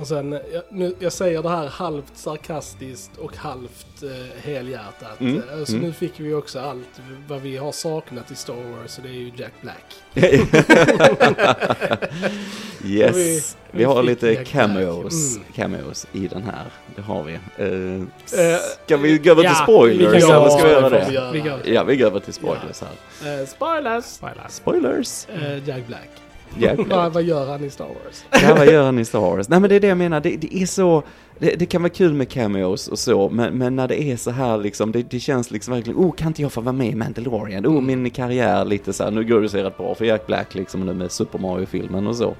Och 0.00 0.06
sen, 0.06 0.32
jag, 0.32 0.62
nu, 0.70 0.94
jag 0.98 1.12
säger 1.12 1.42
det 1.42 1.48
här 1.48 1.66
halvt 1.68 2.12
sarkastiskt 2.16 3.10
och 3.18 3.36
halvt 3.36 4.02
eh, 4.02 4.42
helhjärtat. 4.50 5.20
Mm, 5.20 5.36
Eh, 5.36 5.64
Så 5.64 5.72
mm. 5.72 5.84
nu 5.86 5.92
fick 5.92 6.20
vi 6.20 6.34
också 6.34 6.60
allt 6.60 7.00
vad 7.28 7.40
vi 7.40 7.56
har 7.56 7.72
saknat 7.72 8.30
i 8.30 8.34
Star 8.34 8.54
Wars 8.54 8.96
och 8.98 9.02
det 9.02 9.08
är 9.08 9.12
ju 9.12 9.32
Jack 9.36 9.52
Black. 9.60 9.84
yes. 12.84 13.16
Vi- 13.16 13.42
Vi, 13.72 13.78
vi 13.78 13.84
har 13.84 14.02
lite 14.02 14.26
Jack 14.32 14.46
cameos, 14.46 15.36
Mm. 15.36 15.48
cameos 15.54 16.06
i 16.12 16.28
den 16.28 16.42
här. 16.42 16.64
Det 16.96 17.02
har 17.02 17.22
vi. 17.22 17.32
Uh, 17.64 18.04
ska 18.84 18.96
vi 18.96 19.18
gå 19.18 19.30
över 19.30 19.42
till 19.42 19.54
spoilers? 19.56 20.14
vi 20.14 20.20
ska 20.20 20.56
vi 20.64 20.70
göra 20.70 20.88
det 20.90 21.30
vi 21.32 21.38
göra. 21.38 21.58
Ja, 21.64 21.84
vi 21.84 21.96
går 21.96 22.06
över 22.06 22.20
till 22.20 22.32
spoilers 22.32 22.80
här. 22.80 23.40
Eh, 23.40 23.46
spoilers! 23.46 24.04
Spoilers. 24.04 24.52
Spoilers! 24.52 25.26
Eh, 25.28 25.68
Jack 25.68 25.86
Black. 25.86 26.10
Vad, 26.88 27.12
vad 27.12 27.22
gör 27.22 27.50
han 27.50 27.64
i 27.64 27.70
Star 27.70 27.86
Wars? 27.86 28.24
Ja, 28.42 28.54
vad 28.54 28.66
gör 28.66 28.84
han 28.84 28.98
i 28.98 29.04
Star 29.04 29.20
Wars? 29.20 29.48
Nej 29.48 29.60
men 29.60 29.70
det 29.70 29.76
är 29.76 29.80
det 29.80 29.86
jag 29.86 29.98
menar, 29.98 30.20
det, 30.20 30.36
det 30.36 30.56
är 30.56 30.66
så, 30.66 31.02
det, 31.38 31.54
det 31.54 31.66
kan 31.66 31.82
vara 31.82 31.90
kul 31.90 32.14
med 32.14 32.28
cameos 32.28 32.88
och 32.88 32.98
så, 32.98 33.28
men, 33.30 33.58
men 33.58 33.76
när 33.76 33.88
det 33.88 34.02
är 34.02 34.16
så 34.16 34.30
här 34.30 34.58
liksom, 34.58 34.92
det, 34.92 35.10
det 35.10 35.20
känns 35.20 35.50
liksom 35.50 35.74
verkligen, 35.74 35.98
oh 35.98 36.12
kan 36.12 36.26
inte 36.26 36.42
jag 36.42 36.52
få 36.52 36.60
vara 36.60 36.72
med 36.72 36.86
i 36.86 36.94
Mandalorian? 36.94 37.66
Oh 37.66 37.80
min 37.80 38.10
karriär 38.10 38.64
lite 38.64 38.92
så 38.92 39.04
här, 39.04 39.10
nu 39.10 39.24
går 39.24 39.40
det 39.40 39.48
så 39.48 39.58
rätt 39.58 39.76
bra 39.76 39.94
för 39.94 40.04
Jack 40.04 40.26
Black 40.26 40.54
liksom 40.54 40.86
nu 40.86 40.94
med 40.94 41.12
Super 41.12 41.38
Mario-filmen 41.38 42.06
och 42.06 42.16
så. 42.16 42.34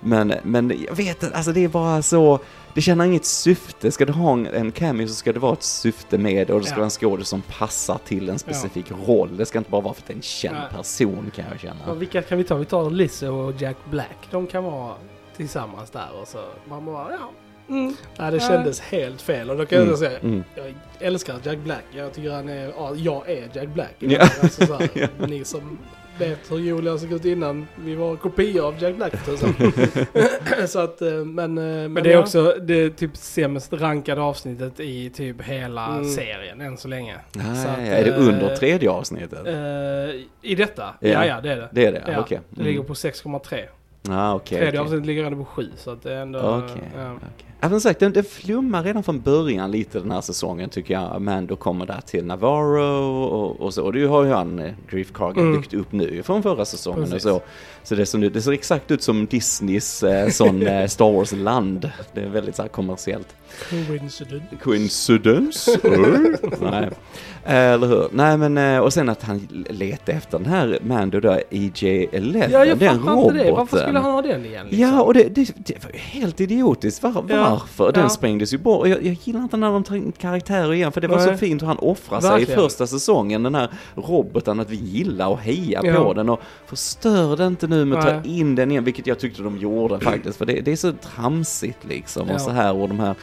Men, 0.00 0.34
men 0.42 0.72
jag 0.88 0.96
vet 0.96 1.34
alltså 1.34 1.52
det 1.52 1.64
är 1.64 1.68
bara 1.68 2.02
så, 2.02 2.38
det 2.74 2.80
känner 2.80 3.04
inget 3.04 3.24
syfte. 3.24 3.90
Ska 3.92 4.04
du 4.04 4.12
ha 4.12 4.32
en, 4.32 4.46
en 4.46 4.72
cameo 4.72 5.08
så 5.08 5.14
ska 5.14 5.32
det 5.32 5.38
vara 5.40 5.52
ett 5.52 5.62
syfte 5.62 6.18
med 6.18 6.46
det 6.46 6.52
och 6.52 6.60
det 6.60 6.66
ska 6.66 6.74
Ja. 6.74 6.78
vara 6.78 6.84
en 6.84 6.90
skådespelare 6.90 7.24
som 7.24 7.42
passar 7.58 7.98
till 8.04 8.28
en 8.28 8.38
specifik 8.38 8.86
roll. 9.06 9.36
Det 9.36 9.46
ska 9.46 9.58
inte 9.58 9.70
bara 9.70 9.80
vara 9.80 9.94
för 9.94 10.02
att 10.02 10.06
det 10.06 10.12
är 10.12 10.16
en 10.16 10.22
känd 10.22 10.56
Nej. 10.56 10.68
person 10.76 11.30
kan 11.34 11.44
jag 11.50 11.60
känna. 11.60 11.80
Ja, 11.86 11.94
vilka 11.94 12.22
kan 12.22 12.38
vi 12.38 12.44
ta? 12.44 12.54
Vi 12.56 12.64
tar 12.64 12.90
Lizzo 12.90 13.26
och 13.34 13.54
Jack 13.62 13.76
Black, 13.90 14.28
de 14.30 14.46
kan 14.46 14.64
vara 14.64 14.94
tillsammans 15.36 15.90
där 15.90 16.08
och 16.22 16.28
så 16.28 16.38
man 16.68 16.84
bara, 16.84 17.10
ja. 17.12 17.30
Mm. 17.68 17.96
Nej, 18.18 18.30
det 18.30 18.36
Ja. 18.36 18.48
kändes 18.48 18.80
helt 18.80 19.22
fel. 19.22 19.50
Och 19.50 19.56
då 19.56 19.66
kan 19.66 19.78
jag 19.78 19.86
Mm, 19.86 19.96
säga, 19.98 20.18
mm. 20.18 20.44
jag 20.54 20.74
älskar 20.98 21.36
Jack 21.42 21.58
Black. 21.58 21.84
Jag 21.96 22.12
tycker 22.12 22.30
han 22.32 22.48
är, 22.48 22.72
ja, 22.76 22.94
jag 22.96 23.28
är 23.30 23.50
Jack 23.54 23.68
Black. 23.68 23.94
Ja. 23.98 24.20
Alltså, 24.42 24.66
så 24.66 24.74
här, 24.74 24.88
Ja. 25.18 25.26
Ni 25.26 25.44
som 25.44 25.78
vet 26.18 26.50
hur 26.50 26.58
Julia 26.58 26.98
såg 26.98 27.12
ut 27.12 27.24
innan, 27.24 27.66
vi 27.76 27.94
var 27.94 28.16
kopior 28.16 28.66
av 28.66 28.82
Jack 28.82 28.96
Black 28.96 29.24
tusan. 29.24 29.54
Så 30.68 30.78
att, 30.78 31.02
eh, 31.02 31.08
men... 31.12 31.58
eh, 31.58 31.64
Men, 31.64 31.92
Men 31.92 32.02
det 32.02 32.08
är 32.10 32.14
ja. 32.14 32.20
också 32.20 32.54
det 32.62 32.90
typ 32.90 33.16
sämst 33.16 33.72
rankade 33.72 34.20
avsnittet 34.20 34.80
i 34.80 35.10
typ 35.10 35.42
hela 35.42 35.86
Mm. 35.86 36.04
serien 36.04 36.60
än 36.60 36.76
så 36.76 36.88
länge. 36.88 37.14
Nej, 37.32 37.56
Så 37.56 37.68
att, 37.68 37.78
är 37.78 38.04
det 38.04 38.10
eh, 38.10 38.20
under 38.28 38.56
tredje 38.56 38.90
avsnittet? 38.90 39.46
Eh, 39.46 39.54
I 40.42 40.54
detta? 40.54 40.94
Ja. 41.00 41.08
Ja, 41.08 41.26
ja, 41.26 41.40
det 41.40 41.50
är 41.52 41.56
det. 41.56 41.68
det 41.72 41.86
är 41.86 41.92
det? 41.92 42.02
ja, 42.06 42.20
Okej. 42.20 42.40
Det 42.50 42.62
ligger 42.62 42.74
Mm. 42.80 42.86
på 42.86 42.94
6,3. 42.94 43.64
Ah, 44.08 44.34
okej. 44.34 44.58
Tredje 44.58 44.68
okej. 44.68 44.78
avsnittet 44.80 45.06
ligger 45.06 45.24
ändå 45.24 45.38
på 45.38 45.44
7 45.44 45.70
så 45.76 45.90
att 45.90 46.02
det 46.02 46.12
är 46.12 46.22
ändå... 46.22 46.38
Okej. 46.38 46.90
ja. 46.96 47.12
okej. 47.16 47.46
Ja, 47.60 47.80
sagt, 47.80 48.00
den, 48.00 48.12
den 48.12 48.24
flummar 48.24 48.82
redan 48.82 49.02
från 49.02 49.20
början 49.20 49.70
lite 49.70 50.00
den 50.00 50.10
här 50.10 50.20
säsongen 50.20 50.70
tycker 50.70 50.94
jag. 50.94 51.22
Mando 51.22 51.56
kommer 51.56 51.86
där 51.86 52.00
till 52.06 52.24
Navarro 52.24 53.24
och, 53.24 53.60
och 53.60 53.74
så. 53.74 53.84
Och 53.84 53.92
det 53.92 54.04
har 54.06 54.24
ju 54.24 54.30
han, 54.32 54.58
eh, 54.58 54.72
Grief 54.90 55.12
Kargan, 55.12 55.44
Mm. 55.44 55.60
byggt 55.60 55.74
upp 55.74 55.92
nu 55.92 56.22
från 56.22 56.42
förra 56.42 56.64
säsongen 56.64 57.02
och 57.02 57.08
Precis. 57.08 57.22
så. 57.22 57.40
Så 57.84 57.94
det, 57.94 58.06
ser 58.06 58.18
nu, 58.18 58.28
det 58.28 58.42
ser 58.42 58.52
exakt 58.52 58.90
ut 58.90 59.02
som 59.02 59.26
Disneys 59.26 60.02
eh, 60.02 60.28
sån 60.28 60.66
eh, 60.66 60.86
Star 60.88 61.12
Wars-land. 61.12 61.90
Det 62.12 62.20
är 62.20 62.28
väldigt 62.28 62.56
så 62.56 62.62
här 62.62 62.68
kommersiellt. 62.68 63.28
Coincidence? 64.62 65.70
Eh? 65.84 66.70
Nej. 66.70 66.90
Eller 67.46 67.86
hur? 67.86 68.08
Nej 68.12 68.36
men, 68.38 68.58
eh, 68.58 68.78
och 68.78 68.92
sen 68.92 69.08
att 69.08 69.22
han 69.22 69.48
letar 69.70 70.12
efter 70.12 70.38
den 70.38 70.46
här 70.46 70.78
Mando 70.82 71.20
då, 71.20 71.38
EJ-11, 71.50 72.48
Ja, 72.50 72.64
jag 72.64 72.78
den 72.78 72.98
fattar 72.98 73.22
inte 73.22 73.44
det. 73.44 73.52
Varför 73.52 73.78
skulle 73.78 73.98
han 73.98 74.12
ha 74.12 74.22
den 74.22 74.44
igen? 74.46 74.66
Liksom? 74.66 74.80
Ja, 74.88 75.02
och 75.02 75.14
det, 75.14 75.22
det, 75.22 75.52
det 75.56 75.84
var 75.84 75.90
ju 75.92 75.98
helt 75.98 76.40
idiotiskt. 76.40 77.02
Var, 77.02 77.24
Ja, 77.28 77.50
varför? 77.50 77.92
Den 77.92 78.02
ja. 78.02 78.08
sprängdes 78.08 78.52
ju 78.52 78.58
bort. 78.58 78.80
Och 78.80 78.88
Jag, 78.88 79.02
jag 79.06 79.16
gillar 79.24 79.40
inte 79.40 79.56
när 79.56 79.70
de 79.70 79.84
tar 79.84 79.94
in 79.96 80.12
karaktärer 80.12 80.72
igen, 80.72 80.92
för 80.92 81.00
det 81.00 81.08
var 81.08 81.18
så 81.18 81.26
Nej. 81.26 81.36
fint 81.36 81.62
hur 81.62 81.66
han 81.66 81.78
offrar 81.78 82.20
sig 82.20 82.42
i 82.42 82.46
första 82.46 82.86
säsongen, 82.86 83.42
den 83.42 83.54
här 83.54 83.68
roboten, 83.94 84.60
att 84.60 84.70
vi 84.70 84.76
gillar 84.76 85.28
och 85.28 85.38
hejar 85.38 85.84
Ja. 85.84 86.04
på 86.04 86.12
den. 86.14 86.28
Och 86.28 86.40
förstör 86.66 87.36
det 87.36 87.46
inte 87.46 87.66
nu 87.66 87.73
med 87.84 87.98
att 87.98 88.24
ta 88.24 88.28
in 88.28 88.54
den 88.54 88.70
igen, 88.70 88.84
vilket 88.84 89.06
jag 89.06 89.18
tyckte 89.18 89.42
de 89.42 89.58
gjorde 89.58 90.00
faktiskt. 90.00 90.38
För 90.38 90.46
det, 90.46 90.60
det 90.60 90.72
är 90.72 90.76
så 90.76 90.92
tramsigt 90.92 91.84
liksom. 91.84 92.28
Ja. 92.28 92.34
Och 92.34 92.40
så 92.40 92.50
här, 92.50 92.74
och 92.74 92.88
de 92.88 93.00
här 93.00 93.14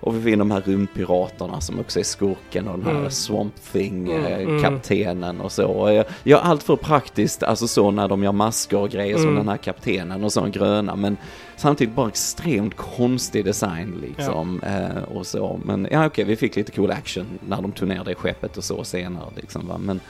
och 0.00 0.16
vi 0.16 0.20
får 0.22 0.30
in 0.30 0.38
de 0.38 0.50
här 0.50 0.60
rymdpiraterna 0.60 1.60
som 1.60 1.80
också 1.80 1.98
är 1.98 2.04
skurken 2.04 2.68
och 2.68 2.78
den 2.78 2.86
här 2.86 2.98
Mm. 2.98 3.10
Swamp 3.10 3.54
Thing, 3.72 4.12
Mm, 4.12 4.24
eh, 4.26 5.08
mm. 5.10 5.40
och 5.40 5.52
så. 5.52 5.66
Och 5.66 6.04
jag, 6.22 6.40
allt 6.42 6.62
för 6.62 6.76
praktiskt, 6.76 7.42
alltså 7.42 7.68
så 7.68 7.90
när 7.90 8.08
de 8.08 8.22
gör 8.22 8.32
masker 8.32 8.78
och 8.78 8.90
grejer 8.90 9.14
som 9.16 9.24
Mm. 9.24 9.36
den 9.36 9.48
här 9.48 9.56
kaptenen 9.56 10.24
och 10.24 10.32
så 10.32 10.46
gröna. 10.46 10.96
Men 10.96 11.16
samtidigt 11.56 11.94
bara 11.94 12.08
extremt 12.08 12.76
konstig 12.76 13.44
design 13.44 13.94
liksom. 14.02 14.60
Eh, 14.60 15.02
och 15.16 15.26
så. 15.26 15.60
Men 15.64 15.88
ja 15.90 16.06
okej, 16.06 16.24
vi 16.24 16.36
fick 16.36 16.56
lite 16.56 16.72
cool 16.72 16.90
action 16.90 17.26
när 17.48 17.62
de 17.62 17.72
tog 17.72 17.88
ner 17.88 18.04
det 18.04 18.14
skeppet 18.14 18.56
och 18.56 18.64
så 18.64 18.84
senare 18.84 19.26
liksom 19.36 19.68
va. 19.68 19.78
Men 19.78 20.00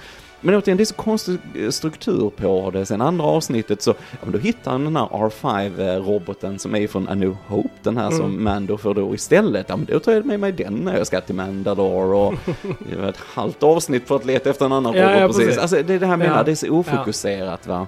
men 0.41 0.55
återigen, 0.55 0.77
det 0.77 0.83
är 0.83 0.85
så 0.85 0.95
konstig 0.95 1.39
eh, 1.55 1.71
struktur 1.71 2.31
på 2.37 2.71
det. 2.71 2.87
Sen 2.87 3.01
andra 3.01 3.25
avsnittet 3.25 3.83
så, 3.83 3.91
ja 4.11 4.19
men 4.23 4.33
då 4.33 4.39
hittar 4.39 4.71
han 4.71 4.85
den 4.85 4.97
här 4.97 5.07
R5-roboten 5.07 6.59
som 6.59 6.75
är 6.75 6.89
från 6.89 7.09
A 7.09 7.15
New 7.15 7.37
Hope, 7.47 7.69
den 7.83 7.97
här 7.97 8.07
Mm. 8.07 8.19
som 8.19 8.45
Mando 8.45 8.77
får 8.79 8.95
då 8.95 9.15
istället. 9.15 9.67
Ja 9.69 9.77
men 9.77 9.87
då 9.87 9.99
tar 10.01 10.13
jag 10.13 10.25
med 10.27 10.41
mig 10.41 10.53
den 10.53 10.75
när 10.75 10.97
jag 10.97 11.07
ska 11.07 11.21
till 11.21 11.35
Mandalore 11.35 12.17
och 12.17 12.35
det 12.91 12.97
var 13.01 13.09
ett 13.09 13.17
halvt 13.35 13.63
avsnitt 13.63 14.09
för 14.09 14.17
att 14.17 14.25
leta 14.27 14.51
efter 14.51 14.65
en 14.67 14.73
annan 14.73 14.95
Ja, 14.95 15.03
robot 15.09 15.21
ja, 15.21 15.27
precis. 15.27 15.45
precis. 15.45 15.59
Alltså 15.61 15.83
det 15.83 15.95
är 15.95 15.99
det 15.99 16.07
här 16.07 16.17
menar, 16.17 16.37
Ja. 16.37 16.43
det 16.43 16.51
är 16.51 16.55
så 16.55 16.71
ofokuserat 16.71 17.67
va. 17.67 17.87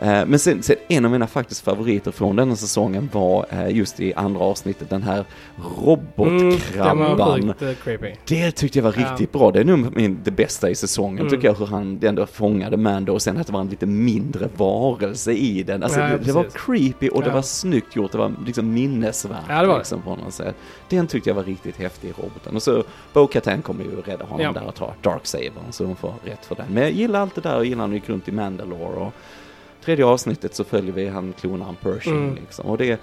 Eh, 0.00 0.26
Men 0.26 0.38
sen, 0.38 0.62
sen 0.62 0.76
en 0.88 1.04
av 1.04 1.10
mina 1.10 1.26
faktiskt 1.26 1.60
favoriter 1.64 2.10
från 2.10 2.36
denna 2.36 2.56
säsongen 2.56 3.08
var 3.12 3.46
eh, 3.50 3.68
just 3.76 4.00
i 4.00 4.14
andra 4.14 4.40
avsnittet 4.40 4.90
den 4.90 5.02
här 5.02 5.24
Mm, 5.56 5.70
robotkrabban. 5.86 7.16
var 7.18 7.54
sjukt 7.76 8.02
eh. 8.04 8.10
Det 8.28 8.50
tyckte 8.52 8.78
jag 8.78 8.84
var 8.84 8.94
Ja. 8.98 9.10
riktigt 9.10 9.32
bra. 9.32 9.50
Det 9.50 9.60
är 9.60 9.64
nog 9.64 10.16
det 10.24 10.30
bästa 10.30 10.70
i 10.70 10.74
säsongen 10.74 11.18
Mm. 11.18 11.30
tycker 11.30 11.48
jag, 11.48 11.54
hur 11.54 11.66
han 11.66 11.98
ändå 12.02 12.26
fångade 12.26 12.76
Mando 12.76 13.12
och 13.12 13.22
sen 13.22 13.36
att 13.36 13.46
det 13.46 13.52
var 13.52 13.60
en 13.60 13.68
lite 13.68 13.86
mindre 13.86 14.48
varelse 14.56 15.32
i 15.32 15.62
den. 15.62 15.82
Alltså 15.82 16.00
Ja, 16.00 16.06
det, 16.08 16.18
det 16.18 16.32
var 16.32 16.46
creepy 16.54 17.08
och 17.08 17.22
det 17.22 17.28
Ja. 17.28 17.34
var 17.34 17.42
snyggt 17.42 17.96
gjort, 17.96 18.12
det 18.12 18.18
var 18.18 18.32
liksom 18.46 18.72
minnesvärt 18.74 19.36
Ja, 19.48 19.60
det 19.60 19.66
var 19.66 19.74
det. 19.74 19.78
liksom 19.80 20.02
på 20.02 20.16
något 20.16 20.34
sätt. 20.34 20.56
Den 20.88 21.06
tyckte 21.06 21.30
jag 21.30 21.34
var 21.34 21.44
riktigt 21.44 21.76
häftig 21.76 22.10
roboten. 22.18 22.56
Och 22.56 22.62
så 22.62 22.84
Bo-Katan 23.12 23.62
kommer 23.62 23.84
ju 23.84 23.90
rädda 24.02 24.24
honom 24.24 24.40
Ja. 24.40 24.52
där 24.52 24.66
och 24.68 24.74
ta 24.74 24.94
Darksaber 25.02 25.62
så 25.70 25.84
hon 25.84 25.96
får 25.96 26.14
rätt 26.24 26.44
för 26.46 26.54
den. 26.54 26.66
Men 26.70 26.82
jag 26.82 26.92
gillar 26.92 27.20
allt 27.20 27.34
det 27.34 27.40
där 27.40 27.56
och 27.56 27.64
gillar 27.64 27.76
när 27.76 27.84
han 27.84 27.92
gick 27.94 28.08
runt 28.08 28.28
i 28.28 28.32
Mandalore 28.32 28.96
och 29.00 29.12
tredje 29.86 30.04
avsnittet 30.06 30.54
så 30.54 30.64
följer 30.64 30.92
vi 30.92 31.08
han 31.08 31.32
klonaren 31.40 31.76
Pershing 31.82 32.16
Mm. 32.16 32.34
liksom. 32.34 32.66
Och 32.66 32.78
det 32.78 33.00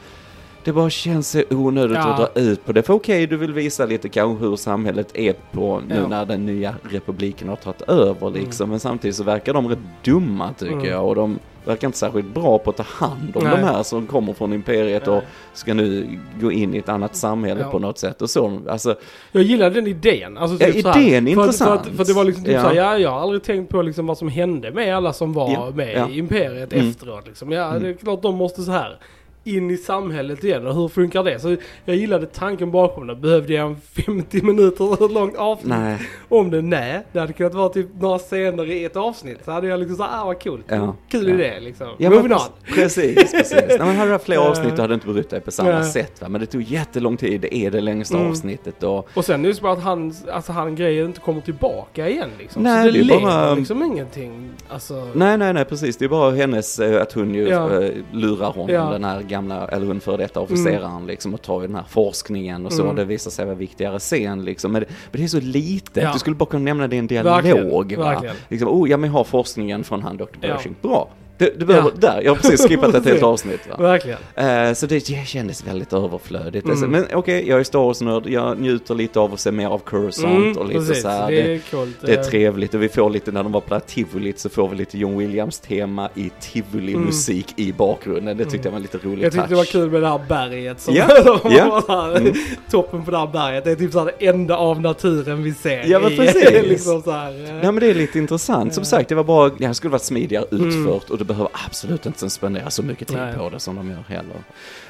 det 0.66 0.74
bara 0.74 0.90
känns 0.90 1.30
så 1.30 1.44
onödigt 1.50 1.98
Ja. 1.98 2.14
att 2.14 2.18
dra 2.36 2.42
ut 2.42 2.66
på 2.66 2.72
det. 2.72 2.84
För 2.84 2.94
okej, 2.94 3.28
du 3.28 3.38
vill 3.38 3.54
visa 3.54 3.86
lite 3.86 4.10
kanske 4.10 4.46
hur 4.46 4.56
samhället 4.56 5.08
är 5.18 5.34
på 5.52 5.82
nu 5.88 5.96
Ja. 5.96 6.08
när 6.08 6.26
den 6.26 6.46
nya 6.46 6.76
republiken 6.84 7.50
har 7.50 7.56
tagit 7.56 7.82
över 7.82 8.30
liksom. 8.30 8.70
Men 8.70 8.80
samtidigt 8.80 9.16
så 9.16 9.24
verkar 9.24 9.54
de 9.54 9.68
rätt 9.68 9.80
dumma 10.04 10.54
tycker 10.54 10.74
Mm. 10.74 10.86
jag. 10.90 11.08
Och 11.08 11.16
de 11.16 11.40
verkar 11.66 11.88
inte 11.88 11.98
särskilt 11.98 12.34
bra 12.34 12.58
på 12.60 12.70
att 12.70 12.78
ta 12.78 12.84
hand 12.84 13.32
om 13.38 13.44
Nej. 13.44 13.52
de 13.58 13.64
här 13.64 13.84
som 13.84 14.08
kommer 14.08 14.34
från 14.34 14.54
imperiet 14.54 15.08
och 15.08 15.14
Nej. 15.14 15.24
ska 15.54 15.74
nu 15.74 16.20
gå 16.42 16.52
in 16.52 16.74
i 16.76 16.78
ett 16.78 16.90
annat 16.90 17.16
samhälle 17.16 17.62
Ja. 17.62 17.72
på 17.72 17.80
något 17.80 17.98
sätt. 17.98 18.22
Och 18.22 18.30
så, 18.30 18.62
alltså, 18.70 18.96
Jag 19.32 19.44
gillar 19.44 19.70
den 19.70 19.88
idén. 19.88 20.38
Alltså, 20.38 20.66
Ja, 20.68 20.74
typ 20.74 20.86
här. 20.86 21.02
idén 21.02 21.28
är 21.28 21.34
för, 21.36 21.42
intressant. 21.42 21.82
För, 21.84 21.90
att, 21.92 21.98
för 21.98 22.06
det 22.06 22.14
var 22.14 22.24
liksom 22.24 22.44
typ 22.44 22.54
Ja. 22.54 22.62
så 22.62 22.68
här, 22.68 22.76
ja, 22.76 22.98
jag 22.98 23.10
har 23.12 23.20
aldrig 23.20 23.44
tänkt 23.44 23.70
på 23.70 23.82
liksom 23.82 24.08
vad 24.08 24.18
som 24.18 24.28
hände 24.28 24.72
med 24.72 24.96
alla 24.98 25.14
som 25.14 25.34
var 25.34 25.52
Ja, 25.52 25.72
med 25.76 25.94
ja. 25.98 26.10
i 26.10 26.18
Imperiet 26.18 26.74
Mm. 26.74 26.90
efteråt. 26.90 27.28
Liksom. 27.28 27.52
Ja, 27.52 27.70
Mm. 27.70 27.84
det 27.84 27.90
är 27.90 27.94
klart 27.94 28.22
de 28.22 28.36
måste 28.36 28.62
så 28.62 28.72
här 28.72 28.98
in 29.46 29.72
i 29.72 29.78
samhället 29.78 30.44
igen 30.44 30.68
och 30.68 30.76
hur 30.76 30.88
funkar 30.88 31.24
det? 31.24 31.40
Så 31.40 31.56
jag 31.86 31.96
gillade 31.96 32.26
tanken 32.26 32.72
bakom 32.72 33.08
det. 33.08 33.16
Behövde 33.16 33.54
jag 33.54 33.68
en 33.68 33.76
50 34.06 34.42
minuter 34.42 35.10
långt 35.14 35.36
avsnitt 35.38 35.70
nej. 35.70 35.98
om 36.30 36.52
det? 36.52 36.62
Nej, 36.62 37.02
det 37.12 37.20
hade 37.20 37.34
kunnat 37.34 37.54
vara 37.54 37.70
typ 37.70 37.88
några 38.00 38.20
scener 38.20 38.72
i 38.72 38.86
ett 38.86 38.96
avsnitt. 38.96 39.38
Så 39.46 39.52
hade 39.52 39.68
jag 39.68 39.80
liksom 39.80 39.98
såhär, 39.98 40.22
ah 40.22 40.26
vad 40.26 40.44
coolt. 40.44 40.66
Ja, 40.68 40.96
Kul 41.10 41.28
ja. 41.28 41.34
idé 41.36 41.60
liksom. 41.60 41.88
Ja, 41.98 42.10
Moving 42.10 42.24
men 42.24 42.34
on. 42.34 42.40
Precis, 42.76 43.32
precis. 43.32 43.52
Nej, 43.68 43.78
men 43.80 43.96
hade 43.96 44.10
du 44.10 44.14
haft 44.14 44.26
fler 44.26 44.38
avsnitt 44.38 44.76
då 44.76 44.82
hade 44.82 44.88
du 44.88 44.94
inte 44.94 45.08
brytt 45.08 45.30
dig 45.30 45.42
på 45.42 45.52
samma 45.52 45.70
nej. 45.72 45.84
sätt. 45.92 46.22
Va? 46.22 46.30
Men 46.30 46.42
det 46.42 46.48
tog 46.48 46.62
jättelång 46.62 47.18
tid, 47.18 47.42
det 47.42 47.56
är 47.56 47.72
det 47.72 47.82
längsta 47.82 48.18
Mm. 48.18 48.30
avsnittet. 48.32 48.84
Och, 48.84 49.08
Och 49.14 49.26
sen 49.26 49.44
just 49.44 49.62
bara 49.62 49.74
att 49.74 49.84
han, 49.84 50.14
alltså 50.32 50.52
han 50.52 50.76
grejer 50.76 51.06
inte 51.06 51.20
kommer 51.20 51.42
tillbaka 51.42 52.10
igen 52.10 52.30
liksom. 52.40 52.64
Nej, 52.64 52.86
så 52.88 52.92
det, 52.92 52.98
det 52.98 53.00
är 53.00 53.04
leder 53.04 53.22
bara- 53.22 53.54
liksom 53.56 53.84
ingenting. 53.84 54.50
Alltså, 54.70 55.08
Nej, 55.14 55.38
nej, 55.38 55.54
nej, 55.54 55.66
precis. 55.66 55.98
Det 55.98 56.06
är 56.06 56.10
bara 56.10 56.32
hennes, 56.32 56.80
eh, 56.80 57.02
att 57.02 57.14
hon 57.14 57.34
ju 57.36 57.48
Ja. 57.48 57.82
eh, 57.84 57.90
lurar 58.12 58.52
honom, 58.52 58.70
Ja. 58.76 58.90
den 58.92 59.04
här 59.04 59.22
gamla, 59.34 59.68
eller 59.68 59.88
hon 59.88 60.00
före 60.00 60.18
detta 60.18 60.40
officeraren 60.40 61.06
liksom, 61.08 61.34
och 61.34 61.42
tar 61.42 61.62
ju 61.62 61.68
den 61.68 61.76
här 61.76 61.86
forskningen 61.90 62.66
och 62.66 62.74
så. 62.74 62.84
Mm. 62.84 62.96
Det 62.96 63.06
visar 63.06 63.32
sig 63.32 63.46
vara 63.46 63.56
viktigare 63.56 64.00
sen 64.00 64.46
liksom. 64.46 64.72
Men 64.72 64.82
det, 64.82 64.88
men 65.12 65.22
det 65.22 65.24
är 65.24 65.28
så 65.28 65.40
litet. 65.40 66.04
Ja. 66.04 66.14
Du 66.14 66.20
skulle 66.20 66.36
bara 66.36 66.50
kunna 66.50 66.64
nämna 66.64 66.88
det 66.88 66.96
i 66.96 67.00
en 67.00 67.08
Verkligen, 67.08 67.58
dialog. 67.58 67.96
Va? 67.98 68.04
verkligen. 68.04 68.36
Liksom, 68.50 68.70
oh, 68.70 68.90
ja 68.90 68.98
men 68.98 69.10
jag 69.10 69.18
har 69.18 69.24
forskningen 69.24 69.84
från 69.84 70.02
han 70.02 70.18
Dr. 70.18 70.26
Ja. 70.42 70.56
Pershing. 70.56 70.76
Bra. 70.82 71.10
Det, 71.38 71.60
det 71.60 71.66
behöver, 71.66 71.90
Ja. 71.90 71.96
Där, 72.14 72.22
jag 72.22 72.32
har 72.32 72.36
precis 72.42 72.68
skippat 72.68 72.96
ett 72.96 73.06
helt 73.12 73.24
avsnitt. 73.24 73.60
Va? 73.70 73.76
Verkligen. 73.80 74.18
Eh, 74.36 74.74
så 74.74 74.86
det, 74.86 75.08
det 75.08 75.28
kändes 75.28 75.68
väldigt 75.68 75.94
överflödigt. 75.94 76.66
Mm. 76.66 76.92
Men 76.92 77.06
okej, 77.14 77.48
jag 77.50 77.60
är 77.60 77.64
Star 77.64 77.80
Wars-nörd. 77.80 78.28
Jag 78.28 78.60
njuter 78.60 78.96
lite 78.96 79.20
av 79.20 79.34
att 79.34 79.40
se 79.40 79.52
mer 79.52 79.68
av 79.68 79.80
Cursant 79.86 80.36
Mm, 80.36 80.58
och 80.58 80.66
lite 80.68 80.80
precis. 80.80 81.02
så 81.02 81.10
här. 81.10 81.32
Det 81.32 81.42
är 81.56 81.60
coolt. 81.72 81.98
det 82.02 82.14
är 82.14 82.24
trevligt 82.24 82.74
och 82.74 82.84
vi 82.84 82.90
får 82.90 83.10
lite, 83.10 83.32
när 83.32 83.44
de 83.44 83.52
var 83.52 83.62
på 83.62 83.70
det 83.70 83.76
här 83.76 83.80
tivolit 83.88 84.40
så 84.40 84.50
får 84.50 84.70
vi 84.70 84.76
lite 84.76 84.98
John 84.98 85.18
Williams 85.18 85.60
tema 85.60 86.10
i 86.16 86.32
tivoli-musik 86.40 87.54
i 87.56 87.72
bakgrunden. 87.74 88.38
Det 88.38 88.46
tyckte 88.46 88.68
jag 88.68 88.74
var 88.74 88.80
lite 88.80 88.98
rolig 88.98 89.14
Mm. 89.14 89.22
Jag 89.24 89.32
tyckte 89.32 89.42
touch. 89.48 89.50
det 89.50 89.56
var 89.56 89.66
kul 89.66 89.92
med 89.92 90.02
det 90.02 90.08
här 90.08 90.22
berget 90.30 90.80
som 90.82 90.94
Ja, 90.96 91.08
de 91.44 91.54
ja. 91.56 91.84
där, 91.88 92.18
Mm. 92.18 92.34
toppen 92.72 93.06
på 93.06 93.12
det 93.12 93.18
här 93.18 93.28
berget. 93.28 93.64
Det 93.64 93.72
är 93.72 93.76
typ 93.76 93.92
så 93.92 94.00
här 94.00 94.12
det 94.20 94.28
enda 94.28 94.58
av 94.58 94.82
naturen 94.82 95.44
vi 95.44 95.54
ser. 95.54 95.84
Ja, 95.86 96.00
men 96.00 96.10
precis. 96.18 96.64
liksom 96.64 97.02
så 97.02 97.12
här. 97.12 97.32
Nej 97.54 97.64
men 97.64 97.76
det 97.76 97.88
är 97.90 97.94
lite 97.94 98.20
intressant. 98.20 98.74
Som 98.74 98.86
sagt, 98.86 99.10
det 99.10 99.16
var 99.16 99.24
bara, 99.24 99.50
det 99.50 99.66
här 99.66 99.74
skulle 99.74 99.92
varit 99.92 100.02
smidigare 100.04 100.46
Mm. 100.52 100.68
utfört 100.68 101.10
och 101.10 101.18
det 101.18 101.26
behöver 101.34 101.52
absolut 101.66 102.06
inte 102.06 102.30
spendera 102.30 102.70
så 102.70 102.84
mycket 102.84 103.08
tid 103.08 103.18
Nej. 103.18 103.38
på 103.38 103.50
det 103.50 103.60
som 103.60 103.76
de 103.76 103.90
gör 103.92 104.04
heller. 104.08 104.36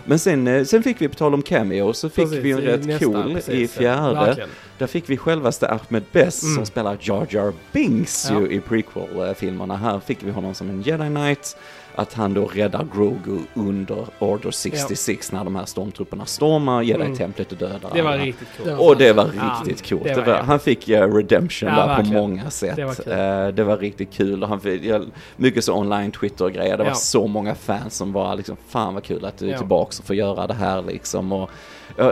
Men 0.05 0.19
sen, 0.19 0.47
eh, 0.47 0.63
sen 0.63 0.83
fick 0.83 1.01
vi, 1.01 1.07
på 1.07 1.15
tal 1.15 1.33
om 1.33 1.41
cameo, 1.41 1.93
så 1.93 2.09
fick 2.09 2.25
Precis, 2.25 2.39
vi 2.43 2.51
en 2.51 2.61
rätt 2.61 2.85
nästa, 2.85 3.05
cool 3.05 3.33
precis, 3.33 3.49
i 3.53 3.61
ja. 3.61 3.67
fjärde. 3.67 4.13
Verkligen. 4.13 4.49
Där 4.77 4.87
fick 4.87 5.09
vi 5.09 5.17
självaste 5.17 5.67
Ahmed 5.69 6.03
Best 6.11 6.43
Mm. 6.43 6.55
som 6.55 6.65
spelar 6.65 6.97
Jar 7.01 7.27
Jar 7.29 7.53
Binks 7.71 8.27
Ja. 8.31 8.39
ju 8.41 8.47
i 8.51 8.59
prequel-filmerna. 8.59 9.75
Här 9.77 9.99
fick 9.99 10.23
vi 10.23 10.31
honom 10.31 10.53
som 10.53 10.69
en 10.69 10.81
Jedi 10.81 11.07
Knight. 11.07 11.57
Att 11.95 12.13
han 12.13 12.33
då 12.33 12.45
räddar 12.45 12.87
Grogu 12.95 13.39
under 13.53 14.05
Order 14.19 14.51
66 14.51 15.31
när 15.31 15.43
de 15.43 15.55
här 15.55 15.65
stormtrupperna 15.65 16.25
stormar 16.25 16.81
Jedi-templet 16.81 17.51
och 17.51 17.57
dödar 17.57 17.91
Det 17.93 18.01
var 18.01 18.11
alla. 18.11 18.23
riktigt 18.23 18.47
coolt. 18.57 18.69
Ja. 18.69 18.77
Och 18.77 18.97
det 18.97 19.13
var 19.13 19.29
Ja, 19.37 19.61
riktigt 19.65 19.89
coolt. 19.89 20.17
var 20.17 20.23
var, 20.25 20.33
han 20.33 20.59
fick 20.59 20.89
uh, 20.89 21.13
redemption 21.15 21.69
Ja, 21.69 21.87
där 21.87 21.95
på 22.03 22.03
många 22.09 22.49
sätt. 22.49 22.75
Det 22.75 22.85
var. 22.85 23.45
Eh, 23.45 23.53
det 23.53 23.63
var 23.63 23.77
riktigt 23.77 24.13
kul 24.13 24.43
och 24.43 24.49
han 24.49 24.61
fick, 24.61 24.83
ja, 24.83 25.01
mycket 25.37 25.63
så 25.63 25.73
online 25.73 26.11
Twitter 26.23 26.45
och 26.45 26.51
grejer. 26.51 26.77
Det 26.77 26.83
var 26.83 26.91
Ja. 26.91 26.95
så 26.95 27.27
många 27.27 27.55
fans 27.55 27.95
som 27.95 28.13
var 28.13 28.35
liksom, 28.35 28.55
fan 28.67 28.93
vad 28.93 29.03
kul 29.03 29.25
att 29.25 29.37
du 29.37 29.47
är 29.47 29.51
Ja. 29.51 29.57
tillbaks 29.57 29.99
och 29.99 30.05
får 30.05 30.15
göra 30.15 30.47
det 30.47 30.53
här 30.53 30.81
liksom. 30.81 31.31
Och, 31.31 31.49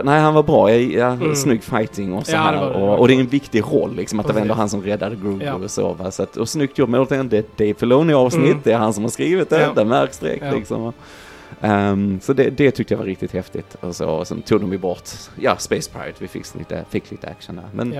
nej, 0.04 0.20
han 0.20 0.34
var 0.34 0.42
bra. 0.42 0.70
Ja, 0.72 0.76
ja, 0.98 1.06
Mm. 1.12 1.34
Snygg 1.36 1.62
fighting 1.62 2.12
och 2.14 2.26
så 2.26 2.32
Ja, 2.32 2.38
det 2.38 2.44
här. 2.44 2.56
var 2.56 2.72
det. 2.72 2.78
Det 2.78 2.84
och, 2.96 3.08
det 3.08 3.14
är 3.14 3.20
en 3.20 3.26
viktig 3.26 3.62
roll 3.62 3.94
liksom, 3.96 4.20
att 4.20 4.26
det 4.26 4.32
var 4.32 4.40
ändå 4.40 4.54
han 4.54 4.68
som 4.68 4.82
räddade 4.82 5.16
Grogu 5.16 5.44
Ja. 5.44 5.54
och 5.54 5.70
så. 5.70 5.92
Va? 5.92 6.10
så 6.10 6.22
att, 6.22 6.36
och 6.36 6.48
snyggt. 6.48 6.78
Men 6.78 6.94
återigen, 7.00 7.28
det 7.28 7.38
är 7.38 7.44
Dave 7.56 7.74
Filoni 7.74 8.12
avsnitt. 8.12 8.44
Mm. 8.46 8.60
Det 8.64 8.72
är 8.72 8.78
han 8.78 8.92
som 8.92 9.04
har 9.04 9.10
skrivit 9.10 9.50
det. 9.50 9.56
Ja. 9.60 9.66
jävla 9.66 9.84
märkstreck 9.84 10.42
Ja. 10.44 10.50
liksom. 10.54 10.92
Ehm, 11.60 12.20
så 12.22 12.32
det, 12.32 12.50
det 12.50 12.70
tyckte 12.70 12.94
jag 12.94 12.98
var 12.98 13.06
riktigt 13.06 13.32
häftigt. 13.32 13.76
Och, 13.80 13.96
så, 13.96 14.08
och 14.10 14.26
sen 14.28 14.42
tog 14.42 14.60
de 14.60 14.72
ju 14.72 14.78
bort, 14.78 15.10
ja, 15.40 15.56
Space 15.58 15.90
Pirate, 15.90 16.14
vi 16.18 16.28
fick 16.28 16.54
lite, 16.54 16.84
fick 16.90 17.10
lite 17.10 17.28
action 17.28 17.56
där. 17.56 17.64
Men 17.72 17.94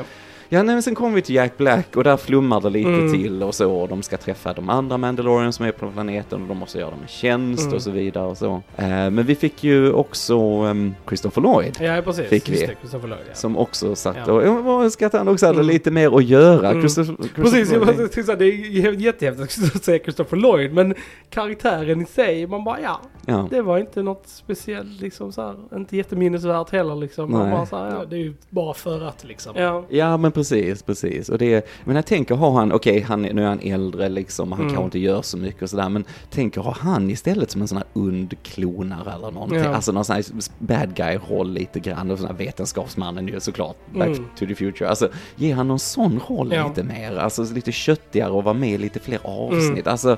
Ja. 0.52 0.62
Nej, 0.62 0.74
men 0.74 0.82
sen 0.82 0.94
kommer 0.94 1.14
vi 1.14 1.22
till 1.22 1.34
Jack 1.34 1.56
Black 1.58 1.96
och 1.96 2.04
där 2.04 2.16
flummar 2.16 2.60
det 2.60 2.70
lite 2.70 2.88
Mm. 2.88 3.12
till 3.12 3.42
och 3.42 3.54
så. 3.54 3.72
Och 3.72 3.88
de 3.88 4.02
ska 4.02 4.16
träffa 4.16 4.52
de 4.52 4.70
andra 4.70 4.98
Mandalorians 4.98 5.56
som 5.56 5.66
är 5.66 5.72
på 5.72 5.90
planeten 5.90 6.42
och 6.42 6.48
de 6.48 6.58
måste 6.58 6.78
göra 6.78 6.90
dem 6.90 6.98
en 7.02 7.08
tjänst 7.08 7.62
Mm. 7.62 7.74
och 7.74 7.82
så 7.82 7.90
vidare 7.90 8.26
och 8.26 8.36
så. 8.38 8.62
Eh, 8.76 8.86
men 8.88 9.22
vi 9.22 9.34
fick 9.34 9.64
ju 9.64 9.92
också 9.92 10.34
um, 10.64 10.94
Christopher 11.08 11.42
Lloyd. 11.42 11.76
Ja, 11.80 12.02
precis. 12.04 12.28
Fick 12.28 12.48
vi. 12.48 12.66
Det, 12.92 12.92
Lloyd, 13.06 13.12
ja. 13.28 13.34
Som 13.34 13.56
också 13.56 13.94
satt 13.94 14.16
Ja. 14.26 14.32
och, 14.32 14.42
jag 14.46 14.84
önskar 14.84 15.06
att 15.06 15.12
han 15.12 15.28
också 15.28 15.46
hade 15.46 15.58
Mm. 15.58 15.68
lite 15.72 15.90
mer 15.90 16.16
att 16.16 16.24
göra. 16.24 16.68
Mm. 16.70 16.82
Christopher, 16.82 17.14
Christopher 17.16 17.42
Precis, 17.42 17.72
jag 17.72 17.84
Lloyd. 17.86 17.96
tänkte 17.96 18.22
säga, 18.22 18.36
det 18.36 18.44
är 18.46 18.92
jättehäftigt 18.92 19.76
att 19.76 19.84
säga 19.84 19.98
Christopher 19.98 20.36
Lloyd, 20.36 20.72
men 20.74 20.94
karaktären 21.30 22.00
i 22.00 22.06
sig, 22.06 22.46
man 22.46 22.64
bara 22.64 22.80
ja, 22.80 23.00
Ja. 23.26 23.46
det 23.50 23.62
var 23.62 23.78
inte 23.78 24.02
något 24.02 24.22
speciellt 24.26 25.00
liksom 25.00 25.32
så 25.32 25.42
här, 25.42 25.54
inte 25.76 25.96
jätteminnesvärt 25.96 26.70
heller 26.70 26.94
liksom. 26.96 27.30
Man 27.32 27.50
bara 27.50 27.66
så 27.66 27.76
här, 27.76 27.86
Ja, 27.90 27.96
ja. 27.98 28.04
det 28.04 28.16
är 28.16 28.20
ju 28.20 28.34
bara 28.50 28.74
för 28.74 29.08
att 29.08 29.24
liksom. 29.24 29.52
ja. 29.56 29.84
Ja 29.88 30.16
men 30.16 30.32
precis, 30.32 30.41
precis. 30.86 31.28
Och 31.28 31.38
det, 31.38 31.66
men 31.84 31.96
jag 31.96 32.06
tänker 32.06 32.34
ha 32.34 32.58
han, 32.58 32.72
okej 32.72 33.00
han, 33.00 33.24
är- 33.24 33.32
nu 33.34 33.42
är 33.42 33.46
han 33.48 33.60
äldre 33.60 34.08
liksom, 34.08 34.52
han 34.52 34.60
Mm. 34.60 34.72
kanske 34.72 34.84
inte 34.84 34.98
gör 34.98 35.22
så 35.22 35.36
mycket 35.38 35.62
och 35.62 35.70
sådär, 35.70 35.88
men 35.88 36.04
tänker 36.30 36.60
ha 36.60 36.76
han 36.80 37.10
istället 37.10 37.50
som 37.50 37.62
en 37.62 37.68
sån 37.68 37.78
här 37.78 37.86
und 37.92 38.34
klonare 38.42 39.12
eller 39.12 39.30
någonting. 39.30 39.58
Ja. 39.58 39.74
Alltså 39.74 39.92
någon 39.92 40.04
sån 40.04 40.16
här 40.16 40.24
bad 40.58 40.94
guy-roll 40.96 41.52
lite 41.52 41.80
grann, 41.80 42.10
och 42.10 42.18
sån 42.18 42.26
här 42.26 42.34
vetenskapsmannen 42.34 43.28
ju 43.28 43.40
såklart, 43.40 43.76
Back 43.94 44.06
Mm. 44.08 44.24
to 44.38 44.46
the 44.46 44.54
future. 44.54 44.88
Alltså 44.90 45.08
ge 45.36 45.52
han 45.52 45.68
någon 45.68 45.78
sån 45.78 46.20
roll 46.28 46.52
Ja. 46.52 46.68
lite 46.68 46.82
mer, 46.82 47.16
alltså 47.16 47.42
lite 47.54 47.72
köttigare 47.72 48.30
och 48.30 48.44
vara 48.44 48.54
med 48.54 48.70
i 48.70 48.78
lite 48.78 49.00
fler 49.00 49.18
avsnitt. 49.24 49.70
Mm. 49.70 49.92
Alltså, 49.92 50.16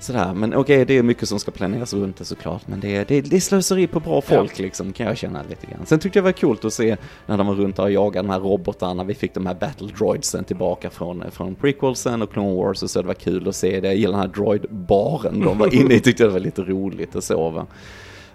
Sådär, 0.00 0.34
men 0.34 0.54
okej 0.54 0.84
det 0.84 0.98
är 0.98 1.02
mycket 1.02 1.28
som 1.28 1.38
ska 1.38 1.50
planeras 1.50 1.94
runt 1.94 2.16
det 2.16 2.24
såklart, 2.24 2.68
men 2.68 2.80
det 2.80 2.96
är, 2.96 3.04
det 3.08 3.20
det 3.20 3.36
är 3.36 3.40
slöseri 3.40 3.86
på 3.86 4.00
bra 4.00 4.20
folk 4.20 4.58
liksom, 4.58 4.92
kan 4.92 5.06
jag 5.06 5.16
känna 5.16 5.42
lite 5.48 5.66
grann. 5.66 5.86
Sen 5.86 5.98
tyckte 5.98 6.18
jag 6.18 6.24
det 6.24 6.32
var 6.32 6.32
coolt 6.40 6.64
att 6.64 6.72
se 6.72 6.96
när 7.26 7.36
de 7.38 7.46
var 7.46 7.54
runt 7.54 7.78
och 7.78 7.90
jagade 7.90 8.28
de 8.28 8.32
här 8.32 8.40
robotarna, 8.40 9.04
vi 9.04 9.14
fick 9.14 9.34
de 9.34 9.46
här 9.46 9.54
battle 9.54 9.88
droidsen 9.98 10.44
tillbaka 10.44 10.90
från, 10.90 11.24
från 11.30 11.54
prequelsen 11.54 12.22
och 12.22 12.32
Clone 12.32 12.54
Wars 12.54 12.82
och 12.82 12.90
så 12.90 13.00
det 13.02 13.06
var 13.08 13.14
kul 13.14 13.48
att 13.48 13.56
se 13.56 13.80
det. 13.80 13.88
Jag 13.88 13.96
gillar 13.96 14.12
den 14.12 14.20
här 14.20 14.28
droid-baren 14.28 15.40
de 15.44 15.58
var 15.58 15.74
inne 15.74 15.94
i, 15.94 16.00
tyckte 16.00 16.22
jag 16.22 16.30
det 16.30 16.32
var 16.32 16.40
lite 16.40 16.62
roligt 16.62 17.16
att 17.16 17.24
så 17.24 17.50
va. 17.50 17.66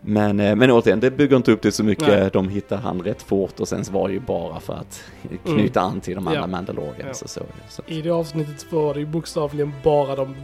Men, 0.03 0.39
eh, 0.39 0.55
men 0.55 0.71
återigen, 0.71 0.99
det 0.99 1.11
bygger 1.11 1.35
inte 1.37 1.51
upp 1.51 1.61
det 1.61 1.71
så 1.71 1.83
mycket, 1.83 2.07
Nej. 2.07 2.29
de 2.33 2.49
hittar 2.49 2.77
han 2.77 3.01
rätt 3.01 3.21
fort 3.21 3.59
och 3.59 3.67
sen 3.67 3.85
så 3.85 3.91
var 3.91 4.07
det 4.07 4.13
ju 4.13 4.19
bara 4.19 4.59
för 4.59 4.73
att 4.73 5.03
knyta 5.45 5.81
an 5.81 6.01
till 6.01 6.15
de 6.15 6.27
andra 6.27 6.39
Ja. 6.41 6.47
Mandalorians 6.47 6.99
Ja. 7.03 7.23
och 7.23 7.29
så. 7.29 7.41
så. 7.69 7.81
I 7.87 8.01
det 8.01 8.09
avsnittet 8.09 8.71
var 8.71 8.93
det 8.93 8.99
ju 8.99 9.05
bokstavligen 9.05 9.73
bara 9.83 10.15
de 10.15 10.35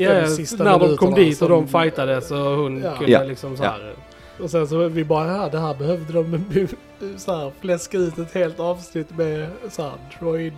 Ja, 0.00 0.10
fem 0.10 0.28
sista 0.28 0.64
när 0.64 0.78
de 0.78 0.96
kom 0.96 1.14
dit 1.14 1.42
och 1.42 1.48
de 1.48 1.68
fightades 1.68 2.30
och 2.30 2.38
hon 2.38 2.82
Ja. 2.82 2.96
kunde 2.96 3.12
Ja. 3.12 3.22
liksom 3.22 3.56
så 3.56 3.64
Ja. 3.64 3.70
här. 3.70 3.94
Och 4.42 4.50
sen 4.50 4.68
så 4.68 4.88
vi 4.88 5.04
bara, 5.04 5.36
ja 5.36 5.48
det 5.48 5.58
här 5.58 5.74
behövde 5.74 6.12
de 6.12 6.44
så 7.18 7.36
här, 7.36 7.52
fläska 7.60 7.98
ut 7.98 8.18
ett 8.18 8.34
helt 8.34 8.60
avsnitt 8.60 9.16
med 9.16 9.48
så 9.70 9.82
här 9.82 9.92
droid 10.20 10.52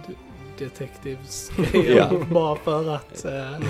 detectives 0.58 1.50
Ja. 1.96 2.10
Bara 2.30 2.56
för 2.56 2.94
att 2.94 3.24
eh, 3.24 3.66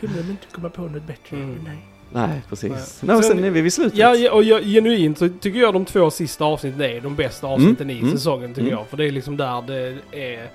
kunde 0.00 0.22
de 0.22 0.30
inte 0.30 0.46
komma 0.52 0.68
på 0.68 0.82
något 0.82 1.02
bättre? 1.02 1.36
Mm. 1.36 1.58
Nej. 1.64 1.78
Nej, 2.14 2.42
precis. 2.48 2.70
Nej. 2.70 2.80
Nej, 3.00 3.16
och 3.16 3.24
sen 3.24 3.36
Sen- 3.36 3.44
är 3.44 3.50
vi 3.50 3.60
vid 3.60 3.72
slutet. 3.72 3.98
Ja, 3.98 4.14
ja, 4.14 4.32
och 4.32 4.44
jag, 4.44 4.62
genuint 4.62 5.18
så 5.18 5.28
tycker 5.40 5.60
jag 5.60 5.74
de 5.74 5.84
två 5.84 6.10
sista 6.10 6.44
avsnitten 6.44 6.80
är 6.80 7.00
de 7.00 7.16
bästa 7.16 7.46
avsnitten 7.46 7.90
i 7.90 7.98
mm, 7.98 8.10
säsongen 8.12 8.48
tycker 8.54 8.60
mm. 8.60 8.72
jag. 8.72 8.86
För 8.86 8.96
det 8.96 9.04
är 9.06 9.10
liksom 9.10 9.36
där 9.36 9.62
det 9.66 9.98
är 10.12 10.46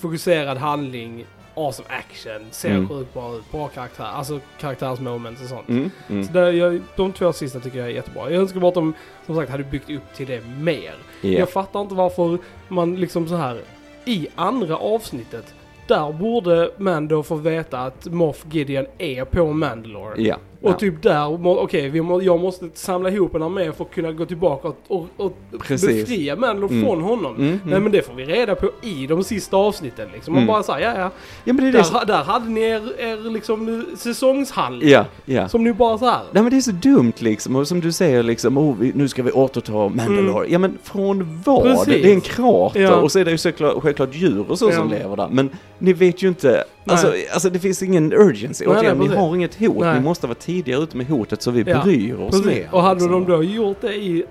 fokuserad 0.00 0.58
handling, 0.58 1.24
awesome 1.54 1.88
action, 1.88 2.46
ser 2.50 2.70
Mm. 2.70 2.88
sjukt 2.88 3.14
bra 3.14 3.36
ut, 3.36 3.50
bra 3.52 3.68
karaktär, 3.68 4.04
alltså 4.04 4.40
karaktärsmoments 4.60 5.42
och 5.42 5.48
sånt. 5.48 5.68
Mm, 5.68 5.90
mm. 6.08 6.24
Så 6.24 6.32
där, 6.32 6.52
jag, 6.52 6.80
de 6.96 7.12
två 7.12 7.32
sista 7.32 7.60
tycker 7.60 7.78
jag 7.78 7.86
är 7.88 7.92
jättebra. 7.92 8.30
Jag 8.30 8.40
önskar 8.40 8.60
bara 8.60 8.68
att 8.68 8.74
de 8.74 8.94
som 9.26 9.36
sagt 9.36 9.50
hade 9.50 9.64
byggt 9.64 9.90
upp 9.90 10.14
till 10.16 10.26
det 10.26 10.40
mer. 10.60 10.94
Ja. 11.20 11.30
Jag 11.30 11.50
fattar 11.50 11.80
inte 11.80 11.94
varför 11.94 12.38
man 12.68 12.96
liksom 12.96 13.28
så 13.28 13.36
här 13.36 13.60
i 14.04 14.28
andra 14.34 14.76
avsnittet 14.76 15.54
där 15.88 16.12
borde 16.12 16.70
Mando 16.76 17.22
få 17.22 17.34
veta 17.34 17.78
att 17.78 18.06
Moff 18.06 18.44
Gideon 18.50 18.86
är 18.98 19.24
på 19.24 19.52
Mandalore. 19.52 20.22
Ja. 20.22 20.36
Och 20.62 20.70
ja. 20.70 20.74
typ 20.74 21.02
där, 21.02 21.46
okej, 21.46 22.00
må, 22.02 22.22
jag 22.22 22.40
måste 22.40 22.68
samla 22.74 23.10
ihop 23.10 23.34
en 23.34 23.42
armé 23.42 23.72
för 23.72 23.84
att 23.84 23.90
kunna 23.90 24.12
gå 24.12 24.26
tillbaka 24.26 24.68
och, 24.88 25.06
och, 25.16 25.36
befria 25.60 26.36
Mandalore 26.36 26.72
Mm. 26.72 26.84
från 26.86 27.02
honom. 27.02 27.36
Mm, 27.36 27.48
Nej 27.50 27.58
mm. 27.66 27.82
men 27.82 27.92
det 27.92 28.02
får 28.06 28.14
vi 28.14 28.24
reda 28.24 28.54
på 28.54 28.70
i 28.82 29.06
de 29.06 29.24
sista 29.24 29.56
avsnitten 29.56 30.08
liksom. 30.14 30.34
Man 30.34 30.42
Mm. 30.42 30.52
bara 30.52 30.62
säger 30.62 30.88
ja 30.88 31.00
ja, 31.00 31.10
ja, 31.44 31.52
men 31.52 31.56
det 31.56 31.68
är 31.68 31.72
det 31.72 31.84
som... 31.84 31.98
där, 31.98 32.06
där 32.06 32.24
hade 32.24 32.48
ni 32.48 32.60
er, 32.60 33.00
er 33.00 33.30
liksom 33.30 33.86
säsongshandling. 33.96 34.88
Ja, 34.90 35.04
ja. 35.24 35.48
Som 35.48 35.64
nu 35.64 35.72
bara 35.72 35.98
så 35.98 36.04
här. 36.06 36.20
Nej 36.32 36.42
men 36.42 36.50
det 36.50 36.56
är 36.56 36.60
så 36.60 36.70
dumt 36.70 37.12
liksom, 37.18 37.56
och 37.56 37.68
som 37.68 37.80
du 37.80 37.92
säger 37.92 38.22
liksom, 38.22 38.58
oh, 38.58 38.76
vi, 38.78 38.92
nu 38.94 39.08
ska 39.08 39.22
vi 39.22 39.30
återta 39.32 39.72
Mandalore. 39.88 40.46
Ja 40.48 40.58
men 40.58 40.78
från 40.82 41.40
vad? 41.44 41.66
Mm. 41.66 41.76
Precis. 41.76 42.02
Det 42.02 42.10
är 42.10 42.14
en 42.14 42.20
krater 42.20 42.80
Ja. 42.80 42.94
och 42.94 43.12
så 43.12 43.18
är 43.18 43.24
det 43.24 43.30
ju 43.30 43.38
såklart, 43.38 43.82
självklart 43.82 44.14
djur 44.14 44.50
och 44.50 44.58
så 44.58 44.70
som 44.70 44.90
lever 44.90 45.16
där. 45.16 45.28
Men 45.30 45.50
ni 45.78 45.92
vet 45.92 46.22
ju 46.22 46.28
inte, 46.28 46.64
alltså, 46.86 47.12
alltså 47.32 47.50
det 47.50 47.58
finns 47.58 47.82
ingen 47.82 48.12
urgency. 48.12 48.66
Nej, 48.66 48.76
Återigen, 48.76 48.98
nej, 48.98 49.08
ni 49.08 49.14
har 49.14 49.34
inget 49.34 49.54
hot, 49.54 49.76
Nej. 49.80 49.94
ni 49.94 50.00
måste 50.00 50.26
vara 50.26 50.34
tidigare 50.52 50.82
ute 50.82 50.96
med 50.96 51.06
hotet 51.06 51.42
så 51.42 51.50
vi 51.50 51.62
Ja, 51.70 51.82
bryr 51.82 52.14
oss 52.20 52.30
Precis. 52.30 52.46
mer. 52.46 52.68
Och 52.72 52.82
hade 52.82 52.94
liksom. 53.04 53.24
de 53.26 53.32
då 53.32 53.42
gjort 53.42 53.80
det 53.80 53.94
i 53.94 54.24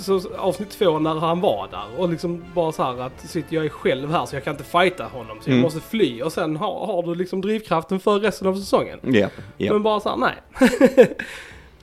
så, 0.00 0.20
avsnitt 0.38 0.70
två 0.70 0.98
när 0.98 1.14
han 1.14 1.40
var 1.40 1.68
där 1.70 2.00
och 2.00 2.08
liksom 2.08 2.44
bara 2.54 2.72
så 2.72 2.82
här 2.82 3.00
att 3.02 3.24
shit, 3.30 3.44
jag 3.48 3.64
är 3.64 3.68
själv 3.68 4.10
här 4.10 4.26
så 4.26 4.36
jag 4.36 4.44
kan 4.44 4.54
inte 4.54 4.64
fighta 4.64 5.04
honom 5.04 5.36
så 5.40 5.50
jag 5.50 5.54
Mm. 5.54 5.62
måste 5.62 5.80
fly 5.80 6.22
och 6.22 6.32
sen 6.32 6.56
har, 6.56 6.86
har 6.86 7.02
du 7.02 7.14
liksom 7.14 7.40
drivkraften 7.40 8.00
för 8.00 8.18
resten 8.18 8.48
av 8.48 8.54
säsongen. 8.54 8.98
Ja, 9.02 9.28
ja. 9.56 9.72
Men 9.72 9.82
bara 9.82 10.00
så 10.00 10.08
här, 10.08 10.16
nej. 10.16 10.34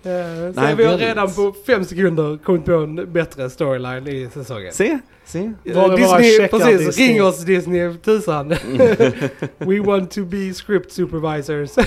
Eh, 0.06 0.54
så 0.54 0.62
Nej, 0.62 0.76
vi 0.76 0.84
har 0.84 0.92
väldigt. 0.92 1.08
redan 1.08 1.32
på 1.34 1.54
fem 1.68 1.84
sekunder 1.86 2.38
kommit 2.38 2.66
på 2.66 2.72
en 2.74 3.14
bättre 3.14 3.50
storyline 3.50 4.08
i 4.08 4.30
säsongen. 4.34 4.74
Se, 4.74 5.00
se. 5.26 5.52
Eh, 5.66 5.76
Var 5.76 5.98
Disney, 5.98 6.48
precis, 6.48 6.86
Disney? 6.88 7.08
ring 7.08 7.24
oss 7.24 7.46
Disney, 7.46 7.94
tusan. 7.98 8.50
We 9.58 9.80
want 9.80 10.12
to 10.12 10.26
be 10.26 10.54
script 10.54 10.92
supervisors. 10.92 11.70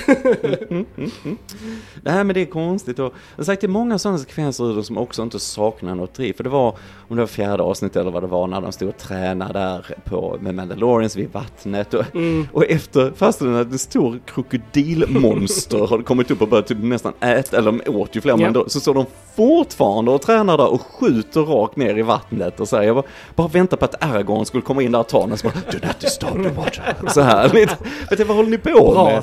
Nej 2.02 2.24
men 2.24 2.28
det 2.34 2.40
är 2.40 2.44
konstigt 2.46 2.98
och 2.98 3.14
jag 3.36 3.46
sagt 3.46 3.60
det 3.60 3.66
är 3.66 3.68
många 3.68 3.98
sådana 3.98 4.18
sekvenser 4.18 4.82
som 4.82 4.98
också 4.98 5.22
inte 5.22 5.38
saknar 5.38 5.94
något 5.94 6.14
driv. 6.14 6.32
För 6.32 6.44
det 6.44 6.50
var, 6.50 6.76
om 7.08 7.16
det 7.16 7.22
var 7.22 7.26
fjärde 7.26 7.62
avsnittet 7.62 7.96
eller 7.96 8.10
vad 8.10 8.22
det 8.22 8.26
var, 8.26 8.46
när 8.46 8.60
de 8.60 8.72
stod 8.72 8.88
och 8.88 8.96
tränade 8.96 9.52
där 9.52 9.94
på, 10.04 10.38
med 10.40 10.54
Mandalorians 10.54 11.16
vid 11.16 11.32
vattnet. 11.32 11.94
Och, 11.94 12.04
Mm. 12.14 12.48
och 12.52 12.64
efter, 12.64 13.12
fast 13.16 13.38
det 13.38 13.60
ett 13.60 13.80
stort 13.80 14.30
krokodilmonster 14.30 15.78
har 15.86 16.02
kommit 16.02 16.30
upp 16.30 16.42
och 16.42 16.48
börjat 16.48 16.66
typ 16.66 16.78
nästan 16.82 17.12
äta, 17.20 17.56
eller 17.58 17.72
de 17.72 17.80
åt 18.08 18.16
ju 18.16 18.20
flera, 18.20 18.36
Ja. 18.38 18.44
men 18.44 18.52
då, 18.52 18.64
så 18.68 18.80
står 18.80 18.94
de 18.94 19.06
fortfarande 19.36 20.10
och 20.10 20.22
tränar 20.22 20.56
där 20.58 20.66
och 20.72 20.80
skjuter 20.82 21.40
rakt 21.40 21.76
ner 21.76 21.98
i 21.98 22.02
vattnet 22.02 22.60
och 22.60 22.68
så 22.68 22.76
här, 22.76 22.82
jag 22.82 22.96
bara, 22.96 23.04
bara 23.34 23.48
väntar 23.48 23.76
på 23.76 23.84
att 23.84 24.04
Aragorn 24.04 24.44
skulle 24.44 24.62
komma 24.62 24.82
in 24.82 24.92
där 24.92 24.98
och 25.00 25.08
ta 25.08 25.26
den 25.26 25.38
så 25.38 25.46
bara, 25.48 25.54
do 25.72 25.86
not 25.86 26.00
disturb 26.00 26.42
the 26.42 26.48
water. 26.50 26.94
Så 27.14 27.20
här, 27.20 27.48
lite, 27.54 27.76
vet 28.10 28.18
du, 28.18 28.24
vad 28.24 28.36
håller 28.36 28.50
ni 28.50 28.58
på 28.58 28.70
Bra 28.92 29.04
med? 29.04 29.22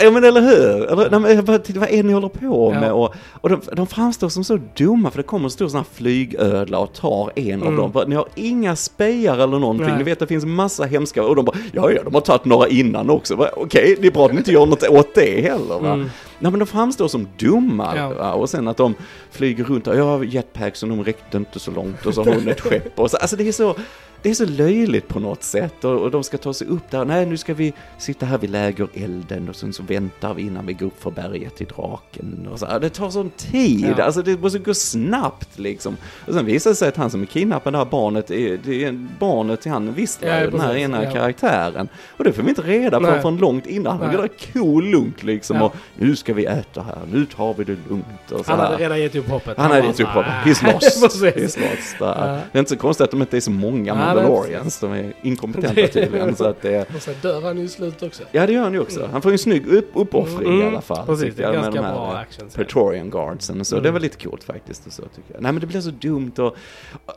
Ja 0.00 0.10
men 0.10 0.24
eller 0.24 0.40
hur? 0.40 0.90
Eller, 0.92 1.18
nej, 1.20 1.58
titta, 1.62 1.80
vad 1.80 1.88
är 1.88 1.96
det 1.96 2.02
ni 2.02 2.12
håller 2.12 2.28
på 2.28 2.70
Ja. 2.74 2.80
med? 2.80 2.92
Och, 2.92 3.14
och 3.40 3.48
de, 3.48 3.60
de 3.72 3.86
framstår 3.86 4.28
som 4.28 4.44
så 4.44 4.58
dumma 4.76 5.10
för 5.10 5.16
det 5.18 5.22
kommer 5.22 5.44
en 5.44 5.50
stor 5.50 5.68
sån 5.68 5.78
här 5.78 5.86
flygödla 5.92 6.78
och 6.78 6.92
tar 6.92 7.30
en 7.36 7.60
av 7.62 7.66
Mm. 7.68 7.76
dem. 7.80 7.90
Bara, 7.90 8.04
Ni 8.04 8.14
har 8.14 8.26
inga 8.34 8.76
spejar 8.76 9.34
eller 9.34 9.58
någonting. 9.58 9.86
Nej. 9.86 9.96
Ni 9.98 10.02
vet 10.04 10.18
det 10.18 10.26
finns 10.26 10.44
massa 10.44 10.84
hemska 10.84 11.22
och 11.24 11.36
de 11.36 11.44
bara 11.44 11.56
ja 11.72 11.90
ja 11.90 12.02
de 12.04 12.14
har 12.14 12.20
tagit 12.20 12.44
några 12.44 12.68
innan 12.68 13.10
också. 13.10 13.48
Okej, 13.56 13.96
det 14.00 14.06
är 14.06 14.10
bra 14.12 14.24
att 14.26 14.32
ni 14.32 14.38
inte 14.38 14.52
gör 14.52 14.66
något 14.66 14.88
åt 14.88 15.14
det 15.14 15.40
heller 15.42 15.80
va. 15.80 15.92
Mm. 15.92 16.10
Nej 16.44 16.50
men 16.50 16.58
de 16.58 16.66
framstår 16.66 17.08
som 17.08 17.28
dumma. 17.38 17.96
Ja. 17.96 18.32
Och 18.32 18.50
sen 18.50 18.68
att 18.68 18.76
de 18.76 18.94
flyger 19.30 19.64
runt 19.64 19.86
och 19.86 19.96
ja 19.96 20.24
jetpacks 20.24 20.82
och 20.82 20.88
de 20.88 21.04
räckte 21.04 21.36
inte 21.36 21.58
så 21.58 21.70
långt 21.70 22.06
och 22.06 22.14
så 22.14 22.24
har 22.24 22.34
hon 22.34 22.48
ett 22.48 22.60
skepp. 22.60 22.98
Och 22.98 23.10
så, 23.10 23.16
alltså 23.16 23.36
det 23.36 23.48
är 23.48 23.52
så 23.52 23.76
det 24.24 24.30
är 24.30 24.34
så 24.34 24.44
löjligt 24.46 25.08
på 25.08 25.20
något 25.20 25.42
sätt 25.42 25.84
och, 25.84 26.00
och 26.02 26.10
de 26.10 26.24
ska 26.24 26.38
ta 26.38 26.54
sig 26.54 26.66
upp 26.66 26.90
där. 26.90 27.04
Nej, 27.04 27.26
nu 27.26 27.36
ska 27.36 27.54
vi 27.54 27.72
sitta 27.98 28.26
här 28.26 28.38
vid 28.38 28.50
lägerelden 28.50 29.48
och 29.48 29.56
sen 29.56 29.72
så 29.72 29.82
väntar 29.82 30.34
vi 30.34 30.42
innan 30.42 30.66
vi 30.66 30.72
går 30.72 30.86
upp 30.86 31.02
för 31.02 31.10
berget 31.10 31.56
till 31.56 31.66
draken. 31.66 32.48
Och 32.52 32.58
så. 32.58 32.78
Det 32.78 32.88
tar 32.90 33.10
sån 33.10 33.30
tid, 33.30 33.94
Ja. 33.98 34.04
alltså 34.04 34.22
det 34.22 34.40
måste 34.40 34.58
gå 34.58 34.74
snabbt 34.74 35.58
liksom. 35.58 35.96
Och 36.26 36.34
sen 36.34 36.46
visar 36.46 36.70
det 36.70 36.76
sig 36.76 36.88
att 36.88 36.96
han 36.96 37.10
som 37.10 37.22
är 37.22 37.26
kidnappad, 37.26 37.72
det 37.72 37.78
här 37.78 37.84
barnet, 37.84 38.30
är, 38.30 38.58
det 38.64 38.84
är 38.84 39.06
barnet 39.18 39.60
till 39.60 39.70
han 39.72 39.92
Whistler, 39.92 40.40
Ja, 40.44 40.50
den 40.50 40.60
här 40.60 40.76
ena 40.76 41.04
ja. 41.04 41.10
karaktären. 41.12 41.88
Och 42.16 42.24
det 42.24 42.32
får 42.32 42.42
vi 42.42 42.48
inte 42.48 42.62
reda 42.62 43.00
på 43.00 43.06
Nej. 43.06 43.20
från 43.20 43.36
långt 43.36 43.66
innan. 43.66 43.98
Han 44.00 44.12
går 44.12 44.18
där 44.22 44.52
kolugnt 44.52 45.22
liksom 45.22 45.56
Ja. 45.56 45.62
och 45.64 45.74
nu 45.96 46.16
ska 46.16 46.34
vi 46.34 46.44
äta 46.46 46.82
här, 46.82 46.98
nu 47.12 47.26
tar 47.26 47.54
vi 47.54 47.64
det 47.64 47.76
lugnt 47.88 48.06
och 48.30 48.36
Han 48.36 48.44
sådär. 48.44 48.56
hade 48.64 48.76
redan 48.76 49.00
gett 49.00 49.14
upp 49.14 49.28
hoppet. 49.28 49.56
Han 49.58 49.70
hade 49.70 49.86
gett 49.86 50.00
upp 50.00 50.06
så 50.06 50.12
hoppet. 50.12 50.32
He's 50.44 50.72
lost. 50.72 51.22
He's 51.22 51.42
lost. 51.42 51.98
Det 51.98 52.04
är 52.52 52.58
inte 52.58 52.68
så 52.70 52.76
konstigt 52.76 53.04
att 53.04 53.10
de 53.10 53.20
inte 53.20 53.36
är 53.36 53.40
så 53.40 53.50
många 53.50 53.94
Mandalorians. 54.14 54.80
De 54.80 54.92
är 54.92 55.12
inkompetenta 55.22 55.86
tydligen. 55.92 56.36
Så 56.36 56.44
att 56.44 56.62
det, 56.62 56.94
Och 56.96 57.02
sen 57.02 57.14
dör 57.22 57.42
han 57.42 57.58
ju 57.58 57.64
i 57.64 57.68
slutet 57.68 58.02
också. 58.02 58.22
ja, 58.32 58.46
det 58.46 58.52
gör 58.52 58.62
han 58.62 58.72
ju 58.72 58.80
också. 58.80 59.08
Han 59.12 59.22
får 59.22 59.30
ju 59.30 59.34
en 59.34 59.38
snygg 59.38 59.66
upp, 59.66 59.90
uppoffring 59.94 60.52
i 60.52 60.54
Mm, 60.60 60.68
alla 60.68 60.80
fall. 60.80 61.06
Precis, 61.06 61.34
det 61.36 61.42
är 61.42 61.52
med 61.52 61.62
ganska 61.62 61.82
här, 61.82 61.92
bra 61.94 62.12
action. 62.16 62.48
Praetorian 62.54 63.10
Guardsen 63.10 63.60
och 63.60 63.66
så. 63.66 63.74
Mm. 63.76 63.82
Det 63.84 63.90
var 63.90 64.00
lite 64.00 64.24
coolt 64.24 64.44
faktiskt. 64.44 64.86
Och 64.86 64.92
så, 64.92 65.02
tycker 65.02 65.32
jag. 65.34 65.42
Nej 65.42 65.52
men 65.52 65.60
det 65.60 65.66
blir 65.66 65.80
så 65.80 65.90
dumt 65.90 66.32
och... 66.38 66.56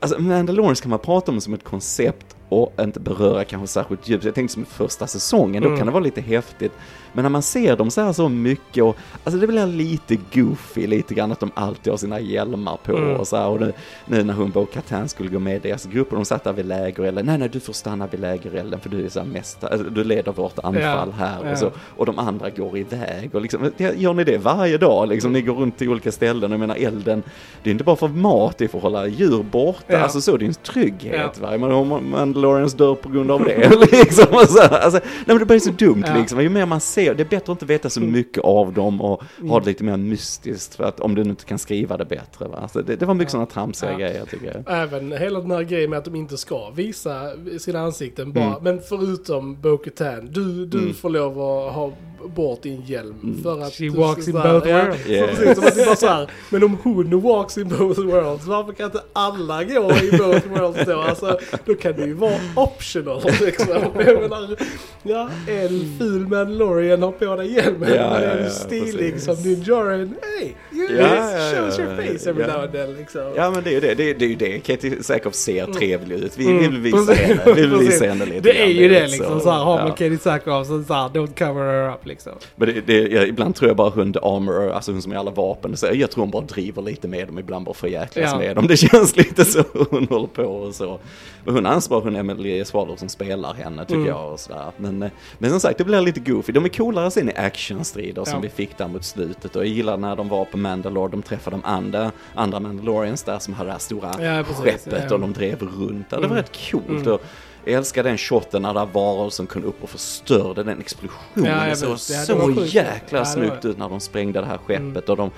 Alltså 0.02 0.22
Mandalorians 0.22 0.82
kan 0.82 0.90
man 0.90 1.00
prata 1.00 1.32
om 1.32 1.42
som 1.42 1.54
ett 1.54 1.64
koncept 1.64 2.36
och 2.50 2.74
inte 2.80 3.00
beröra 3.00 3.44
kanske 3.44 3.68
särskilt 3.68 4.10
djupt. 4.10 4.24
Jag 4.24 4.36
tänkte 4.36 4.54
som 4.54 4.66
första 4.66 5.08
säsongen, 5.08 5.64
då 5.64 5.68
Mm. 5.68 5.78
kan 5.78 5.88
det 5.88 5.94
vara 5.94 6.04
lite 6.04 6.22
häftigt. 6.22 6.72
Men 7.14 7.24
när 7.24 7.30
man 7.30 7.42
ser 7.42 7.76
dem 7.76 7.92
så 7.92 8.02
här 8.02 8.14
så 8.14 8.30
mycket 8.30 8.84
och, 8.84 8.98
alltså 9.24 9.40
det 9.40 9.48
blir 9.48 9.66
lite 9.66 10.18
goofy 10.34 10.88
lite 10.88 11.14
grann 11.14 11.32
att 11.32 11.40
de 11.40 11.52
alltid 11.54 11.94
har 11.94 11.98
sina 11.98 12.20
hjälmar 12.20 12.78
på 12.84 12.98
Mm. 12.98 13.16
och 13.20 13.28
så 13.28 13.38
här. 13.38 13.48
Och 13.48 13.60
nu, 13.62 13.74
nu 14.06 14.24
när 14.24 14.34
hon 14.34 14.52
Bo 14.52 14.66
Katan 14.66 15.10
skulle 15.10 15.30
gå 15.30 15.40
med 15.40 15.56
i 15.56 15.60
deras 15.60 15.86
grupp 15.86 16.10
och 16.12 16.16
de 16.16 16.26
satt 16.26 16.44
där 16.44 16.54
vid 16.54 16.66
lägerelden. 16.66 17.26
Nej, 17.26 17.38
nej, 17.38 17.50
du 17.50 17.60
får 17.60 17.74
stanna 17.74 18.08
vid 18.08 18.20
lägerelden 18.20 18.80
för 18.80 18.90
du 18.90 19.06
är 19.06 19.10
så 19.10 19.20
här 19.20 19.28
mest, 19.28 19.64
alltså, 19.64 19.90
du 19.90 20.04
leder 20.04 20.32
vårt 20.32 20.60
anfall 20.60 21.12
här 21.12 21.38
ja. 21.44 21.52
och 21.52 21.58
så. 21.58 21.72
Och 21.98 22.06
de 22.06 22.20
andra 22.20 22.50
går 22.50 22.78
iväg 22.78 23.30
och 23.36 23.42
liksom, 23.42 23.72
gör 23.78 24.14
ni 24.14 24.24
det 24.24 24.38
varje 24.38 24.78
dag 24.78 25.08
liksom? 25.08 25.32
Ni 25.34 25.42
går 25.42 25.54
runt 25.54 25.78
till 25.78 25.90
olika 25.90 26.12
ställen, 26.12 26.52
jag 26.52 26.60
menar 26.60 26.76
elden, 26.76 27.24
det 27.64 27.70
är 27.70 27.72
inte 27.72 27.84
bara 27.84 27.96
för 27.96 28.08
mat, 28.08 28.58
det 28.58 28.64
är 28.64 28.68
för 28.68 28.78
att 28.78 28.84
hålla 28.84 29.08
djur 29.08 29.44
borta, 29.44 29.84
Ja. 29.88 29.98
alltså 29.98 30.22
så, 30.22 30.38
det 30.38 30.46
är 30.46 30.48
en 30.48 30.54
trygghet. 30.54 31.32
Ja. 31.42 31.48
Va? 31.52 31.58
Men 31.58 31.72
om 31.72 32.10
Mandalorians 32.12 32.74
dör 32.74 32.96
på 32.96 33.10
grund 33.10 33.32
av 33.32 33.44
det, 33.44 33.70
liksom. 33.92 34.26
Och 34.32 34.50
så, 34.50 34.62
här, 34.62 34.80
alltså, 34.80 35.00
nej 35.04 35.24
men 35.26 35.38
det 35.38 35.46
blir 35.46 35.60
så 35.60 35.72
dumt 35.72 36.04
Ja. 36.08 36.18
liksom, 36.20 36.42
ju 36.42 36.50
mer 36.50 36.66
man 36.66 36.80
ser, 36.82 36.97
det 37.02 37.10
är 37.10 37.14
bättre 37.16 37.38
att 37.38 37.50
inte 37.50 37.66
veta 37.66 37.90
så 37.90 38.02
mycket 38.02 38.44
av 38.44 38.74
dem 38.74 39.02
och 39.02 39.24
ha 39.50 39.60
det 39.60 39.66
lite 39.66 39.84
mer 39.84 39.98
mystiskt, 39.98 40.76
för 40.76 40.84
att 40.84 41.00
om 41.00 41.16
du 41.16 41.22
inte 41.22 41.46
kan 41.46 41.60
skriva 41.60 41.98
det 41.98 42.06
bättre. 42.06 42.48
Va? 42.48 42.58
Alltså, 42.62 42.82
det, 42.82 42.96
det 42.96 43.06
var 43.06 43.14
mycket 43.14 43.28
Ja. 43.28 43.32
sådana 43.32 43.46
tramsiga 43.46 43.92
Ja. 43.92 43.98
grejer 43.98 44.26
tycker 44.26 44.46
jag. 44.66 44.82
Även 44.84 45.12
hela 45.12 45.40
den 45.40 45.52
här 45.52 45.64
grejen 45.64 45.90
med 45.90 46.00
att 46.00 46.06
de 46.06 46.16
inte 46.16 46.38
ska 46.38 46.70
visa 46.70 47.32
sina 47.60 47.80
ansikten 47.80 48.34
bara. 48.34 48.44
Mm. 48.46 48.64
Men 48.64 48.82
förutom 48.90 49.62
Bo-Katan, 49.62 50.26
du, 50.32 50.66
du 50.66 50.78
Mm. 50.80 50.94
får 50.94 51.10
lov 51.10 51.32
att 51.42 51.74
ha 51.74 51.92
bort 52.36 52.62
din 52.62 52.82
hjälm 52.86 53.40
för 53.44 53.62
att... 53.62 53.74
She 53.74 53.84
du 53.84 53.90
walks 53.90 54.22
ska 54.22 54.32
in 54.32 54.38
så 54.38 54.44
both 54.54 54.68
worlds. 54.68 55.08
Yeah. 55.10 55.28
Precis, 55.30 55.56
som 55.58 55.68
att 55.68 55.76
det 55.76 55.86
bara 55.86 55.96
så 55.96 56.08
här, 56.08 56.32
men 56.50 56.64
om 56.64 56.78
hon 56.84 57.22
walks 57.22 57.58
in 57.58 57.68
both 57.70 58.00
worlds, 58.02 58.46
varför 58.46 58.74
kan 58.74 58.86
inte 58.86 59.02
alla 59.14 59.64
gå 59.64 59.92
i 59.92 60.12
both 60.18 60.48
worlds 60.48 60.86
då? 60.86 61.00
Alltså, 61.02 61.40
då 61.66 61.76
kan 61.76 61.94
det 61.96 62.06
ju 62.06 62.14
vara 62.14 62.34
optional 62.56 63.22
liksom. 63.42 63.68
Jag 64.06 64.22
menar, 64.22 64.56
ja, 65.04 65.30
en 65.48 65.98
ful 66.00 66.28
Mandalorian 66.28 66.87
har 66.92 67.12
på 67.12 67.36
dig 67.36 67.54
hjälmen, 67.54 67.90
Ja, 67.90 67.96
ja, 67.96 68.18
är 68.18 68.44
ja, 68.44 68.50
stilig 68.50 69.14
precis. 69.14 69.26
som 69.26 69.36
din 69.44 69.62
Joran, 69.62 70.16
hey, 70.40 70.52
you 70.72 70.98
Ja, 70.98 71.16
ja, 71.16 71.62
shows 71.62 71.80
your 71.80 71.96
face 71.96 72.30
every 72.30 72.48
now 72.48 72.62
and 72.62 72.72
then 72.72 72.94
liksom. 72.96 73.22
Ja 73.36 73.52
men 73.52 73.64
det 73.64 73.70
är 73.70 73.74
ju 73.74 73.80
det, 73.80 73.94
det 73.96 74.10
är, 74.10 74.14
det 74.14 74.26
är 74.26 74.30
ju 74.30 74.36
det. 74.36 74.60
Katie 74.60 75.04
Sackhoff 75.04 75.36
ser 75.36 75.66
trevlig 75.66 76.16
ut. 76.16 76.38
Vi 76.38 76.48
Mm, 76.48 76.60
vill 76.60 76.78
visa 76.82 77.14
henne, 77.14 77.42
vi 77.46 77.52
vill 77.62 77.76
visa 77.76 78.06
henne 78.06 78.26
lite 78.26 78.40
Det 78.40 78.62
är 78.62 78.68
ju 78.68 78.88
det 78.90 79.08
liksom 79.08 79.40
så 79.40 79.50
här, 79.52 79.64
har 79.64 79.78
man. 79.78 79.90
Katie 79.92 80.18
Sackhoff 80.18 80.68
så 80.68 80.84
såhär, 80.84 81.10
don't 81.10 81.38
cover 81.48 81.62
her 81.72 81.94
up 81.94 82.06
liksom. 82.06 82.34
Men 82.56 82.68
det, 82.74 82.82
det, 82.82 83.08
jag, 83.08 83.28
ibland 83.28 83.56
tror 83.56 83.70
jag 83.70 83.78
bara 83.78 83.90
hon 83.90 84.14
Armor, 84.22 84.70
alltså 84.72 84.92
hon 84.92 85.02
som 85.02 85.12
är 85.12 85.16
alla 85.16 85.32
vapen, 85.32 85.78
så 85.78 85.88
jag 85.94 86.12
tror 86.12 86.22
hon 86.24 86.32
bara 86.32 86.44
driver 86.44 86.82
lite 86.82 87.08
med 87.08 87.28
dem, 87.28 87.40
ibland 87.40 87.66
bara 87.66 87.74
förjäklas 87.76 88.32
Ja. 88.32 88.38
med 88.40 88.56
dem. 88.56 88.68
Det 88.68 88.78
känns 88.78 89.16
lite 89.18 89.46
så 89.46 89.64
hon 89.90 90.08
håller 90.08 90.28
på 90.28 90.44
och 90.44 90.76
så. 90.76 91.00
Men 91.46 91.54
hon 91.56 91.66
ansvarar 91.66 92.02
hon 92.04 92.16
Emily 92.16 92.66
Swallow 92.66 92.96
som 92.96 93.10
spelar 93.10 93.54
henne 93.54 93.82
tycker 93.86 93.96
Mm. 93.96 94.08
jag 94.08 94.32
och 94.34 94.40
sådär. 94.40 94.66
Men, 94.78 95.04
eh, 95.04 95.10
men 95.38 95.50
som 95.50 95.60
sagt, 95.60 95.78
det 95.78 95.84
blir 95.84 96.02
lite 96.02 96.20
goofy. 96.20 96.54
De 96.54 96.66
är 96.66 96.70
coolare 96.78 97.12
sen 97.12 97.30
i 97.30 97.34
actionstrider 97.36 98.24
som 98.26 98.34
Ja. 98.34 98.40
vi 98.40 98.50
fick 98.50 98.78
där 98.78 98.88
mot 98.88 99.04
slutet 99.04 99.56
och 99.56 99.62
jag 99.62 99.70
gillar 99.74 99.98
när 99.98 100.16
de 100.16 100.30
var 100.30 100.46
på 100.46 100.58
Mandalore, 100.58 101.12
de 101.12 101.22
träffade 101.22 101.56
de 101.56 101.66
andra, 101.66 102.12
andra 102.36 102.60
Mandalorians 102.60 103.24
där 103.24 103.40
som 103.40 103.54
hade 103.54 103.68
det 103.70 103.72
här 103.72 103.80
stora 103.80 104.08
Ja, 104.20 104.44
precis, 104.44 104.64
skeppet 104.64 105.04
ja. 105.10 105.14
och 105.16 105.20
de 105.22 105.34
drev 105.34 105.62
runt 105.62 106.10
där. 106.10 106.18
Det 106.18 106.28
var 106.28 106.36
Mm. 106.36 106.38
rätt 106.38 106.72
coolt. 106.72 106.88
Mm. 106.90 107.14
Och, 107.14 107.22
jag 107.66 107.74
älskar 107.76 108.04
den 108.04 108.18
shoten 108.18 108.62
när 108.62 108.74
där 108.74 108.86
varelsen 108.94 109.48
kom 109.48 109.64
upp 109.64 109.84
och 109.84 109.90
förstörde 109.90 110.64
den 110.64 110.80
explosionen. 110.80 111.52
Ja, 111.52 111.70
det 111.70 111.76
såg 111.76 111.90
det 111.92 111.98
så 111.98 112.36
var 112.36 112.64
jäkla 112.66 113.20
det 113.20 113.26
snyggt 113.26 113.64
var- 113.64 113.72
ut 113.72 113.78
när 113.78 113.90
de 113.90 114.00
sprängde 114.00 114.40
det 114.40 114.46
här 114.46 114.58
skeppet. 114.58 114.80
Mm. 114.82 115.04
Och 115.08 115.18
de, 115.18 115.32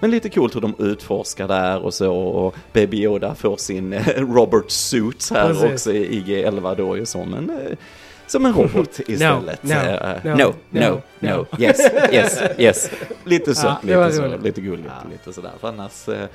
men 0.00 0.10
lite 0.10 0.28
coolt 0.30 0.56
hur 0.56 0.60
de 0.60 0.74
utforskar 0.78 1.48
där 1.48 1.84
och 1.84 1.94
så. 1.94 2.14
Och 2.16 2.54
Baby 2.72 2.96
Yoda 3.02 3.34
får 3.34 3.56
sin 3.56 3.92
eh, 3.92 4.06
Robert 4.16 4.70
Suits 4.70 5.30
här 5.30 5.48
Precis. 5.48 5.64
också 5.72 5.92
i 5.92 6.20
IG-11 6.20 6.74
då 6.76 6.96
ju 6.96 7.06
som 7.06 7.34
en, 7.34 7.50
eh, 7.50 7.76
som 8.26 8.46
en 8.46 8.52
robot 8.52 9.00
istället. 9.08 9.62
no, 9.62 9.72
Eh, 9.72 10.24
no, 10.24 10.30
no, 10.36 10.52
no, 10.70 10.80
no, 10.80 11.00
no, 11.20 11.36
no. 11.36 11.46
yes, 11.62 11.80
yes, 12.12 12.40
yes. 12.58 12.90
Lite 13.24 13.54
så, 13.54 13.74
lite, 13.82 14.12
så 14.12 14.36
lite 14.42 14.60
gulligt, 14.60 14.88
Ja. 15.04 15.10
lite 15.10 15.32
sådär. 15.32 15.50
För 15.60 15.68
annars, 15.68 16.08
eh, 16.08 16.28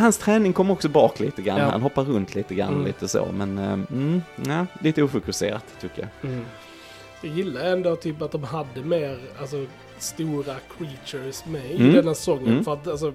hans 0.00 0.18
träning 0.18 0.52
kom 0.52 0.70
också 0.70 0.88
bak 0.88 1.20
lite 1.20 1.42
grann. 1.42 1.58
Ja. 1.58 1.64
Han 1.70 1.82
hoppar 1.82 2.04
runt 2.04 2.34
lite 2.34 2.54
grann, 2.54 2.72
Mm. 2.74 2.84
lite 2.86 3.08
så. 3.08 3.28
Men, 3.32 3.58
eh, 3.58 3.72
mm, 3.72 4.22
ja, 4.46 4.66
lite 4.80 5.02
ofokuserat 5.02 5.64
tycker 5.80 6.08
jag. 6.22 6.30
Mm. 6.30 6.44
Jag 7.20 7.32
gillar 7.32 7.60
ändå 7.64 7.96
typ 7.96 8.22
att 8.22 8.32
de 8.32 8.44
hade 8.44 8.80
mer 8.84 9.18
alltså, 9.40 9.64
stora 9.98 10.54
creatures 10.78 11.44
med 11.46 11.70
i 11.70 11.76
Mm. 11.76 11.92
denna 11.94 12.14
säsongen. 12.14 12.48
Mm. 12.52 12.64
För 12.64 12.72
att 12.72 12.88
alltså, 12.88 13.12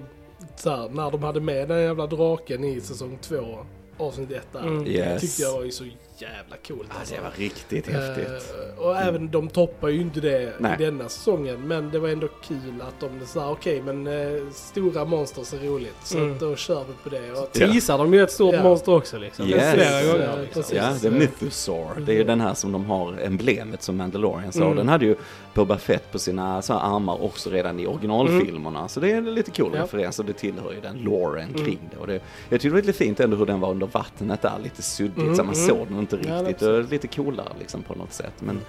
så 0.56 0.70
här, 0.70 0.88
när 0.88 1.10
de 1.10 1.22
hade 1.22 1.40
med 1.40 1.68
den 1.68 1.80
jävla 1.82 2.06
draken 2.06 2.64
i 2.64 2.80
säsong 2.80 3.18
två, 3.20 3.58
avsnitt 3.98 4.30
ett 4.30 4.52
där. 4.52 4.60
Mm. 4.60 4.84
Det 4.84 4.90
Yes. 4.90 5.20
tyckte 5.20 5.42
jag 5.42 5.52
var 5.52 5.64
ju 5.64 5.70
så 5.70 5.84
jävla 6.20 6.56
coolt. 6.68 6.88
Ja, 6.90 6.94
alltså. 6.98 7.14
det 7.14 7.20
var 7.20 7.30
riktigt 7.36 7.86
häftigt. 7.88 8.54
Eh, 8.78 8.84
och 8.84 8.96
även 8.96 9.30
de 9.30 9.48
toppar 9.48 9.88
ju 9.88 10.00
inte 10.00 10.20
det 10.20 10.52
Nej. 10.58 10.76
i 10.80 10.84
denna 10.84 11.08
säsongen. 11.08 11.60
Men 11.68 11.90
det 11.90 11.98
var 11.98 12.08
ändå 12.08 12.28
kul 12.28 12.82
att 12.88 13.00
de 13.00 13.26
sa 13.26 13.50
okej 13.50 13.82
men 13.82 14.06
eh, 14.06 14.42
stora 14.52 15.04
monster 15.04 15.56
är 15.56 15.66
roligt. 15.68 15.94
Så 16.04 16.18
Mm. 16.18 16.32
att 16.32 16.40
då 16.40 16.56
kör 16.56 16.84
vi 16.88 16.92
på 17.02 17.08
det. 17.08 17.32
Och 17.32 17.38
Ja. 17.52 17.66
Teasar 17.66 17.98
de 17.98 18.14
ju 18.14 18.22
ett 18.22 18.30
stort 18.32 18.54
Ja. 18.54 18.62
monster 18.62 18.94
också 18.94 19.18
liksom. 19.18 19.46
Yes. 19.48 19.74
Flera 19.74 20.00
Ja, 20.02 20.12
gånger. 20.12 20.40
Liksom. 20.40 20.62
precis. 20.62 20.76
Ja, 20.76 20.92
det 21.02 21.06
är 21.08 21.10
Mythosaur. 21.12 22.00
Det 22.06 22.12
är 22.12 22.16
ju 22.16 22.24
den 22.24 22.40
här 22.40 22.54
som 22.54 22.72
de 22.72 22.84
har 22.84 23.14
emblemet 23.22 23.82
som 23.82 23.96
Mandalorian 23.96 24.52
har. 24.54 24.62
Mm. 24.62 24.76
Den 24.76 24.88
hade 24.88 25.04
ju 25.04 25.16
Boba 25.54 25.78
Fett 25.78 26.12
på 26.12 26.18
sina 26.18 26.62
så 26.62 26.72
här 26.72 26.96
armar 26.96 27.22
också 27.22 27.50
redan 27.50 27.80
i 27.80 27.86
originalfilmerna. 27.86 28.88
Så 28.88 29.00
det 29.00 29.12
är 29.12 29.20
lite 29.20 29.50
cool 29.50 29.72
Ja. 29.74 29.82
referens 29.82 30.18
och 30.18 30.24
det 30.24 30.32
tillhör 30.32 30.72
ju 30.72 30.80
den 30.80 30.96
loren 30.98 31.48
Mm. 31.48 31.64
kring 31.64 31.78
det. 31.90 31.96
Och 31.96 32.06
det. 32.06 32.20
Jag 32.48 32.60
tycker 32.60 32.68
det 32.76 32.80
var 32.80 32.86
lite 32.86 32.98
fint 32.98 33.20
ändå 33.20 33.36
hur 33.36 33.46
den 33.46 33.60
var 33.60 33.70
under 33.70 33.86
vattnet 33.86 34.42
där, 34.42 34.52
lite 34.62 34.82
suddigt 34.82 35.16
Mm, 35.18 35.34
så 35.36 35.44
man 35.44 35.54
mm. 35.54 35.68
såg 35.68 35.86
den 35.88 35.96
inte 36.16 36.28
Ja, 36.30 36.42
riktigt. 36.42 36.68
och 36.68 36.84
lite 36.84 37.08
coolare 37.08 37.52
liksom 37.58 37.82
på 37.82 37.94
något 37.94 38.12
sätt. 38.12 38.34
Men 38.38 38.60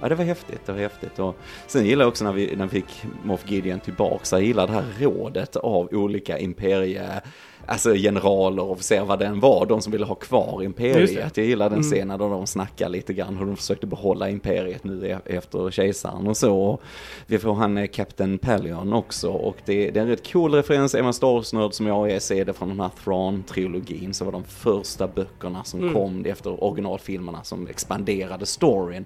Ja, 0.00 0.08
det 0.08 0.14
var 0.14 0.24
häftigt, 0.24 0.66
det 0.66 0.72
var 0.72 0.78
häftigt. 0.78 1.18
Och 1.18 1.36
sen 1.66 1.86
gillar 1.86 2.02
jag 2.04 2.08
också 2.08 2.24
när 2.24 2.32
vi, 2.32 2.56
när 2.56 2.64
vi 2.66 2.70
fick 2.70 3.02
Moff 3.24 3.50
Gideon 3.50 3.80
tillbaks, 3.80 4.32
jag 4.32 4.42
gillar 4.42 4.66
det 4.66 4.72
här 4.72 4.84
rådet 5.00 5.56
av 5.56 5.88
olika 5.92 6.38
imperie, 6.38 7.20
alltså 7.68 7.94
generaler 7.94 8.62
och 8.62 8.70
officerare, 8.70 9.04
vad 9.04 9.18
den 9.18 9.40
var, 9.40 9.66
de 9.66 9.80
som 9.82 9.92
ville 9.92 10.04
ha 10.04 10.14
kvar 10.14 10.62
imperiet. 10.62 11.36
Jag 11.36 11.46
gillar 11.46 11.70
den 11.70 11.78
Mm. 11.78 11.90
scenen 11.90 12.18
då 12.18 12.28
de 12.28 12.46
snackar 12.46 12.88
lite 12.88 13.12
grann 13.14 13.36
hur 13.36 13.46
de 13.46 13.56
försökte 13.56 13.86
behålla 13.86 14.30
imperiet 14.30 14.84
nu 14.84 15.06
e- 15.10 15.18
efter 15.24 15.70
kejsaren 15.70 16.26
och 16.26 16.36
så. 16.36 16.78
Vi 17.26 17.38
får 17.38 17.54
han 17.54 17.78
eh, 17.78 17.86
Captain 17.86 18.38
Pelion 18.38 18.92
också 18.92 19.30
och 19.30 19.56
det, 19.64 19.90
det 19.90 19.98
är 20.00 20.02
en 20.02 20.08
rätt 20.08 20.32
cool 20.32 20.54
referens, 20.54 20.94
är 20.94 21.02
man 21.02 21.14
Star 21.14 21.28
Wars-nörd 21.34 21.74
som 21.74 21.86
jag 21.86 22.10
är, 22.10 22.18
ser 22.18 22.44
det 22.44 22.52
från 22.52 22.68
den 22.68 22.80
här 22.80 22.90
Thrawn-trilogin, 23.04 24.12
så 24.12 24.24
var 24.24 24.32
de 24.32 24.44
första 24.44 25.08
böckerna 25.08 25.64
som 25.64 25.80
Mm. 25.80 25.94
kom 25.94 26.24
efter 26.24 26.64
originalfilmerna 26.64 27.42
som 27.42 27.66
expanderade 27.66 28.46
storyn. 28.46 29.04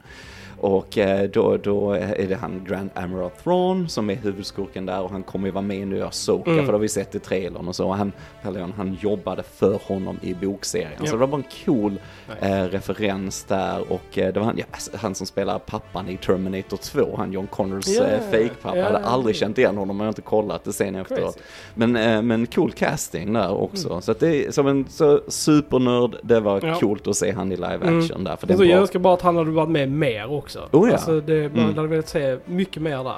Och 0.62 0.98
eh, 0.98 1.30
då, 1.30 1.56
då 1.56 1.92
är 1.92 2.26
det 2.28 2.34
han 2.34 2.64
Grand 2.68 2.90
Admiral 2.94 3.30
Thrawn 3.44 3.88
som 3.88 4.10
är 4.10 4.14
huvudskurken 4.14 4.86
där 4.86 5.00
och 5.02 5.10
han 5.10 5.22
kommer 5.22 5.46
ju 5.48 5.52
vara 5.52 5.62
med 5.62 5.88
nu 5.88 5.96
i 5.96 6.02
Ahsoka 6.02 6.50
Mm. 6.50 6.64
för 6.64 6.72
det 6.72 6.76
har 6.76 6.80
vi 6.82 6.88
sett 6.88 7.14
i 7.14 7.18
trailern 7.18 7.68
och 7.68 7.76
så. 7.76 7.86
Och 7.88 7.96
Han, 7.96 8.12
Pelion, 8.42 8.72
han 8.76 8.98
jobbade 9.00 9.42
för 9.42 9.78
honom 9.86 10.18
i 10.22 10.34
bokserien. 10.34 10.90
Ja. 11.00 11.06
Så 11.06 11.12
det 11.12 11.20
var 11.20 11.26
bara 11.26 11.36
en 11.36 11.44
cool 11.64 11.92
Nice. 11.92 12.46
eh, 12.58 12.64
referens 12.64 13.44
där 13.44 13.92
och 13.92 14.18
eh, 14.18 14.32
det 14.32 14.40
var 14.40 14.46
han, 14.46 14.58
ja, 14.58 14.64
alltså, 14.70 14.90
han 14.96 15.14
som 15.14 15.26
spelar 15.26 15.58
pappan 15.58 16.08
i 16.08 16.16
Terminator 16.16 16.76
2, 16.76 17.16
han 17.16 17.32
John 17.32 17.46
Connors 17.46 17.88
Ja, 17.88 18.04
eh, 18.04 18.20
fake-pappa. 18.30 18.76
ja, 18.76 18.76
Jag 18.76 18.84
hade 18.84 18.98
aldrig 19.04 19.36
känt 19.36 19.58
igen 19.58 19.76
honom, 19.76 19.96
jag 19.96 20.04
har 20.04 20.08
inte 20.08 20.22
kollat 20.22 20.64
det 20.64 20.72
sen 20.72 20.94
efteråt. 20.94 21.38
Men, 21.74 21.96
eh, 21.96 22.22
men 22.22 22.46
cool 22.46 22.72
casting 22.72 23.32
där 23.32 23.50
också. 23.50 24.00
Så 24.00 24.12
att 24.12 24.20
det 24.20 24.46
är 24.46 24.50
som 24.50 24.66
en 24.66 24.86
så 24.88 25.20
supernörd, 25.28 26.16
det 26.22 26.40
var 26.40 26.60
Ja. 26.66 26.74
coolt 26.80 27.06
att 27.08 27.16
se 27.16 27.32
han 27.32 27.52
i 27.52 27.56
live 27.56 27.78
Mm. 27.82 27.98
action 27.98 28.24
där. 28.24 28.36
För 28.36 28.46
det 28.46 28.52
Alltså, 28.52 28.64
jag 28.66 28.80
önskar 28.80 28.98
bara 28.98 29.14
att 29.14 29.22
han 29.22 29.36
hade 29.36 29.50
varit 29.50 29.68
med 29.70 29.90
mer 29.92 30.32
också. 30.32 30.51
Oh 30.72 30.88
ja. 30.88 30.94
Alltså, 30.94 31.20
det, 31.20 31.48
man 31.54 31.64
Mm. 31.64 31.76
hade 31.76 31.88
velat 31.88 32.08
se 32.08 32.38
mycket 32.46 32.82
mer 32.82 33.04
där. 33.04 33.16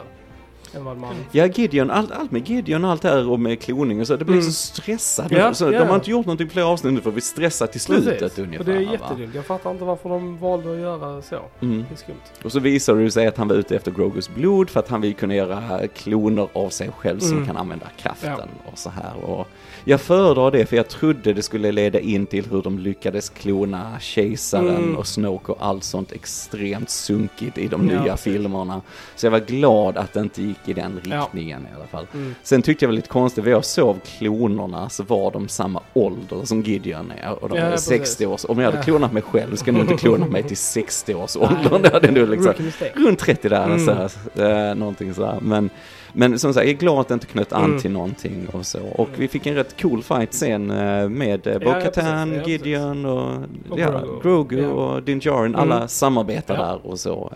Man... 0.95 1.15
Ja, 1.33 1.47
Gideon, 1.47 1.91
allt, 1.91 2.11
allt 2.13 2.31
med 2.31 2.49
Gideon 2.49 2.85
och 2.85 2.91
allt 2.91 3.03
det 3.03 3.09
här 3.09 3.29
och 3.29 3.41
med 3.41 3.61
kloning 3.61 4.01
och 4.01 4.07
så, 4.07 4.17
det 4.17 4.25
blir 4.25 4.35
Mm. 4.35 4.47
så 4.47 4.53
stressat. 4.53 5.31
Ja, 5.31 5.55
så, 5.55 5.65
ja. 5.73 5.79
De 5.79 5.89
har 5.89 5.95
inte 5.95 6.11
gjort 6.11 6.27
någonting 6.27 6.47
på 6.47 6.53
flera 6.53 6.67
avsnitt 6.67 6.93
nu 6.95 7.01
för 7.01 7.11
vi 7.11 7.21
stressar 7.21 7.67
till 7.67 7.81
slutet 7.81 8.19
Precis. 8.19 8.39
ungefär. 8.39 8.59
Och 8.61 8.65
det 8.65 8.73
är 8.77 8.81
jättedumt. 8.93 9.35
Jag 9.35 9.45
fattar 9.47 9.71
inte 9.71 9.85
varför 9.85 10.09
de 10.09 10.39
valde 10.39 10.73
att 10.73 10.79
göra 10.81 11.23
så. 11.23 11.37
Mm. 11.63 11.85
Det 11.89 11.95
är 11.95 11.97
skumt. 11.97 12.15
Och 12.45 12.53
så 12.53 12.61
visar 12.61 12.95
det 12.95 13.11
sig 13.11 13.27
att 13.27 13.37
han 13.37 13.49
var 13.49 13.57
ute 13.57 13.77
efter 13.77 13.91
Grogus 13.91 14.29
blod 14.35 14.71
för 14.71 14.81
att 14.81 14.89
han 14.89 15.01
vill 15.01 15.15
kunna 15.15 15.35
göra 15.35 15.81
kloner 15.97 16.49
av 16.53 16.69
sig 16.69 16.91
själv 16.99 17.19
som 17.19 17.33
Mm. 17.33 17.47
kan 17.47 17.57
använda 17.57 17.87
kraften 17.97 18.33
Ja. 18.39 18.71
och 18.73 18.79
så 18.79 18.91
här. 18.91 19.25
Och 19.25 19.47
jag 19.85 20.01
föredrar 20.01 20.51
det 20.51 20.67
för 20.67 20.77
jag 20.77 20.89
trodde 20.89 21.33
det 21.33 21.43
skulle 21.43 21.73
leda 21.73 22.01
in 22.01 22.27
till 22.27 22.47
hur 22.51 22.63
de 22.63 22.79
lyckades 22.79 23.29
klona 23.31 23.97
kejsaren 24.01 24.77
Mm. 24.77 24.97
och 24.97 25.07
Snoke 25.07 25.53
och 25.53 25.59
allt 25.61 25.85
sånt 25.85 26.13
extremt 26.13 26.91
sunkigt 26.91 27.59
i 27.59 27.67
de 27.69 27.91
Ja, 27.91 28.03
nya 28.03 28.17
filmerna. 28.17 28.81
Så 29.17 29.27
jag 29.27 29.31
var 29.31 29.41
glad 29.41 29.97
att 29.97 30.13
det 30.13 30.21
inte 30.21 30.43
gick 30.43 30.57
i 30.69 30.73
den 30.73 31.01
Ja. 31.05 31.17
riktningen 31.21 31.63
i 31.73 31.75
alla 31.77 31.87
fall. 31.87 32.07
Mm. 32.15 32.35
Sen 32.43 32.63
tyckte 32.63 32.85
jag 32.85 32.89
var 32.89 32.95
lite 32.97 33.09
konstigt, 33.09 33.45
för 33.45 33.51
jag 33.51 33.65
såg 33.65 33.97
klonerna 34.19 34.89
så 34.89 35.03
var 35.03 35.31
de 35.31 35.49
samma 35.49 35.81
ålder 35.93 36.45
som 36.45 36.63
Gideon 36.63 37.13
är. 37.23 37.43
Och 37.45 37.49
de 37.49 37.59
Ja, 37.59 37.65
är 37.65 37.71
precis. 37.71 37.89
60 37.89 38.27
års. 38.27 38.45
Om 38.45 38.59
jag 38.59 38.65
hade 38.65 38.77
Ja. 38.79 38.83
klonat 38.83 39.13
mig 39.13 39.23
själv 39.23 39.57
ska 39.57 39.71
jag 39.71 39.75
nog 39.79 39.91
inte 39.91 39.97
klona 40.01 40.27
mig 40.27 40.43
till 40.43 40.57
60 40.57 41.15
års 41.15 41.37
ålder. 41.37 41.79
Det 41.83 41.93
hade 41.93 42.11
nog 42.11 42.29
liksom, 42.29 42.53
runt 42.95 43.19
30 43.19 43.49
där, 43.49 43.65
Mm. 43.65 43.87
så 43.87 43.93
här, 43.93 44.69
eh, 44.71 44.75
någonting 44.75 45.15
sådär. 45.15 45.39
Men, 45.43 45.71
men 46.17 46.39
som 46.39 46.55
sagt, 46.55 46.67
jag 46.67 46.75
är 46.75 46.79
glad 46.79 46.99
att 47.01 47.09
det 47.09 47.15
inte 47.15 47.27
knöt 47.27 47.53
an 47.53 47.65
Mm. 47.65 47.79
till 47.81 47.91
någonting 47.91 48.47
och 48.53 48.67
så. 48.67 48.81
Och 48.87 49.09
vi 49.17 49.29
fick 49.29 49.47
en 49.47 49.55
rätt 49.55 49.83
cool 49.83 50.03
fight 50.03 50.35
sen 50.35 50.71
eh, 50.71 51.09
med 51.09 51.47
eh, 51.47 51.59
Bo-Katan, 51.59 52.35
ja, 52.35 52.43
Gideon 52.43 53.05
och, 53.07 53.33
Och 53.71 53.81
ja, 53.81 53.91
Grogu. 53.91 54.21
Grogu 54.23 54.67
och 54.67 55.03
Din 55.03 55.19
Djarin. 55.21 55.55
Alla 55.55 55.77
Mm. 55.77 55.89
samarbetar 55.89 56.57
där 56.57 56.87
och 56.87 56.99
så. 57.01 57.33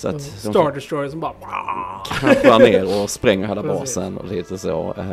Så 0.00 0.08
att 0.08 0.14
de 0.18 0.20
Star 0.50 0.72
Destroyer 0.72 1.08
som 1.08 1.20
bara... 1.20 1.32
kraschar 2.04 2.58
ner 2.58 3.02
och 3.02 3.10
spränger 3.10 3.46
hela 3.48 3.62
basen 3.62 4.16
och 4.18 4.24
lite 4.32 4.58
så. 4.58 4.94
eh, 4.98 5.04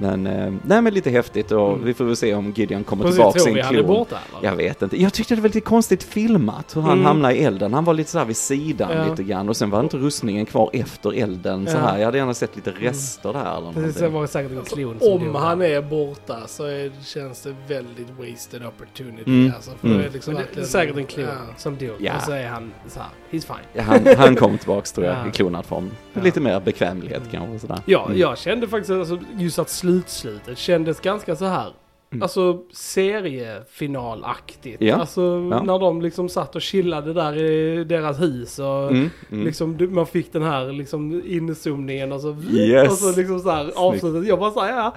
Men, 0.00 0.26
eh, 0.26 0.52
nej 0.66 0.82
men 0.82 0.94
lite 0.94 1.10
häftigt 1.10 1.52
och 1.52 1.72
Mm. 1.72 1.84
vi 1.84 1.94
får 1.94 2.04
väl 2.04 2.16
se 2.16 2.34
om 2.34 2.50
Gideon 2.56 2.84
kommer 2.84 3.02
Precis, 3.04 3.16
tillbaka 3.16 3.38
sin 3.38 3.62
klon. 3.62 3.86
borta 3.86 4.16
eller? 4.38 4.48
Jag 4.50 4.56
vet 4.56 4.82
inte. 4.82 5.02
Jag 5.02 5.12
tyckte 5.12 5.34
det 5.34 5.40
var 5.40 5.48
lite 5.48 5.60
konstigt 5.60 6.02
filmat 6.02 6.76
hur 6.76 6.82
han 6.82 6.92
Mm. 6.92 7.04
hamnade 7.04 7.34
i 7.34 7.44
elden. 7.44 7.74
Han 7.74 7.84
var 7.84 7.94
lite 7.94 8.10
så 8.10 8.18
här 8.18 8.24
vid 8.24 8.36
sidan 8.36 8.90
Ja. 8.92 9.10
lite 9.10 9.22
grann 9.22 9.48
och 9.48 9.56
sen 9.56 9.70
var 9.70 9.80
inte 9.80 9.96
rustningen 9.96 10.46
kvar 10.46 10.70
efter 10.72 11.12
elden 11.22 11.66
så 11.66 11.72
Ja. 11.76 11.80
här. 11.80 11.98
Jag 11.98 12.04
hade 12.04 12.18
gärna 12.18 12.34
sett 12.34 12.56
lite 12.56 12.70
rester 12.70 13.32
där 13.32 13.58
eller 13.58 13.72
Precis, 13.72 13.96
det 14.00 14.08
var 14.08 14.26
säkert 14.26 14.52
en 14.52 14.62
klon 14.64 14.98
som 15.00 15.12
Om 15.28 15.34
han 15.34 15.62
är 15.62 15.82
borta 15.82 16.36
så 16.46 16.64
är, 16.64 16.92
känns 17.04 17.42
det 17.42 17.54
väldigt 17.68 18.08
wasted 18.18 18.66
opportunity. 18.66 19.22
Mm. 19.30 19.52
Alltså, 19.56 19.70
för 19.80 19.86
Mm. 19.88 19.98
det 20.00 20.06
är 20.06 20.10
liksom 20.10 20.34
Men 20.34 20.42
det 20.54 20.60
är 20.60 20.64
säkert 20.64 20.96
en 20.96 21.06
klon 21.06 21.24
Ja. 21.26 21.54
som 21.56 21.76
dog. 21.76 21.90
Ja. 21.98 22.16
Och 22.16 22.22
så 22.22 22.32
är 22.32 22.46
han 22.46 22.72
så 22.88 23.00
här, 23.00 23.08
he's 23.30 23.46
fine. 23.46 23.66
Ja, 23.72 23.82
han, 23.82 24.16
han 24.16 24.35
kom 24.36 24.58
tillbaks 24.58 24.92
tror 24.92 25.06
jag 25.06 25.16
Ja. 25.16 25.28
i 25.28 25.30
klonad 25.30 25.66
form. 25.66 25.90
Ja. 26.12 26.22
Lite 26.22 26.40
mer 26.40 26.60
bekvämlighet 26.60 27.22
kanske 27.30 27.58
sådär. 27.58 27.78
Ja, 27.86 28.06
Mm. 28.06 28.18
jag 28.18 28.38
kände 28.38 28.68
faktiskt 28.68 28.90
alltså, 28.90 29.18
just 29.38 29.58
att 29.58 29.70
slutslutet 29.70 30.58
kändes 30.58 31.00
ganska 31.00 31.36
så 31.36 31.44
här. 31.44 31.72
Mm. 32.12 32.22
Alltså 32.22 32.62
seriefinalaktigt. 32.72 34.82
Ja, 34.82 34.96
Alltså 34.96 35.20
ja. 35.50 35.62
när 35.62 35.78
de 35.78 36.02
liksom 36.02 36.28
satt 36.28 36.56
och 36.56 36.62
chillade 36.62 37.12
där 37.12 37.36
i 37.36 37.84
deras 37.84 38.20
hus 38.20 38.58
och 38.58 38.90
Mm, 38.90 39.10
mm. 39.30 39.44
liksom 39.44 39.78
man 39.90 40.06
fick 40.06 40.32
den 40.32 40.42
här 40.42 40.72
liksom 40.72 41.22
inzoomningen 41.26 42.12
och 42.12 42.20
så, 42.20 42.36
Yes. 42.50 42.90
och 42.90 42.98
så 42.98 43.16
liksom 43.20 43.40
så 43.40 43.50
här 43.50 43.70
avslutet. 43.76 44.28
Jag 44.28 44.38
bara 44.38 44.50
såhär, 44.50 44.76
ja, 44.76 44.94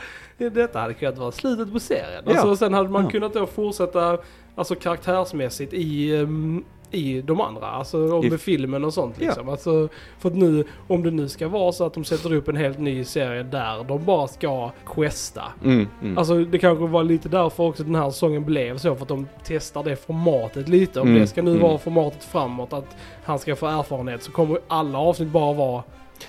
detta 0.49 0.79
hade 0.79 0.93
kunnat 0.93 1.17
vara 1.17 1.31
slutet 1.31 1.73
på 1.73 1.79
serien. 1.79 2.23
Alltså, 2.27 2.45
Ja. 2.45 2.51
och 2.51 2.57
sen 2.57 2.73
hade 2.73 2.89
man 2.89 3.03
Ja. 3.03 3.09
kunnat 3.09 3.33
då 3.33 3.45
fortsätta 3.45 4.17
alltså 4.55 4.75
karaktärsmässigt 4.75 5.73
i 5.73 6.15
ehm, 6.15 6.63
i 6.91 7.21
de 7.21 7.41
andra, 7.41 7.65
alltså 7.67 7.97
och 7.97 8.25
I- 8.25 8.29
med 8.29 8.41
filmen 8.41 8.85
och 8.85 8.93
sånt 8.93 9.15
Ja. 9.19 9.25
liksom. 9.25 9.49
Alltså, 9.49 9.87
för 10.19 10.29
att 10.29 10.35
nu, 10.35 10.63
om 10.87 11.03
det 11.03 11.11
nu 11.11 11.29
ska 11.29 11.47
vara 11.47 11.71
så 11.71 11.85
att 11.85 11.93
de 11.93 12.03
sätter 12.03 12.33
upp 12.33 12.47
en 12.47 12.55
helt 12.55 12.79
ny 12.79 13.03
serie 13.03 13.43
där 13.43 13.83
de 13.83 14.05
bara 14.05 14.27
ska 14.27 14.71
questa. 14.85 15.43
Mm, 15.63 15.87
mm. 16.01 16.17
Alltså 16.17 16.35
det 16.45 16.59
kanske 16.59 16.85
var 16.87 17.03
lite 17.03 17.29
därför 17.29 17.63
också 17.63 17.83
den 17.83 17.95
här 17.95 18.09
säsongen 18.09 18.45
blev 18.45 18.77
så, 18.77 18.95
för 18.95 19.01
att 19.01 19.07
de 19.07 19.27
testar 19.43 19.83
det 19.83 19.95
formatet 19.95 20.69
lite. 20.69 21.01
Om 21.01 21.07
Mm, 21.07 21.21
det 21.21 21.27
ska 21.27 21.41
nu 21.41 21.51
mm. 21.51 21.63
vara 21.63 21.77
formatet 21.77 22.23
framåt, 22.23 22.73
att 22.73 22.95
han 23.23 23.39
ska 23.39 23.55
få 23.55 23.67
erfarenhet, 23.67 24.23
så 24.23 24.31
kommer 24.31 24.59
alla 24.67 24.97
avsnitt 24.99 25.29
bara 25.29 25.53
vara 25.53 25.83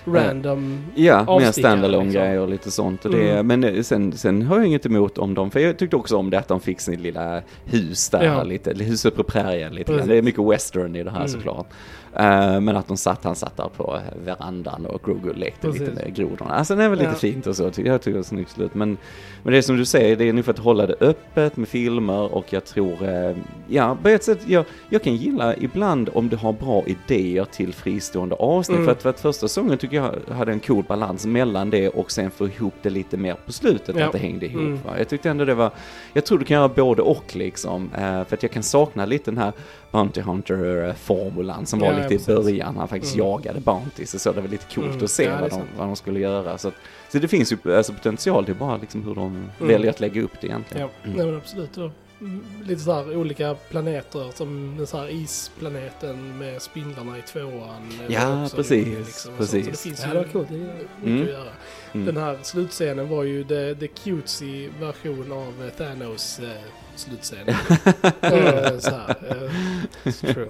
random. 0.04 0.78
Ja, 0.94 1.38
mer 1.38 1.52
standalone 1.52 2.04
liksom. 2.04 2.22
grejer 2.22 2.38
och 2.40 2.48
lite 2.48 2.70
sånt. 2.70 3.04
Och 3.04 3.10
det, 3.10 3.30
Mm. 3.30 3.46
Men 3.46 3.64
eh, 3.64 3.82
sen, 3.82 4.12
sen 4.12 4.42
har 4.42 4.56
jag 4.56 4.66
inget 4.66 4.86
emot 4.86 5.18
om 5.18 5.34
dem, 5.34 5.50
för 5.50 5.60
jag 5.60 5.78
tyckte 5.78 5.96
också 5.96 6.16
om 6.16 6.30
det 6.30 6.38
att 6.38 6.48
de 6.48 6.60
fick 6.60 6.80
sin 6.80 7.02
lilla 7.02 7.42
hus 7.64 8.08
där, 8.10 8.22
Ja. 8.24 8.42
lite, 8.42 8.74
huset 8.84 9.16
på 9.16 9.22
prärien 9.22 9.74
lite. 9.74 9.92
Precis. 9.92 10.08
Det 10.08 10.16
är 10.18 10.22
mycket 10.22 10.44
western 10.44 10.96
i 10.96 11.02
det 11.02 11.10
här 11.10 11.16
Mm. 11.18 11.28
såklart. 11.28 11.66
Eh, 12.16 12.60
men 12.60 12.76
att 12.76 12.88
de 12.88 12.96
satt, 12.96 13.24
han 13.24 13.34
satt 13.36 13.56
där 13.56 13.68
på 13.76 13.98
verandan 14.24 14.86
och 14.86 15.02
Grogu 15.04 15.32
lekte 15.32 15.60
Precis. 15.66 15.80
lite 15.80 15.92
med 15.92 16.14
grodorna. 16.16 16.54
Alltså 16.54 16.76
det 16.76 16.88
var 16.88 16.96
lite 16.96 17.10
Ja. 17.10 17.14
fint 17.14 17.46
och 17.46 17.56
så, 17.56 17.62
jag 17.62 17.74
tycker 17.74 18.00
det 18.04 18.12
var 18.12 18.22
snyggt 18.22 18.50
slut. 18.50 18.74
Men, 18.74 18.96
men 19.42 19.52
det 19.52 19.58
är 19.58 19.62
som 19.62 19.76
du 19.76 19.84
säger, 19.84 20.16
det 20.16 20.28
är 20.28 20.32
nog 20.32 20.44
för 20.44 20.52
att 20.52 20.58
hålla 20.58 20.86
det 20.86 20.94
öppet 21.00 21.56
med 21.56 21.68
filmer 21.68 22.34
och 22.34 22.52
jag 22.52 22.64
tror, 22.64 23.08
eh, 23.08 23.36
ja 23.68 23.96
på 24.02 24.08
ett 24.08 24.24
sätt, 24.24 24.38
jag, 24.46 24.64
jag 24.88 25.02
kan 25.02 25.16
gilla 25.16 25.56
ibland 25.56 26.10
om 26.14 26.28
du 26.28 26.36
har 26.36 26.52
bra 26.52 26.84
idéer 26.86 27.44
till 27.44 27.74
fristående 27.74 28.34
avsnitt. 28.34 28.76
Mm. 28.76 28.84
För, 28.86 28.92
att, 28.92 29.02
för 29.02 29.10
att 29.10 29.20
första 29.20 29.48
säsongen 29.48 29.78
tycker 29.78 29.96
jag 29.96 30.34
hade 30.34 30.52
en 30.52 30.60
cool 30.60 30.84
balans 30.88 31.26
mellan 31.26 31.70
det 31.70 31.88
och 31.88 32.10
sen 32.10 32.30
få 32.30 32.46
ihop 32.48 32.74
det 32.82 32.90
lite 32.90 33.16
mer 33.16 33.36
på 33.46 33.52
slutet, 33.52 33.96
Ja. 33.98 34.06
att 34.06 34.12
det 34.12 34.18
hängde 34.18 34.46
ihop. 34.46 34.60
Mm. 34.60 34.78
Jag 34.98 35.08
tyckte 35.08 35.30
ändå 35.30 35.44
det 35.44 35.54
var, 35.54 35.70
jag 36.12 36.24
tror 36.24 36.38
du 36.38 36.44
kan 36.44 36.56
göra 36.56 36.68
både 36.68 37.02
och 37.02 37.36
liksom. 37.36 37.90
Eh, 37.94 38.00
för 38.24 38.34
att 38.34 38.42
jag 38.42 38.52
kan 38.52 38.62
sakna 38.62 39.06
lite 39.06 39.30
den 39.30 39.38
här 39.38 39.52
Bounty 39.92 40.20
Hunter-formulan 40.20 41.66
som 41.66 41.78
var 41.78 41.86
Ja, 41.92 42.08
lite 42.08 42.32
ja, 42.32 42.38
i 42.40 42.42
början. 42.42 42.76
Han 42.76 42.88
faktiskt 42.88 43.14
Mm. 43.14 43.26
jagade 43.26 43.60
Bounties 43.60 44.14
och 44.14 44.20
så. 44.20 44.32
Det 44.32 44.40
var 44.40 44.48
lite 44.48 44.74
coolt 44.74 44.90
Mm. 44.90 45.04
att 45.04 45.10
se 45.10 45.24
Ja, 45.24 45.38
vad, 45.40 45.50
de, 45.50 45.62
vad 45.78 45.86
de 45.86 45.96
skulle 45.96 46.20
göra. 46.20 46.58
Så, 46.58 46.68
att, 46.68 46.74
så 47.12 47.18
det 47.18 47.28
finns 47.28 47.52
ju 47.52 47.76
alltså, 47.76 47.92
potential, 47.92 48.44
det 48.44 48.52
är 48.52 48.54
bara 48.54 48.76
liksom 48.76 49.02
hur 49.04 49.14
de 49.14 49.26
Mm. 49.26 49.68
väljer 49.68 49.90
att 49.90 50.00
lägga 50.00 50.22
upp 50.22 50.40
det 50.40 50.46
egentligen. 50.46 50.88
Ja. 51.02 51.08
Mm. 51.08 51.16
Nej 51.16 51.26
men 51.26 51.36
absolut. 51.36 51.78
Lite 52.64 52.80
så 52.80 52.92
här 52.92 53.16
olika 53.16 53.54
planeter 53.70 54.30
som 54.34 54.74
den 54.76 54.86
så 54.86 54.96
här 54.98 55.08
isplaneten 55.08 56.38
med 56.38 56.62
spindlarna 56.62 57.18
i 57.18 57.22
tvåan. 57.22 57.92
Ja, 58.08 58.48
precis, 58.56 58.86
rolig, 58.86 58.98
liksom, 58.98 59.32
precis. 59.36 59.64
Så 59.64 59.70
det 59.70 59.76
finns 59.78 60.00
Ja, 60.04 60.14
ju 60.14 60.20
det 60.24 60.28
coolt. 60.32 60.50
mycket 60.50 60.78
Mm. 61.04 61.22
att 61.22 61.28
göra. 61.28 61.52
Mm. 61.92 62.06
Den 62.06 62.16
här 62.16 62.38
slutscenen 62.42 63.08
var 63.08 63.22
ju 63.24 63.44
the, 63.44 63.74
the 63.74 63.86
cutesy 63.88 64.68
version 64.80 65.32
av 65.32 65.64
eh, 65.64 65.70
Thanos 65.72 66.38
eh, 66.40 66.48
slutscen. 66.96 67.48
Eh, 68.20 68.78
så 68.78 68.90
här, 68.90 69.16
eh, 69.28 69.52
It's 70.04 70.32
true. 70.34 70.48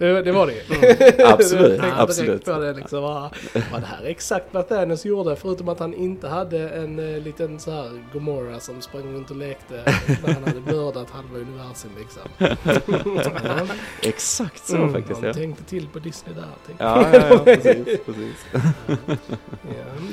Det, 0.00 0.22
det 0.22 0.32
var 0.32 0.46
det 0.46 0.52
ju. 0.52 0.60
Absolut, 1.26 1.80
tänkte 1.80 2.00
absolut. 2.02 2.44
på 2.44 2.58
det 2.58 2.72
liksom. 2.72 3.02
Var 3.02 3.30
det 3.80 3.86
här 3.86 4.04
exakt 4.04 4.46
vad 4.50 4.68
Thanos 4.68 5.04
gjorde? 5.04 5.36
Förutom 5.36 5.68
att 5.68 5.78
han 5.80 5.94
inte 5.94 6.28
hade 6.28 6.68
en 6.70 6.98
eh, 7.14 7.22
liten 7.22 7.60
så 7.60 7.70
här 7.70 7.90
Gomorra 8.12 8.60
som 8.60 8.80
sprang 8.82 9.02
runt 9.14 9.30
och 9.30 9.36
lekte 9.36 9.82
när 10.26 10.32
han 10.34 10.44
hade 10.44 10.60
mördat 10.60 11.10
halva 11.10 11.38
universum 11.38 11.90
liksom. 11.98 12.22
Ja, 12.38 13.66
Exakt 14.02 14.66
så 14.66 14.76
Mm. 14.76 14.92
faktiskt. 14.92 15.20
han 15.20 15.26
Ja. 15.28 15.34
tänkte 15.34 15.64
till 15.64 15.88
på 15.88 15.98
Disney 15.98 16.34
där. 16.34 16.44
Ja, 16.78 17.08
ja, 17.12 17.26
ja, 17.30 17.38
precis, 17.38 17.98
precis. 18.06 18.46
Ja. 18.52 18.60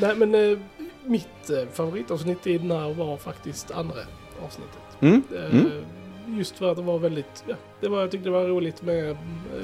Nej 0.02 0.16
men 0.16 0.36
eh, 0.36 0.58
mitt 1.06 1.50
eh, 1.50 1.68
favoritavsnitt 1.74 2.48
i 2.48 2.58
den 2.58 2.72
här 2.72 2.94
var 2.94 3.18
faktiskt 3.18 3.72
andra 3.72 3.96
avsnittet. 4.46 4.78
Mm. 5.00 5.24
Mm. 5.52 5.70
Just 6.38 6.58
för 6.58 6.72
att 6.72 6.78
det 6.78 6.84
var 6.84 7.00
väldigt, 7.00 7.44
ja, 7.48 7.56
det 7.82 7.88
var, 7.88 8.00
jag 8.02 8.12
tyckte 8.12 8.30
det 8.30 8.34
var 8.34 8.44
roligt 8.46 8.82
med 8.82 9.10
eh, 9.10 9.18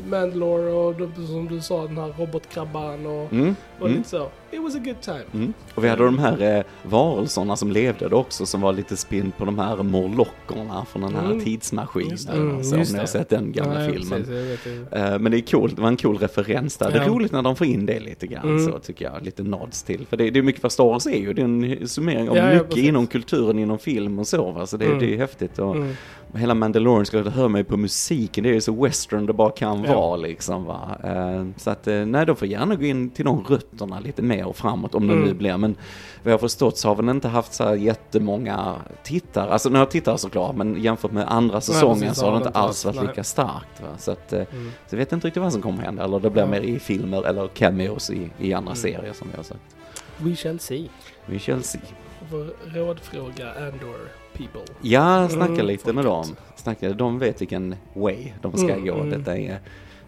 Mandalore 0.09 0.71
och 0.71 0.95
som 1.27 1.47
du 1.47 1.61
sa 1.61 1.81
den 1.87 1.97
här 1.97 2.13
robotkrabban 2.17 3.05
och, 3.05 3.33
Mm. 3.33 3.55
och 3.79 3.85
Mm. 3.87 3.97
lite 3.97 4.09
så. 4.09 4.27
It 4.51 4.61
was 4.61 4.75
a 4.75 4.79
good 4.85 5.01
time. 5.01 5.23
Mm. 5.33 5.53
Och 5.75 5.83
vi 5.83 5.87
hade 5.89 6.03
de 6.05 6.17
här 6.19 6.57
eh, 6.57 6.63
varelserna 6.83 7.55
som 7.55 7.71
levde 7.71 8.09
då 8.09 8.17
också 8.17 8.45
som 8.45 8.61
var 8.61 8.73
lite 8.73 8.97
spinn 8.97 9.31
på 9.37 9.45
de 9.45 9.59
här 9.59 9.83
morlockerna 9.83 10.85
från 10.85 11.01
den 11.01 11.15
här 11.15 11.25
Mm. 11.25 11.39
tidsmaskinen. 11.43 12.09
Just 12.11 12.27
det. 12.27 12.33
Mm, 12.33 12.57
alltså, 12.57 12.75
om 12.75 12.81
ni 12.81 12.93
har 12.93 13.01
det. 13.01 13.07
sett 13.07 13.29
den 13.29 13.51
gamla 13.51 13.83
Ja, 13.85 13.91
filmen. 13.91 14.23
Precis. 14.23 14.91
Eh, 14.91 15.19
Men 15.19 15.31
det 15.31 15.37
är 15.37 15.41
coolt, 15.51 15.75
det 15.75 15.81
var 15.81 15.87
en 15.89 15.97
cool 15.97 16.17
referens 16.17 16.77
där. 16.77 16.91
Det 16.91 16.97
är 16.97 17.01
Ja. 17.03 17.09
roligt 17.09 17.31
när 17.31 17.41
de 17.41 17.55
får 17.55 17.67
in 17.67 17.85
det 17.85 17.99
lite 17.99 18.27
grann 18.27 18.43
Mm. 18.49 18.65
så 18.71 18.79
tycker 18.79 19.05
jag. 19.05 19.23
Lite 19.25 19.43
nods 19.43 19.83
till. 19.83 20.05
För 20.09 20.17
det, 20.17 20.29
det 20.29 20.39
är 20.39 20.43
mycket 20.43 20.63
vad 20.63 20.71
Star 20.71 20.83
Wars 20.85 21.05
är 21.05 21.17
ju. 21.19 21.33
Det 21.33 21.41
är 21.41 21.45
en 21.45 21.87
summering 21.87 22.29
av 22.29 22.37
Ja, 22.37 22.45
ja, 22.47 22.53
mycket 22.53 22.69
precis. 22.69 22.83
inom 22.85 23.07
kulturen, 23.07 23.59
inom 23.59 23.79
film 23.79 24.19
och 24.19 24.27
så. 24.27 24.51
Va? 24.51 24.67
Så 24.67 24.77
det, 24.77 24.85
Mm. 24.85 24.99
det 24.99 25.13
är 25.13 25.17
häftigt. 25.17 25.59
Och 25.59 25.75
Mm. 25.75 25.93
Hela 26.35 26.53
Mandalorian 26.53 27.05
skulle 27.05 27.29
höra 27.29 27.47
mig 27.47 27.63
på 27.63 27.77
musiken. 28.11 28.43
Det 28.43 28.49
är 28.49 28.53
ju 28.53 28.61
så 28.61 28.83
western 28.83 29.25
det 29.25 29.33
bara 29.33 29.51
kan 29.51 29.83
Ja. 29.83 29.95
vara 29.95 30.15
liksom 30.15 30.65
va. 30.65 30.97
Eh, 31.03 31.45
Så 31.57 31.69
att, 31.69 31.87
eh, 31.87 32.05
nej 32.05 32.25
de 32.25 32.35
får 32.35 32.47
gärna 32.47 32.75
gå 32.75 32.83
in 32.85 33.09
till 33.09 33.25
de 33.25 33.43
rötterna 33.43 33.99
lite 33.99 34.21
mer 34.21 34.45
och 34.45 34.55
framåt 34.55 34.95
om 34.95 35.07
det 35.07 35.13
Mm. 35.13 35.25
nu 35.25 35.33
blir. 35.33 35.57
Men 35.57 35.75
vad 36.23 36.31
jag 36.31 36.37
har 36.37 36.39
förstått 36.39 36.77
så 36.77 36.87
har 36.87 36.95
väl 36.95 37.09
inte 37.09 37.27
haft 37.27 37.53
så 37.53 37.63
här 37.63 37.75
jättemånga 37.75 38.75
tittare. 39.03 39.51
Alltså 39.51 39.69
några 39.69 39.85
tittare 39.85 40.17
såklart, 40.17 40.55
men 40.55 40.81
jämfört 40.81 41.11
med 41.11 41.25
andra 41.31 41.61
säsongen 41.61 41.99
precis, 41.99 42.17
så 42.17 42.25
har 42.25 42.31
det 42.31 42.37
inte 42.37 42.49
det 42.49 42.57
alls 42.59 42.85
varit 42.85 42.95
nej. 42.95 43.07
lika 43.07 43.23
starkt. 43.23 43.81
Va? 43.81 43.87
Så 43.97 44.11
att, 44.11 44.33
eh, 44.33 44.39
Mm. 44.51 44.71
så 44.87 44.95
jag 44.95 44.97
vet 44.97 45.11
inte 45.13 45.27
riktigt 45.27 45.43
vad 45.43 45.53
som 45.53 45.61
kommer 45.61 45.83
hända. 45.83 46.03
Eller 46.03 46.19
det 46.19 46.29
blir 46.29 46.43
Ja. 46.43 46.49
mer 46.49 46.61
i 46.61 46.79
filmer 46.79 47.23
eller 47.27 47.47
cameos 47.47 48.09
i, 48.09 48.29
i 48.39 48.53
andra 48.53 48.71
Mm. 48.71 48.75
serier 48.81 49.13
som 49.13 49.27
jag 49.31 49.37
har 49.37 49.43
sagt. 49.43 49.75
We 50.17 50.35
shall 50.35 50.59
see. 50.59 50.89
Vi 51.25 51.39
shall 51.39 51.63
see. 51.63 51.79
Får 52.29 52.77
rådfråga 52.79 53.51
Andor 53.53 53.95
people. 54.33 54.61
Ja, 54.81 55.29
snacka 55.29 55.53
Mm, 55.53 55.65
lite 55.65 55.93
med 55.93 56.05
dem. 56.05 56.25
Snacka, 56.55 56.89
de 56.93 57.19
vet 57.19 57.41
vilken 57.41 57.75
way 57.93 58.31
de 58.41 58.57
ska 58.57 58.69
Mm, 58.73 58.85
gå. 58.85 58.93
mm. 58.93 59.09
Detta 59.09 59.37
är 59.37 59.59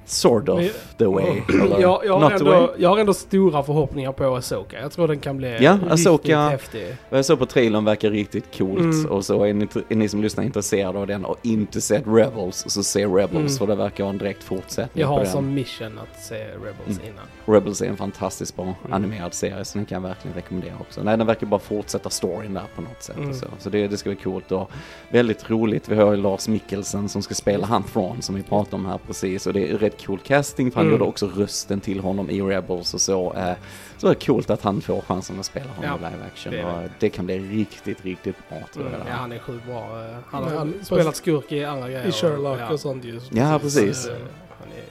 sort 0.10 0.50
of 0.50 0.62
the 0.98 1.06
way. 1.06 1.42
Jag, 1.80 2.06
jag, 2.06 2.20
har 2.20 2.38
the 2.38 2.44
way. 2.44 2.54
ändå, 2.58 2.74
jag 2.78 2.90
har 2.90 2.98
ändå 2.98 3.14
stora 3.14 3.64
förhoppningar 3.64 4.12
på 4.12 4.36
Asoka. 4.36 4.82
Jag 4.82 4.92
tror 4.92 5.08
den 5.08 5.20
kan 5.20 5.38
bli 5.38 5.58
Ja, 5.64 5.74
riktigt 5.74 5.92
Ahsoka- 5.92 6.50
häftig. 6.50 6.96
Vad 7.10 7.18
jag 7.18 7.26
såg 7.26 7.40
på 7.40 7.46
trailern 7.46 7.86
verkar 7.86 8.10
riktigt 8.12 8.58
coolt. 8.58 8.80
Mm. 8.80 9.06
Och 9.12 9.26
så 9.26 9.44
är 9.44 9.54
ni, 9.54 9.68
är 9.90 9.96
ni 9.96 10.10
som 10.10 10.22
lyssnar 10.22 10.44
intresserade 10.44 11.00
av 11.00 11.08
den 11.08 11.26
och 11.26 11.38
inte 11.42 11.82
sett 11.82 12.04
Rebels, 12.08 12.64
så 12.68 12.84
se 12.84 13.06
Rebels. 13.06 13.34
Mm. 13.36 13.50
För 13.50 13.68
det 13.68 13.76
verkar 13.76 14.04
vara 14.04 14.12
en 14.14 14.18
direkt 14.18 14.44
fortsättning 14.44 15.02
Jag 15.02 15.08
på 15.10 15.14
har 15.14 15.24
den. 15.24 15.32
som 15.32 15.54
mission 15.54 16.00
att 16.00 16.24
se 16.24 16.36
Rebels 16.46 17.00
Mm. 17.00 17.02
innan. 17.12 17.56
Rebels 17.56 17.82
är 17.82 17.86
en 17.86 17.98
fantastiskt 17.98 18.56
bra 18.56 18.66
Mm. 18.66 18.94
animerad 18.94 19.34
serie, 19.34 19.66
så 19.66 19.78
den 19.78 19.86
kan 19.86 20.02
jag 20.04 20.10
verkligen 20.10 20.36
rekommendera 20.36 20.74
också. 20.80 21.04
Nej, 21.04 21.18
den 21.18 21.28
verkar 21.28 21.48
bara 21.48 21.60
fortsätta 21.60 22.10
storyn 22.10 22.54
där 22.54 22.64
på 22.76 22.82
något 22.82 23.04
sätt. 23.04 23.18
Mm. 23.18 23.30
Och 23.30 23.36
så 23.36 23.46
så 23.60 23.70
det, 23.70 23.88
det 23.88 23.98
ska 23.98 24.10
bli 24.10 24.20
coolt 24.20 24.52
och 24.52 24.72
väldigt 25.10 25.50
roligt. 25.50 25.90
Vi 25.90 25.96
har 25.96 26.12
ju 26.12 26.18
Lars 26.22 26.48
Mikkelsen 26.48 27.10
som 27.10 27.22
ska 27.22 27.34
spela 27.34 27.66
han 27.68 27.84
Thrawn 27.84 28.22
som 28.22 28.36
vi 28.36 28.44
pratade 28.44 28.76
om 28.76 28.86
här 28.86 29.00
precis. 29.08 29.48
Och 29.48 29.54
det 29.54 29.72
är 29.72 29.78
rätt 29.78 29.95
cool 30.06 30.20
casting 30.20 30.72
för 30.72 30.76
han 30.80 30.86
Mm. 30.88 31.00
gjorde 31.00 31.10
också 31.10 31.28
rösten 31.28 31.80
till 31.82 32.00
honom 32.00 32.30
i 32.30 32.42
Rebels 32.42 32.94
och 32.94 33.02
så. 33.02 33.34
Eh, 33.34 33.54
så 33.98 34.08
det 34.08 34.14
är 34.14 34.26
coolt 34.26 34.50
att 34.50 34.62
han 34.62 34.82
får 34.82 35.02
chansen 35.02 35.40
att 35.40 35.46
spela 35.46 35.66
honom 35.76 35.84
Ja, 36.02 36.08
i 36.08 36.12
live 36.12 36.24
action. 36.34 36.54
det 36.54 36.64
och 36.66 36.90
det 37.00 37.10
kan 37.10 37.26
bli 37.26 37.40
riktigt, 37.40 38.06
riktigt 38.06 38.36
bra 38.50 38.58
tror 38.74 38.86
jag. 38.86 38.94
Mm. 38.96 39.08
Ja, 39.08 39.14
han 39.14 39.32
är 39.32 39.40
sjukt 39.40 39.66
bra. 39.66 39.82
Han 40.28 40.44
Ja, 40.44 40.50
har 40.50 40.58
han- 40.58 40.74
spelat 40.84 41.16
skurk 41.16 41.52
i 41.52 41.64
andra 41.66 41.90
grejer. 41.90 42.06
I 42.08 42.12
Sherlock 42.12 42.60
ja. 42.60 42.70
och 42.74 42.80
sånt 42.80 43.06
ju. 43.06 43.20
Ja, 43.32 43.60
precis. 43.60 44.08
Eh, 44.08 44.14
Han 44.60 44.68
är 44.78 44.84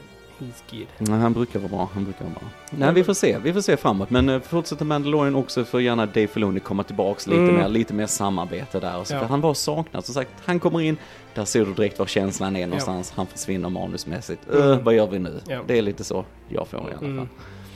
He's. 0.70 0.86
Nej, 0.98 1.20
han 1.20 1.32
brukar 1.32 1.58
vara 1.60 1.68
bra, 1.68 1.90
han 1.94 2.04
brukar 2.04 2.24
vara 2.24 2.34
bra. 2.34 2.48
Nej, 2.70 2.92
vi 2.94 3.04
får 3.04 3.14
se, 3.14 3.38
vi 3.38 3.52
får 3.52 3.60
se 3.60 3.76
framåt. 3.76 4.10
Men 4.10 4.28
eh, 4.28 4.40
fortsätter 4.40 4.84
Mandalorian 4.84 5.34
också 5.34 5.64
för 5.64 5.80
gärna 5.80 6.06
Dave 6.06 6.26
Filoni 6.26 6.60
komma 6.60 6.82
tillbaks 6.82 7.26
lite 7.26 7.40
Mm. 7.40 7.54
mer, 7.54 7.68
lite 7.68 7.94
mer 7.94 8.06
samarbete 8.06 8.80
där. 8.80 8.98
Och 8.98 9.06
så, 9.06 9.14
Ja. 9.14 9.20
för 9.20 9.26
han 9.26 9.40
var 9.40 9.54
saknad, 9.54 10.04
som 10.04 10.14
sagt, 10.14 10.30
han 10.44 10.60
kommer 10.60 10.80
in, 10.80 10.96
där 11.34 11.44
ser 11.44 11.64
du 11.64 11.74
direkt 11.74 11.98
var 11.98 12.06
känslan 12.06 12.56
är 12.56 12.66
någonstans, 12.66 13.12
han 13.16 13.26
försvinner 13.26 13.68
manusmässigt. 13.68 14.48
Mm. 14.52 14.62
Öh, 14.62 14.78
vad 14.82 14.94
gör 14.94 15.06
vi 15.06 15.18
nu? 15.18 15.40
Ja. 15.48 15.60
Det 15.66 15.78
är 15.78 15.82
lite 15.82 16.04
så 16.04 16.24
jag 16.48 16.68
får 16.68 16.80
i 16.80 16.82
alla 16.82 16.92
fall. 16.92 17.04
Mm. 17.04 17.28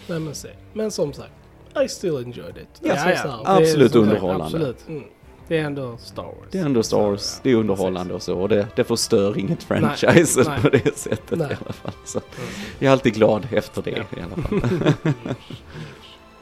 Nej 0.09 0.21
men 0.21 0.35
se. 0.35 0.49
Men 0.73 0.91
som 0.91 1.13
sagt, 1.13 1.33
I 1.85 1.89
still 1.89 2.17
enjoyed 2.17 2.57
it. 2.57 2.81
Ja, 2.83 2.95
ja, 2.97 3.13
ja. 3.25 3.43
Absolut 3.45 3.95
underhållande. 3.95 4.45
Absolut. 4.45 4.89
Mm. 4.89 5.05
Det 5.49 5.59
är 5.59 5.65
ändå 5.65 5.97
Star 5.99 6.23
Wars. 6.23 6.35
Det 6.51 6.59
är 6.59 6.65
ändå 6.65 6.83
Star 6.83 6.99
Wars, 6.99 7.21
Så, 7.21 7.37
ja. 7.37 7.41
det 7.43 7.51
är 7.51 7.55
underhållande 7.55 8.15
och 8.15 8.23
så, 8.23 8.39
och 8.39 8.49
det, 8.49 8.67
det 8.77 8.85
förstör 8.85 9.39
inget 9.39 9.63
franchise 9.63 10.43
Nej. 10.49 10.61
på 10.63 10.69
det 10.69 10.97
sättet 10.99 11.39
Nej. 11.39 11.49
i 11.51 11.57
alla 11.65 11.73
fall. 11.73 11.93
Så 12.05 12.19
Mm. 12.19 12.51
jag 12.79 12.89
är 12.89 12.93
alltid 12.93 13.15
glad 13.15 13.49
efter 13.53 13.83
det 13.83 13.91
Ja. 13.91 14.19
i 14.19 14.23
alla 14.23 14.43
fall. 14.49 14.93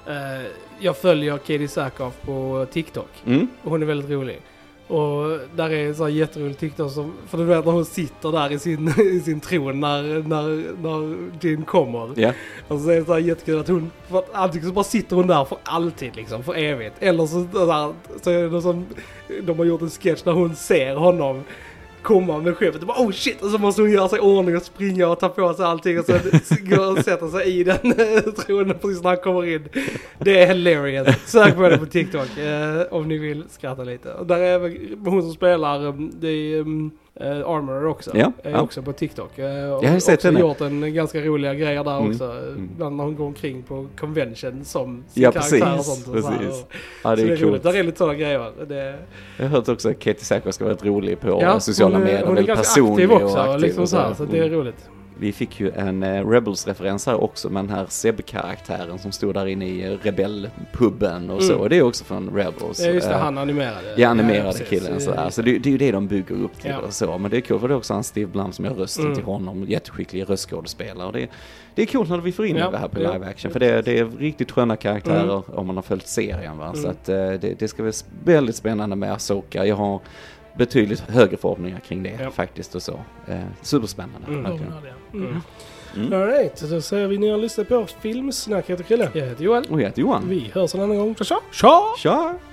Eh, 0.07 0.47
jag 0.79 0.97
följer 0.97 1.39
Katie 1.39 1.69
Sackhoff 1.69 2.15
på 2.25 2.67
TikTok. 2.73 3.09
Mm. 3.27 3.49
Och 3.63 3.71
hon 3.71 3.83
är 3.83 3.87
väldigt 3.87 4.11
rolig. 4.11 4.41
Och 4.89 5.39
där 5.57 5.71
är 5.71 5.95
sån 5.95 6.07
här 6.07 6.13
jätterolig 6.13 6.59
TikTok 6.59 6.93
som, 6.93 7.15
för 7.29 7.39
du 7.39 7.45
vet 7.45 7.65
när 7.65 7.73
hon 7.73 7.85
sitter 7.85 8.33
där 8.33 8.53
i 8.53 8.59
sin, 8.59 8.89
i 8.99 9.21
sin 9.21 9.41
tron 9.41 9.81
när, 9.81 10.03
när, 10.03 10.83
när 10.83 11.17
Jin 11.41 11.65
kommer. 11.65 12.21
Ja, 12.21 12.33
Och 12.69 12.81
så 12.81 12.91
är 12.91 12.97
det 12.97 13.05
så 13.05 13.13
här 13.13 13.21
jättekul 13.21 13.61
att 13.61 13.69
hon, 13.69 13.91
för 14.09 14.19
att 14.19 14.35
antingen 14.35 14.69
så 14.69 14.75
bara 14.75 14.85
sitter 14.85 15.17
hon 15.17 15.27
där 15.27 15.45
för 15.45 15.59
alltid 15.63 16.17
liksom, 16.17 16.43
för 16.43 16.55
evigt. 16.55 16.97
Eller 17.01 17.27
så, 17.27 17.47
så, 17.53 17.67
där, 17.67 17.95
så 18.23 18.31
är 18.31 18.43
det 18.43 18.51
någon 18.51 18.63
som, 18.63 18.87
de 19.43 19.59
har 19.59 19.65
gjort 19.65 19.83
en 19.83 19.91
sketch 19.91 20.23
där 20.23 20.33
hon 20.33 20.57
ser 20.57 20.95
honom 20.95 21.45
komma 22.07 22.39
med 22.39 22.57
skeppet 22.57 22.81
och 22.81 22.87
bara 22.87 23.01
oh 23.01 23.11
shit! 23.11 23.43
Och 23.43 23.51
så 23.51 23.59
måste 23.59 23.83
hon 23.83 23.91
göra 23.91 24.09
sig 24.09 24.19
i 24.19 24.23
ordning 24.23 24.57
och 24.57 24.63
springa 24.63 25.09
och 25.09 25.21
ta 25.21 25.29
på 25.29 25.55
sig 25.55 25.65
allting 25.65 25.99
och 25.99 26.05
så 26.05 26.13
går 26.63 26.93
och 26.93 27.05
sätta 27.05 27.29
sig 27.29 27.61
i 27.61 27.65
den 27.65 27.79
tronen 28.47 28.79
precis 28.79 29.03
när 29.03 29.09
han 29.09 29.17
kommer 29.17 29.47
in. 29.47 29.69
Det 30.19 30.43
är 30.43 30.47
hilarious. 30.47 31.17
Sök 31.27 31.57
på 31.57 31.69
det 31.69 31.79
på 31.79 31.87
TikTok 31.87 32.39
eh, 32.39 32.83
om 32.91 33.09
ni 33.09 33.19
vill 33.19 33.45
skratta 33.49 33.85
lite. 33.85 34.13
Och 34.13 34.27
där 34.27 34.39
är 34.39 34.55
även 34.55 34.99
hon 35.05 35.23
som 35.23 35.33
spelar, 35.33 35.87
eh, 35.87 35.93
det 35.93 36.29
är 36.29 36.61
mm, 36.61 36.91
eh, 37.21 37.27
Armorer 37.49 37.87
också. 37.87 38.11
Ja, 38.15 38.33
är 38.43 38.51
ja. 38.51 38.61
också 38.61 38.83
på 38.83 38.93
TikTok. 38.93 39.39
Eh, 39.39 39.73
och 39.73 39.85
Jag 39.85 39.91
har 39.91 39.99
sett 39.99 40.23
henne. 40.25 40.41
gjort 40.41 40.61
en 40.61 40.95
ganska 40.95 41.21
roliga 41.21 41.55
grejer 41.55 41.85
där 41.85 41.99
Mm, 41.99 42.11
också. 42.11 42.25
mm. 42.25 42.69
Ibland 42.75 42.97
när 42.97 43.05
hon 43.05 43.17
går 43.17 43.25
omkring 43.27 43.63
på 43.63 43.87
convention 44.01 44.65
som 44.65 45.05
sin 45.09 45.23
Ja, 45.23 45.33
karaktär 45.33 45.57
och 45.63 45.77
precis, 45.77 46.05
sånt. 46.05 46.17
Och 46.17 46.23
så 46.23 46.29
här. 46.31 46.39
precis. 46.39 46.63
Och, 46.63 46.73
ja 47.05 47.11
det 47.11 47.17
så 47.17 47.23
är 47.23 47.27
det 47.27 47.33
är 47.33 47.37
roligt. 47.37 47.63
Där 47.63 47.77
är 47.77 47.83
lite 47.83 47.99
sådana 47.99 48.15
grejer. 48.15 48.53
Det, 48.69 48.99
Jag 49.37 49.45
har 49.45 49.51
hört 49.51 49.69
också 49.69 49.89
att 49.91 49.99
Katie 49.99 50.25
Sackhoff 50.25 50.55
ska 50.55 50.65
vara 50.65 50.75
rätt 50.75 50.85
rolig 50.85 51.21
på 51.21 51.29
ja, 51.43 51.61
sociala 51.61 51.99
medier. 51.99 52.27
Hon 52.27 52.39
är 52.39 52.43
ganska 52.43 52.63
personlig 52.63 53.05
aktiv 53.05 53.25
också. 53.25 53.37
och 53.39 53.45
aktiv 53.45 53.61
liksom 53.61 53.83
och 53.83 53.89
så, 53.89 53.97
här, 53.97 54.09
så. 54.09 54.15
så 54.15 54.25
det 54.25 54.39
är 54.39 54.43
Mm. 54.47 54.59
roligt. 54.59 54.89
Vi 55.21 55.33
fick 55.33 55.61
ju 55.61 55.71
en 55.71 56.03
eh, 56.03 56.29
Rebels-referens 56.29 57.07
här 57.07 57.23
också 57.23 57.51
med 57.51 57.65
den 57.65 57.71
här 57.77 57.87
Seb-karaktären 57.89 58.99
som 58.99 59.13
stod 59.13 59.35
där 59.35 59.47
inne 59.47 59.67
i 59.69 59.85
eh, 59.85 59.97
rebellpubben 60.03 61.31
och 61.31 61.43
så. 61.43 61.55
Mm. 61.57 61.69
Det 61.69 61.77
är 61.79 61.83
också 61.83 62.05
från 62.05 62.31
Rebels. 62.37 62.81
Ja 62.81 62.91
just 62.91 63.09
det, 63.09 63.15
Eh, 63.15 63.21
han 63.21 63.39
animerade. 63.39 63.95
Ja, 63.97 64.09
animerade 64.09 64.43
precis. 64.59 64.69
killen 64.69 65.01
sådär. 65.01 65.31
Så 65.31 65.43
det, 65.43 65.59
det 65.59 65.69
är 65.69 65.71
ju 65.73 65.79
det 65.79 65.93
de 65.93 66.07
bygger 66.07 66.35
upp 66.35 66.61
till 66.61 66.71
Ja. 66.71 66.79
och 66.79 66.93
så. 66.93 67.19
Men 67.19 67.31
det 67.31 67.37
är 67.37 67.41
kul 67.41 67.59
för 67.61 67.69
det 67.69 67.75
är 67.75 67.79
också 67.79 67.95
han 67.95 68.05
Steve 68.05 68.27
Blum 68.27 68.53
som 68.53 68.65
gör 68.65 68.73
rösten 68.75 69.05
Mm. 69.05 69.15
till 69.17 69.25
honom. 69.25 69.65
Jätteskicklig 69.69 70.31
röstskådespelare. 70.31 71.13
Det, 71.13 71.29
det 71.75 71.83
är 71.83 71.87
coolt 71.87 72.11
när 72.11 72.19
vi 72.19 72.33
får 72.33 72.47
in 72.47 72.57
Ja, 72.57 72.71
det 72.71 72.79
här 72.79 72.89
på 72.89 73.03
ja. 73.03 73.13
live 73.13 73.27
action. 73.27 73.51
För 73.53 73.61
det, 73.61 73.83
det 73.83 73.99
är 73.99 74.05
riktigt 74.19 74.51
sköna 74.53 74.77
karaktärer 74.77 75.23
Mm. 75.23 75.43
om 75.59 75.67
man 75.67 75.77
har 75.77 75.83
följt 75.83 76.09
serien 76.09 76.59
va. 76.59 76.73
Så 76.75 76.79
Mm. 76.79 76.91
att 76.91 77.05
det, 77.41 77.55
det 77.59 77.69
ska 77.69 77.83
bli 77.83 77.93
väldigt 78.25 78.57
spännande 78.57 78.97
med 78.97 79.13
Asoka. 79.13 79.67
Jag 79.67 79.77
har 79.77 80.01
betydligt 80.57 81.01
högre 81.01 81.37
förhoppningar 81.37 81.81
kring 81.81 82.03
det 82.03 82.19
Ja. 82.23 82.31
faktiskt 82.31 82.75
och 82.75 82.83
så. 82.83 83.01
Eh, 83.29 83.37
superspännande. 83.63 84.27
Mm. 84.29 84.43
verkligen. 84.43 84.73
Mm. 85.13 85.27
Mm. 85.27 85.41
Mm. 85.97 86.13
Alright, 86.23 86.61
då 86.71 86.81
säger 86.81 87.07
vi 87.07 87.19
ni 87.19 87.29
har 87.29 87.39
lyssnat 87.39 87.69
på 87.69 87.87
Filmsnack. 88.01 88.65
Jag 88.69 88.77
heter 88.77 88.85
Chrille. 88.85 89.11
Jag 89.15 89.27
heter 89.27 89.45
Johan. 89.45 89.65
Och 89.71 89.81
jag 89.81 89.87
heter 89.87 90.01
Johan. 90.03 90.29
Vi 90.29 90.51
hörs 90.55 90.75
en 90.75 90.81
annan 90.81 90.97
gång. 90.99 91.15
Tja 91.15 91.41
tja! 91.53 91.81
Tja! 91.99 92.39